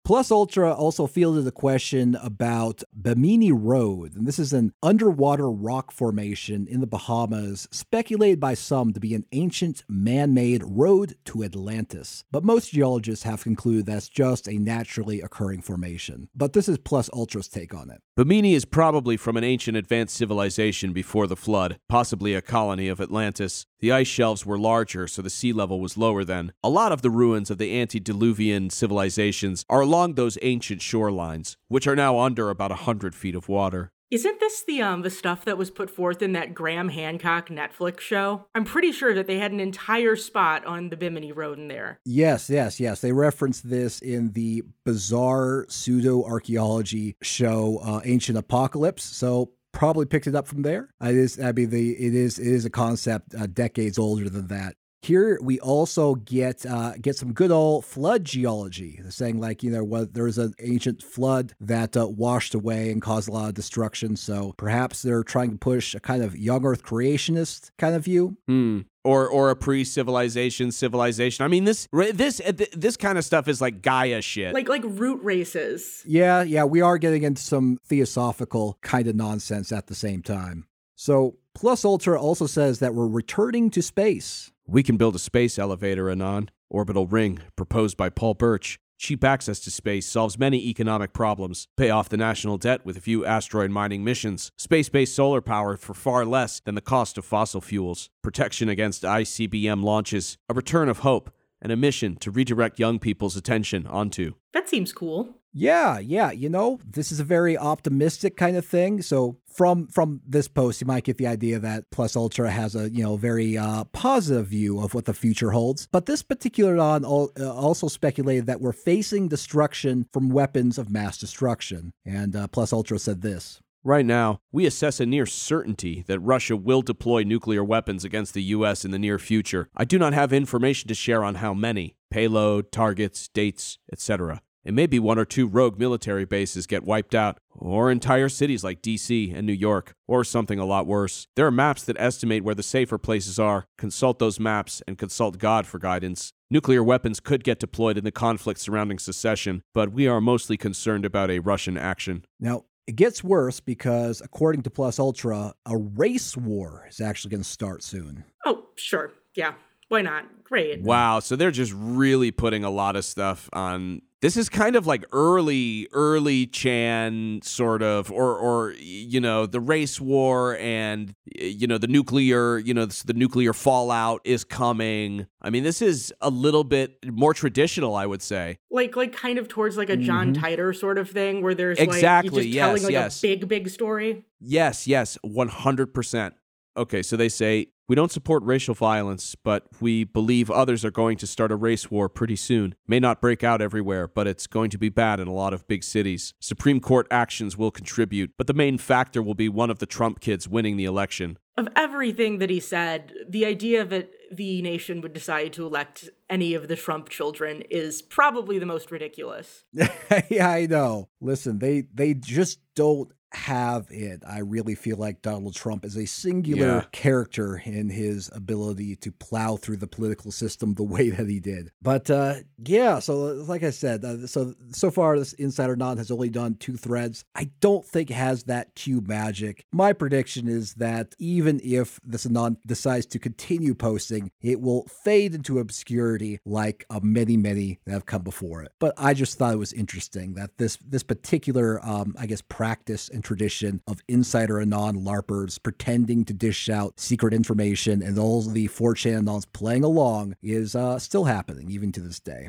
Plus 0.08 0.30
Ultra 0.30 0.72
also 0.72 1.06
fielded 1.06 1.46
a 1.46 1.50
question 1.50 2.14
about 2.22 2.82
Bimini 2.98 3.52
Road, 3.52 4.16
and 4.16 4.26
this 4.26 4.38
is 4.38 4.54
an 4.54 4.72
underwater 4.82 5.50
rock 5.50 5.92
formation 5.92 6.66
in 6.66 6.80
the 6.80 6.86
Bahamas, 6.86 7.68
speculated 7.70 8.40
by 8.40 8.54
some 8.54 8.94
to 8.94 9.00
be 9.00 9.12
an 9.12 9.26
ancient 9.32 9.84
man 9.86 10.32
made 10.32 10.62
road 10.64 11.16
to 11.26 11.44
Atlantis. 11.44 12.24
But 12.30 12.42
most 12.42 12.72
geologists 12.72 13.26
have 13.26 13.42
concluded 13.42 13.84
that's 13.84 14.08
just 14.08 14.48
a 14.48 14.58
naturally 14.58 15.20
occurring 15.20 15.60
formation. 15.60 16.30
But 16.34 16.54
this 16.54 16.70
is 16.70 16.78
Plus 16.78 17.10
Ultra's 17.12 17.46
take 17.46 17.74
on 17.74 17.90
it. 17.90 18.00
Bimini 18.16 18.54
is 18.54 18.64
probably 18.64 19.18
from 19.18 19.36
an 19.36 19.44
ancient 19.44 19.76
advanced 19.76 20.16
civilization 20.16 20.94
before 20.94 21.26
the 21.26 21.36
flood, 21.36 21.78
possibly 21.86 22.34
a 22.34 22.40
colony 22.40 22.88
of 22.88 22.98
Atlantis. 22.98 23.66
The 23.80 23.92
ice 23.92 24.08
shelves 24.08 24.44
were 24.44 24.58
larger, 24.58 25.06
so 25.06 25.22
the 25.22 25.30
sea 25.30 25.52
level 25.52 25.80
was 25.80 25.96
lower 25.96 26.24
then. 26.24 26.52
A 26.64 26.68
lot 26.68 26.90
of 26.90 27.02
the 27.02 27.10
ruins 27.10 27.48
of 27.48 27.58
the 27.58 27.78
antediluvian 27.78 28.70
civilizations 28.70 29.64
are 29.68 29.84
along 29.98 30.14
those 30.14 30.38
ancient 30.42 30.80
shorelines, 30.80 31.56
which 31.66 31.88
are 31.88 31.96
now 31.96 32.20
under 32.20 32.50
about 32.50 32.70
a 32.70 32.76
hundred 32.86 33.16
feet 33.16 33.34
of 33.34 33.48
water. 33.48 33.90
Isn't 34.12 34.40
this 34.40 34.62
the 34.62 34.80
um 34.80 35.02
the 35.02 35.10
stuff 35.10 35.44
that 35.44 35.58
was 35.58 35.70
put 35.70 35.90
forth 35.90 36.22
in 36.22 36.32
that 36.32 36.54
Graham 36.54 36.88
Hancock 36.88 37.48
Netflix 37.48 38.00
show? 38.00 38.46
I'm 38.54 38.64
pretty 38.64 38.92
sure 38.92 39.12
that 39.12 39.26
they 39.26 39.38
had 39.38 39.52
an 39.52 39.60
entire 39.60 40.16
spot 40.16 40.64
on 40.64 40.88
the 40.88 40.96
Bimini 40.96 41.32
Road 41.32 41.58
in 41.58 41.68
there. 41.68 41.98
Yes, 42.06 42.48
yes, 42.48 42.80
yes. 42.80 43.00
They 43.00 43.12
referenced 43.12 43.68
this 43.68 43.98
in 43.98 44.32
the 44.32 44.62
bizarre 44.84 45.66
pseudo 45.68 46.24
archaeology 46.24 47.16
show 47.22 47.80
uh, 47.82 48.00
Ancient 48.04 48.38
Apocalypse. 48.38 49.02
So 49.02 49.50
probably 49.72 50.06
picked 50.06 50.26
it 50.26 50.34
up 50.34 50.48
from 50.48 50.62
there. 50.62 50.88
It 51.02 51.14
is, 51.14 51.38
I 51.38 51.52
mean, 51.52 51.68
the 51.68 51.90
it 51.90 52.14
is 52.14 52.38
it 52.38 52.46
is 52.46 52.64
a 52.64 52.70
concept 52.70 53.34
uh, 53.34 53.46
decades 53.46 53.98
older 53.98 54.30
than 54.30 54.46
that. 54.46 54.76
Here 55.00 55.38
we 55.40 55.60
also 55.60 56.16
get 56.16 56.66
uh, 56.66 56.94
get 57.00 57.16
some 57.16 57.32
good 57.32 57.50
old 57.50 57.84
flood 57.84 58.24
geology, 58.24 59.00
saying 59.10 59.40
like 59.40 59.62
you 59.62 59.70
know 59.70 59.84
what 59.84 60.14
there 60.14 60.24
was 60.24 60.38
an 60.38 60.54
ancient 60.60 61.02
flood 61.02 61.54
that 61.60 61.96
uh, 61.96 62.08
washed 62.08 62.54
away 62.54 62.90
and 62.90 63.00
caused 63.00 63.28
a 63.28 63.32
lot 63.32 63.48
of 63.48 63.54
destruction. 63.54 64.16
So 64.16 64.54
perhaps 64.56 65.02
they're 65.02 65.22
trying 65.22 65.52
to 65.52 65.56
push 65.56 65.94
a 65.94 66.00
kind 66.00 66.22
of 66.22 66.36
young 66.36 66.66
Earth 66.66 66.82
creationist 66.82 67.70
kind 67.78 67.94
of 67.94 68.04
view. 68.04 68.36
Hmm. 68.46 68.80
Or, 69.04 69.26
or 69.26 69.48
a 69.48 69.56
pre-civilization 69.56 70.70
civilization. 70.70 71.42
I 71.42 71.48
mean, 71.48 71.64
this 71.64 71.88
this 72.12 72.42
this 72.74 72.98
kind 72.98 73.16
of 73.16 73.24
stuff 73.24 73.48
is 73.48 73.58
like 73.58 73.80
Gaia 73.80 74.20
shit. 74.20 74.52
Like 74.52 74.68
like 74.68 74.82
root 74.84 75.22
races. 75.22 76.02
Yeah, 76.06 76.42
yeah, 76.42 76.64
we 76.64 76.82
are 76.82 76.98
getting 76.98 77.22
into 77.22 77.40
some 77.40 77.78
theosophical 77.86 78.76
kind 78.82 79.08
of 79.08 79.16
nonsense 79.16 79.72
at 79.72 79.86
the 79.86 79.94
same 79.94 80.20
time. 80.20 80.66
So, 80.94 81.36
Plus 81.54 81.84
Ultra 81.84 82.20
also 82.20 82.46
says 82.46 82.80
that 82.80 82.94
we're 82.94 83.06
returning 83.06 83.70
to 83.70 83.80
space. 83.80 84.52
We 84.70 84.82
can 84.82 84.98
build 84.98 85.14
a 85.14 85.18
space 85.18 85.58
elevator, 85.58 86.10
Anon. 86.10 86.50
Orbital 86.68 87.06
ring, 87.06 87.38
proposed 87.56 87.96
by 87.96 88.10
Paul 88.10 88.34
Birch. 88.34 88.78
Cheap 88.98 89.24
access 89.24 89.60
to 89.60 89.70
space 89.70 90.06
solves 90.06 90.38
many 90.38 90.68
economic 90.68 91.14
problems. 91.14 91.68
Pay 91.78 91.88
off 91.88 92.10
the 92.10 92.18
national 92.18 92.58
debt 92.58 92.84
with 92.84 92.94
a 92.98 93.00
few 93.00 93.24
asteroid 93.24 93.70
mining 93.70 94.04
missions. 94.04 94.52
Space 94.58 94.90
based 94.90 95.14
solar 95.14 95.40
power 95.40 95.78
for 95.78 95.94
far 95.94 96.26
less 96.26 96.60
than 96.60 96.74
the 96.74 96.82
cost 96.82 97.16
of 97.16 97.24
fossil 97.24 97.62
fuels. 97.62 98.10
Protection 98.22 98.68
against 98.68 99.04
ICBM 99.04 99.82
launches. 99.82 100.36
A 100.50 100.54
return 100.54 100.90
of 100.90 100.98
hope. 100.98 101.30
And 101.62 101.72
a 101.72 101.76
mission 101.76 102.16
to 102.16 102.30
redirect 102.30 102.78
young 102.78 102.98
people's 102.98 103.36
attention 103.36 103.86
onto. 103.86 104.34
That 104.52 104.68
seems 104.68 104.92
cool. 104.92 105.38
Yeah, 105.50 105.98
yeah, 105.98 106.30
you 106.30 106.50
know, 106.50 106.78
this 106.84 107.10
is 107.10 107.20
a 107.20 107.24
very 107.24 107.56
optimistic 107.56 108.36
kind 108.36 108.56
of 108.56 108.66
thing. 108.66 109.00
So 109.00 109.38
from 109.58 109.88
from 109.88 110.20
this 110.24 110.46
post, 110.46 110.80
you 110.80 110.86
might 110.86 111.02
get 111.02 111.18
the 111.18 111.26
idea 111.26 111.58
that 111.58 111.90
Plus 111.90 112.14
Ultra 112.14 112.48
has 112.48 112.76
a 112.76 112.88
you 112.88 113.02
know 113.02 113.16
very 113.16 113.58
uh, 113.58 113.84
positive 113.92 114.46
view 114.46 114.80
of 114.80 114.94
what 114.94 115.04
the 115.04 115.12
future 115.12 115.50
holds. 115.50 115.88
But 115.90 116.06
this 116.06 116.22
particular 116.22 116.78
on 116.78 117.04
uh, 117.04 117.52
also 117.52 117.88
speculated 117.88 118.46
that 118.46 118.60
we're 118.60 118.72
facing 118.72 119.26
destruction 119.26 120.06
from 120.12 120.30
weapons 120.30 120.78
of 120.78 120.90
mass 120.90 121.18
destruction. 121.18 121.92
And 122.06 122.36
uh, 122.36 122.46
Plus 122.46 122.72
Ultra 122.72 123.00
said 123.00 123.20
this. 123.20 123.60
Right 123.84 124.06
now, 124.06 124.40
we 124.52 124.66
assess 124.66 125.00
a 125.00 125.06
near 125.06 125.26
certainty 125.26 126.04
that 126.06 126.20
Russia 126.20 126.56
will 126.56 126.82
deploy 126.82 127.22
nuclear 127.22 127.64
weapons 127.64 128.04
against 128.04 128.34
the 128.34 128.42
U.S. 128.42 128.84
in 128.84 128.90
the 128.90 128.98
near 128.98 129.18
future. 129.18 129.68
I 129.76 129.84
do 129.84 129.98
not 129.98 130.12
have 130.12 130.32
information 130.32 130.88
to 130.88 130.94
share 130.94 131.24
on 131.24 131.36
how 131.36 131.54
many 131.54 131.96
payload, 132.10 132.70
targets, 132.70 133.28
dates, 133.28 133.78
etc. 133.92 134.42
It 134.68 134.74
may 134.74 134.86
be 134.86 134.98
one 134.98 135.18
or 135.18 135.24
two 135.24 135.46
rogue 135.46 135.78
military 135.78 136.26
bases 136.26 136.66
get 136.66 136.84
wiped 136.84 137.14
out, 137.14 137.38
or 137.54 137.90
entire 137.90 138.28
cities 138.28 138.62
like 138.62 138.82
DC 138.82 139.34
and 139.34 139.46
New 139.46 139.54
York, 139.54 139.94
or 140.06 140.24
something 140.24 140.58
a 140.58 140.66
lot 140.66 140.86
worse. 140.86 141.26
There 141.36 141.46
are 141.46 141.50
maps 141.50 141.84
that 141.84 141.96
estimate 141.98 142.44
where 142.44 142.54
the 142.54 142.62
safer 142.62 142.98
places 142.98 143.38
are. 143.38 143.64
Consult 143.78 144.18
those 144.18 144.38
maps 144.38 144.82
and 144.86 144.98
consult 144.98 145.38
God 145.38 145.66
for 145.66 145.78
guidance. 145.78 146.34
Nuclear 146.50 146.82
weapons 146.82 147.18
could 147.18 147.44
get 147.44 147.58
deployed 147.58 147.96
in 147.96 148.04
the 148.04 148.12
conflict 148.12 148.60
surrounding 148.60 148.98
secession, 148.98 149.62
but 149.72 149.90
we 149.90 150.06
are 150.06 150.20
mostly 150.20 150.58
concerned 150.58 151.06
about 151.06 151.30
a 151.30 151.38
Russian 151.38 151.78
action. 151.78 152.26
Now, 152.38 152.64
it 152.86 152.94
gets 152.94 153.24
worse 153.24 153.60
because, 153.60 154.20
according 154.20 154.64
to 154.64 154.70
Plus 154.70 154.98
Ultra, 154.98 155.54
a 155.64 155.78
race 155.78 156.36
war 156.36 156.86
is 156.90 157.00
actually 157.00 157.30
going 157.30 157.42
to 157.42 157.48
start 157.48 157.82
soon. 157.82 158.22
Oh, 158.44 158.66
sure. 158.76 159.12
Yeah. 159.34 159.54
Why 159.88 160.02
not? 160.02 160.26
Great. 160.44 160.82
Wow, 160.82 161.20
so 161.20 161.36
they're 161.36 161.50
just 161.50 161.72
really 161.74 162.30
putting 162.30 162.64
a 162.64 162.70
lot 162.70 162.96
of 162.96 163.06
stuff 163.06 163.48
on 163.52 164.02
this 164.20 164.36
is 164.36 164.48
kind 164.48 164.74
of 164.76 164.86
like 164.86 165.04
early 165.12 165.88
early 165.92 166.46
chan 166.46 167.40
sort 167.42 167.82
of 167.82 168.10
or 168.10 168.36
or 168.36 168.72
you 168.78 169.20
know 169.20 169.46
the 169.46 169.60
race 169.60 170.00
war 170.00 170.56
and 170.58 171.14
you 171.34 171.66
know 171.66 171.78
the 171.78 171.86
nuclear 171.86 172.58
you 172.58 172.74
know 172.74 172.86
the 172.86 173.14
nuclear 173.14 173.52
fallout 173.52 174.20
is 174.24 174.44
coming 174.44 175.26
i 175.42 175.50
mean 175.50 175.62
this 175.62 175.80
is 175.80 176.12
a 176.20 176.30
little 176.30 176.64
bit 176.64 176.98
more 177.10 177.32
traditional 177.32 177.94
i 177.94 178.04
would 178.06 178.22
say 178.22 178.58
like 178.70 178.96
like 178.96 179.12
kind 179.12 179.38
of 179.38 179.48
towards 179.48 179.76
like 179.76 179.90
a 179.90 179.96
john 179.96 180.34
Mhm. 180.34 180.40
Titor 180.40 180.76
sort 180.76 180.98
of 180.98 181.08
thing 181.10 181.42
where 181.42 181.54
there's 181.54 181.78
Exactly, 181.78 182.30
like 182.30 182.42
just 182.44 182.48
yes, 182.54 182.66
telling 182.66 182.82
like 182.82 182.92
yes. 182.92 183.18
a 183.18 183.22
big 183.22 183.48
big 183.48 183.68
story 183.68 184.24
yes 184.40 184.86
yes 184.86 185.16
100% 185.24 186.32
okay 186.76 187.02
so 187.02 187.16
they 187.16 187.28
say 187.28 187.68
we 187.88 187.96
don't 187.96 188.12
support 188.12 188.42
racial 188.42 188.74
violence 188.74 189.34
but 189.34 189.66
we 189.80 190.04
believe 190.04 190.50
others 190.50 190.84
are 190.84 190.90
going 190.90 191.16
to 191.16 191.26
start 191.26 191.50
a 191.50 191.56
race 191.56 191.90
war 191.90 192.08
pretty 192.08 192.36
soon. 192.36 192.74
May 192.86 193.00
not 193.00 193.20
break 193.20 193.42
out 193.42 193.62
everywhere 193.62 194.06
but 194.06 194.26
it's 194.26 194.46
going 194.46 194.70
to 194.70 194.78
be 194.78 194.90
bad 194.90 195.20
in 195.20 195.26
a 195.26 195.32
lot 195.32 195.54
of 195.54 195.66
big 195.66 195.82
cities. 195.82 196.34
Supreme 196.38 196.80
court 196.80 197.06
actions 197.10 197.56
will 197.56 197.70
contribute 197.70 198.32
but 198.36 198.46
the 198.46 198.54
main 198.54 198.78
factor 198.78 199.22
will 199.22 199.34
be 199.34 199.48
one 199.48 199.70
of 199.70 199.78
the 199.78 199.86
trump 199.86 200.20
kids 200.20 200.46
winning 200.46 200.76
the 200.76 200.84
election. 200.84 201.38
Of 201.56 201.68
everything 201.74 202.38
that 202.38 202.50
he 202.50 202.60
said 202.60 203.12
the 203.28 203.46
idea 203.46 203.84
that 203.86 204.10
the 204.30 204.60
nation 204.60 205.00
would 205.00 205.14
decide 205.14 205.54
to 205.54 205.66
elect 205.66 206.10
any 206.28 206.52
of 206.52 206.68
the 206.68 206.76
trump 206.76 207.08
children 207.08 207.62
is 207.70 208.02
probably 208.02 208.58
the 208.58 208.66
most 208.66 208.90
ridiculous. 208.90 209.64
Yeah, 210.30 210.50
I 210.50 210.66
know. 210.66 211.08
Listen, 211.20 211.58
they 211.58 211.84
they 211.92 212.12
just 212.12 212.58
don't 212.74 213.10
have 213.32 213.86
it. 213.90 214.22
I 214.26 214.38
really 214.40 214.74
feel 214.74 214.96
like 214.96 215.22
Donald 215.22 215.54
Trump 215.54 215.84
is 215.84 215.96
a 215.96 216.06
singular 216.06 216.66
Yeah. 216.66 216.84
character 216.92 217.60
in 217.64 217.90
his 217.90 218.30
ability 218.34 218.96
to 218.96 219.12
plow 219.12 219.56
through 219.56 219.76
the 219.78 219.86
political 219.86 220.30
system 220.32 220.74
the 220.74 220.82
way 220.94 221.10
that 221.10 221.28
he 221.28 221.40
did. 221.40 221.70
But 221.82 222.10
uh, 222.10 222.36
yeah, 222.64 222.98
so 223.00 223.16
like 223.34 223.62
I 223.62 223.70
said, 223.70 224.04
uh, 224.04 224.26
so 224.26 224.54
so 224.72 224.90
far 224.90 225.18
this 225.18 225.32
Insider 225.34 225.76
Non 225.76 225.98
has 225.98 226.10
only 226.10 226.30
done 226.30 226.54
two 226.54 226.76
threads. 226.76 227.24
I 227.34 227.50
don't 227.60 227.84
think 227.84 228.10
has 228.10 228.44
that 228.44 228.74
Q 228.74 229.00
magic. 229.02 229.64
My 229.72 229.92
prediction 229.92 230.48
is 230.48 230.74
that 230.74 231.14
even 231.18 231.60
if 231.62 232.00
this 232.04 232.24
Anon 232.26 232.56
decides 232.66 233.06
to 233.06 233.18
continue 233.18 233.74
posting, 233.74 234.30
it 234.40 234.60
will 234.60 234.86
fade 235.04 235.34
into 235.34 235.58
obscurity 235.58 236.40
like 236.46 236.86
uh, 236.90 237.00
many 237.02 237.36
many 237.36 237.78
that 237.86 237.92
have 237.92 238.06
come 238.06 238.22
before 238.22 238.62
it. 238.62 238.72
But 238.78 238.94
I 238.96 239.14
just 239.14 239.38
thought 239.38 239.52
it 239.54 239.58
was 239.58 239.72
interesting 239.72 240.34
that 240.34 240.56
this 240.58 240.78
this 240.86 241.02
particular 241.02 241.84
um, 241.86 242.14
I 242.18 242.26
guess 242.26 242.40
practice 242.42 243.08
and 243.18 243.24
tradition 243.24 243.82
of 243.88 244.00
insider 244.06 244.60
anon 244.60 245.02
larpers 245.02 245.60
pretending 245.60 246.24
to 246.24 246.32
dish 246.32 246.68
out 246.68 247.00
secret 247.00 247.34
information 247.34 248.00
and 248.00 248.16
all 248.16 248.42
the 248.42 248.68
4chan 248.68 249.24
anons 249.24 249.44
playing 249.52 249.82
along 249.82 250.36
is 250.40 250.76
uh, 250.76 251.00
still 251.00 251.24
happening 251.24 251.68
even 251.68 251.90
to 251.90 252.00
this 252.00 252.20
day. 252.20 252.48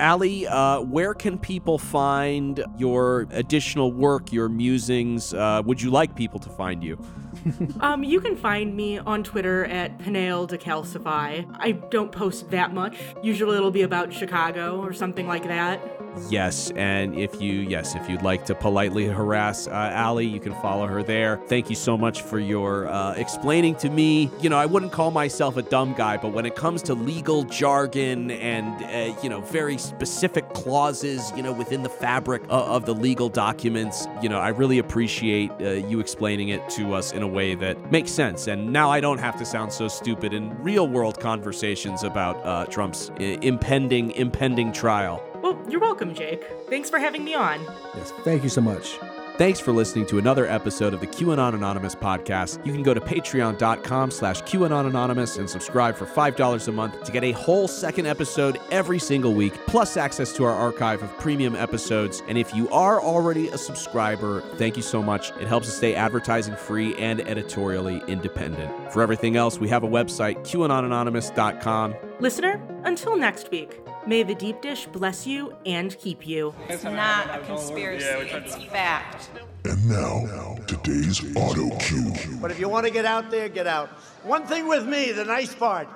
Allie, 0.00 0.46
uh, 0.46 0.80
where 0.80 1.12
can 1.12 1.38
people 1.38 1.76
find 1.76 2.64
your 2.76 3.26
additional 3.30 3.92
work, 3.92 4.32
your 4.32 4.48
musings? 4.48 5.34
Uh, 5.34 5.60
would 5.64 5.82
you 5.82 5.90
like 5.90 6.14
people 6.14 6.38
to 6.38 6.48
find 6.50 6.84
you? 6.84 6.98
um, 7.80 8.04
you 8.04 8.20
can 8.20 8.36
find 8.36 8.76
me 8.76 8.98
on 8.98 9.24
Twitter 9.24 9.64
at 9.66 9.98
Panail 9.98 10.48
Decalcify. 10.48 11.46
I 11.58 11.72
don't 11.72 12.12
post 12.12 12.50
that 12.50 12.72
much. 12.72 12.96
Usually 13.22 13.56
it'll 13.56 13.70
be 13.70 13.82
about 13.82 14.12
Chicago 14.12 14.80
or 14.80 14.92
something 14.92 15.26
like 15.26 15.44
that. 15.44 15.80
Yes, 16.28 16.72
and 16.72 17.16
if 17.16 17.40
you 17.40 17.60
yes, 17.60 17.94
if 17.94 18.08
you'd 18.08 18.22
like 18.22 18.44
to 18.46 18.54
politely 18.54 19.06
harass 19.06 19.68
uh, 19.68 19.70
Allie, 19.70 20.26
you 20.26 20.40
can 20.40 20.52
follow 20.54 20.86
her 20.86 21.02
there. 21.02 21.40
Thank 21.46 21.70
you 21.70 21.76
so 21.76 21.96
much 21.96 22.22
for 22.22 22.38
your 22.38 22.88
uh, 22.88 23.14
explaining 23.14 23.76
to 23.76 23.90
me. 23.90 24.30
You 24.40 24.50
know, 24.50 24.58
I 24.58 24.66
wouldn't 24.66 24.90
call 24.90 25.10
myself 25.10 25.56
a 25.56 25.62
dumb 25.62 25.94
guy, 25.94 26.16
but 26.16 26.32
when 26.32 26.44
it 26.44 26.56
comes 26.56 26.82
to 26.84 26.94
legal 26.94 27.44
jargon 27.44 28.30
and 28.30 28.82
uh, 28.84 29.20
you 29.22 29.28
know 29.28 29.40
very 29.42 29.78
specific 29.88 30.48
clauses, 30.50 31.32
you 31.36 31.42
know, 31.42 31.52
within 31.52 31.82
the 31.82 31.88
fabric 31.88 32.42
of, 32.44 32.50
of 32.50 32.86
the 32.86 32.94
legal 32.94 33.28
documents, 33.28 34.06
you 34.22 34.28
know, 34.28 34.38
I 34.38 34.48
really 34.48 34.78
appreciate 34.78 35.50
uh, 35.60 35.70
you 35.70 36.00
explaining 36.00 36.50
it 36.50 36.68
to 36.70 36.94
us 36.94 37.12
in 37.12 37.22
a 37.22 37.26
way 37.26 37.54
that 37.56 37.90
makes 37.90 38.10
sense. 38.10 38.46
And 38.46 38.72
now 38.72 38.90
I 38.90 39.00
don't 39.00 39.18
have 39.18 39.36
to 39.38 39.44
sound 39.44 39.72
so 39.72 39.88
stupid 39.88 40.32
in 40.32 40.56
real 40.62 40.86
world 40.86 41.20
conversations 41.20 42.04
about 42.04 42.36
uh, 42.44 42.66
Trump's 42.66 43.10
uh, 43.10 43.22
impending 43.42 44.12
impending 44.12 44.72
trial. 44.72 45.22
Well, 45.42 45.58
you're 45.68 45.80
welcome, 45.80 46.14
Jake. 46.14 46.44
Thanks 46.68 46.90
for 46.90 46.98
having 46.98 47.24
me 47.24 47.34
on. 47.34 47.62
Yes, 47.96 48.12
thank 48.24 48.42
you 48.42 48.48
so 48.48 48.60
much. 48.60 48.98
Thanks 49.38 49.60
for 49.60 49.70
listening 49.70 50.04
to 50.06 50.18
another 50.18 50.48
episode 50.48 50.92
of 50.92 50.98
the 50.98 51.06
QAnon 51.06 51.54
Anonymous 51.54 51.94
podcast. 51.94 52.66
You 52.66 52.72
can 52.72 52.82
go 52.82 52.92
to 52.92 53.00
patreon.com 53.00 54.10
slash 54.10 54.42
QAnon 54.42 54.88
Anonymous 54.88 55.36
and 55.38 55.48
subscribe 55.48 55.94
for 55.94 56.06
$5 56.06 56.66
a 56.66 56.72
month 56.72 57.04
to 57.04 57.12
get 57.12 57.22
a 57.22 57.30
whole 57.30 57.68
second 57.68 58.06
episode 58.06 58.58
every 58.72 58.98
single 58.98 59.34
week, 59.34 59.54
plus 59.68 59.96
access 59.96 60.32
to 60.32 60.42
our 60.42 60.52
archive 60.52 61.04
of 61.04 61.18
premium 61.18 61.54
episodes. 61.54 62.20
And 62.26 62.36
if 62.36 62.52
you 62.52 62.68
are 62.70 63.00
already 63.00 63.46
a 63.50 63.58
subscriber, 63.58 64.40
thank 64.56 64.76
you 64.76 64.82
so 64.82 65.04
much. 65.04 65.30
It 65.40 65.46
helps 65.46 65.68
us 65.68 65.76
stay 65.76 65.94
advertising 65.94 66.56
free 66.56 66.96
and 66.96 67.20
editorially 67.20 68.02
independent. 68.08 68.92
For 68.92 69.02
everything 69.02 69.36
else, 69.36 69.60
we 69.60 69.68
have 69.68 69.84
a 69.84 69.88
website, 69.88 70.38
QAnonanonymous.com. 70.38 71.94
Listener, 72.18 72.60
until 72.82 73.16
next 73.16 73.52
week, 73.52 73.78
may 74.08 74.22
the 74.22 74.34
deep 74.34 74.62
dish 74.62 74.86
bless 74.86 75.26
you 75.26 75.54
and 75.66 75.96
keep 75.98 76.26
you. 76.26 76.54
It's 76.68 76.82
not 76.82 77.28
a 77.28 77.44
conspiracy, 77.44 78.06
it's 78.06 78.56
fact. 78.64 79.28
And 79.66 79.86
now, 79.86 80.56
today's 80.66 81.20
auto 81.36 81.76
cue. 81.76 82.14
But 82.40 82.50
if 82.50 82.58
you 82.58 82.70
want 82.70 82.86
to 82.86 82.92
get 82.92 83.04
out 83.04 83.30
there, 83.30 83.50
get 83.50 83.66
out. 83.66 83.90
One 84.24 84.46
thing 84.46 84.66
with 84.66 84.86
me, 84.86 85.12
the 85.12 85.26
nice 85.26 85.54
part, 85.54 85.88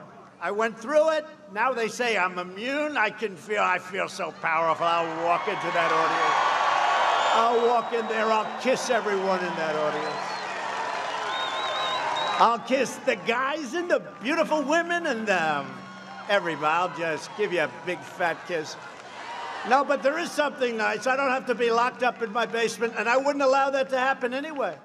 I 0.42 0.50
went 0.50 0.78
through 0.78 1.10
it. 1.12 1.24
Now 1.54 1.72
they 1.72 1.88
say 1.88 2.18
I'm 2.18 2.38
immune. 2.38 2.98
I 2.98 3.08
can 3.08 3.34
feel, 3.34 3.62
I 3.62 3.78
feel 3.78 4.08
so 4.08 4.32
powerful. 4.42 4.84
I'll 4.84 5.24
walk 5.24 5.48
into 5.48 5.70
that 5.72 5.90
audience. 5.90 6.52
I'll 7.34 7.66
walk 7.66 7.94
in 7.94 8.06
there. 8.08 8.26
I'll 8.26 8.60
kiss 8.60 8.90
everyone 8.90 9.38
in 9.38 9.54
that 9.56 9.74
audience. 9.74 10.32
I'll 12.40 12.58
kiss 12.58 12.96
the 13.06 13.16
guys 13.16 13.72
and 13.72 13.90
the 13.90 14.02
beautiful 14.20 14.62
women 14.62 15.06
and 15.06 15.30
um, 15.30 15.66
everybody. 16.32 16.66
I'll 16.66 16.96
just 16.96 17.28
give 17.36 17.52
you 17.52 17.60
a 17.60 17.70
big 17.84 18.00
fat 18.00 18.38
kiss. 18.48 18.74
No, 19.68 19.84
but 19.84 20.02
there 20.02 20.18
is 20.18 20.30
something 20.30 20.78
nice. 20.78 21.06
I 21.06 21.14
don't 21.14 21.30
have 21.30 21.46
to 21.46 21.54
be 21.54 21.70
locked 21.70 22.02
up 22.02 22.22
in 22.22 22.32
my 22.32 22.46
basement, 22.46 22.94
and 22.96 23.06
I 23.06 23.18
wouldn't 23.18 23.42
allow 23.42 23.68
that 23.70 23.90
to 23.90 23.98
happen 23.98 24.32
anyway. 24.32 24.76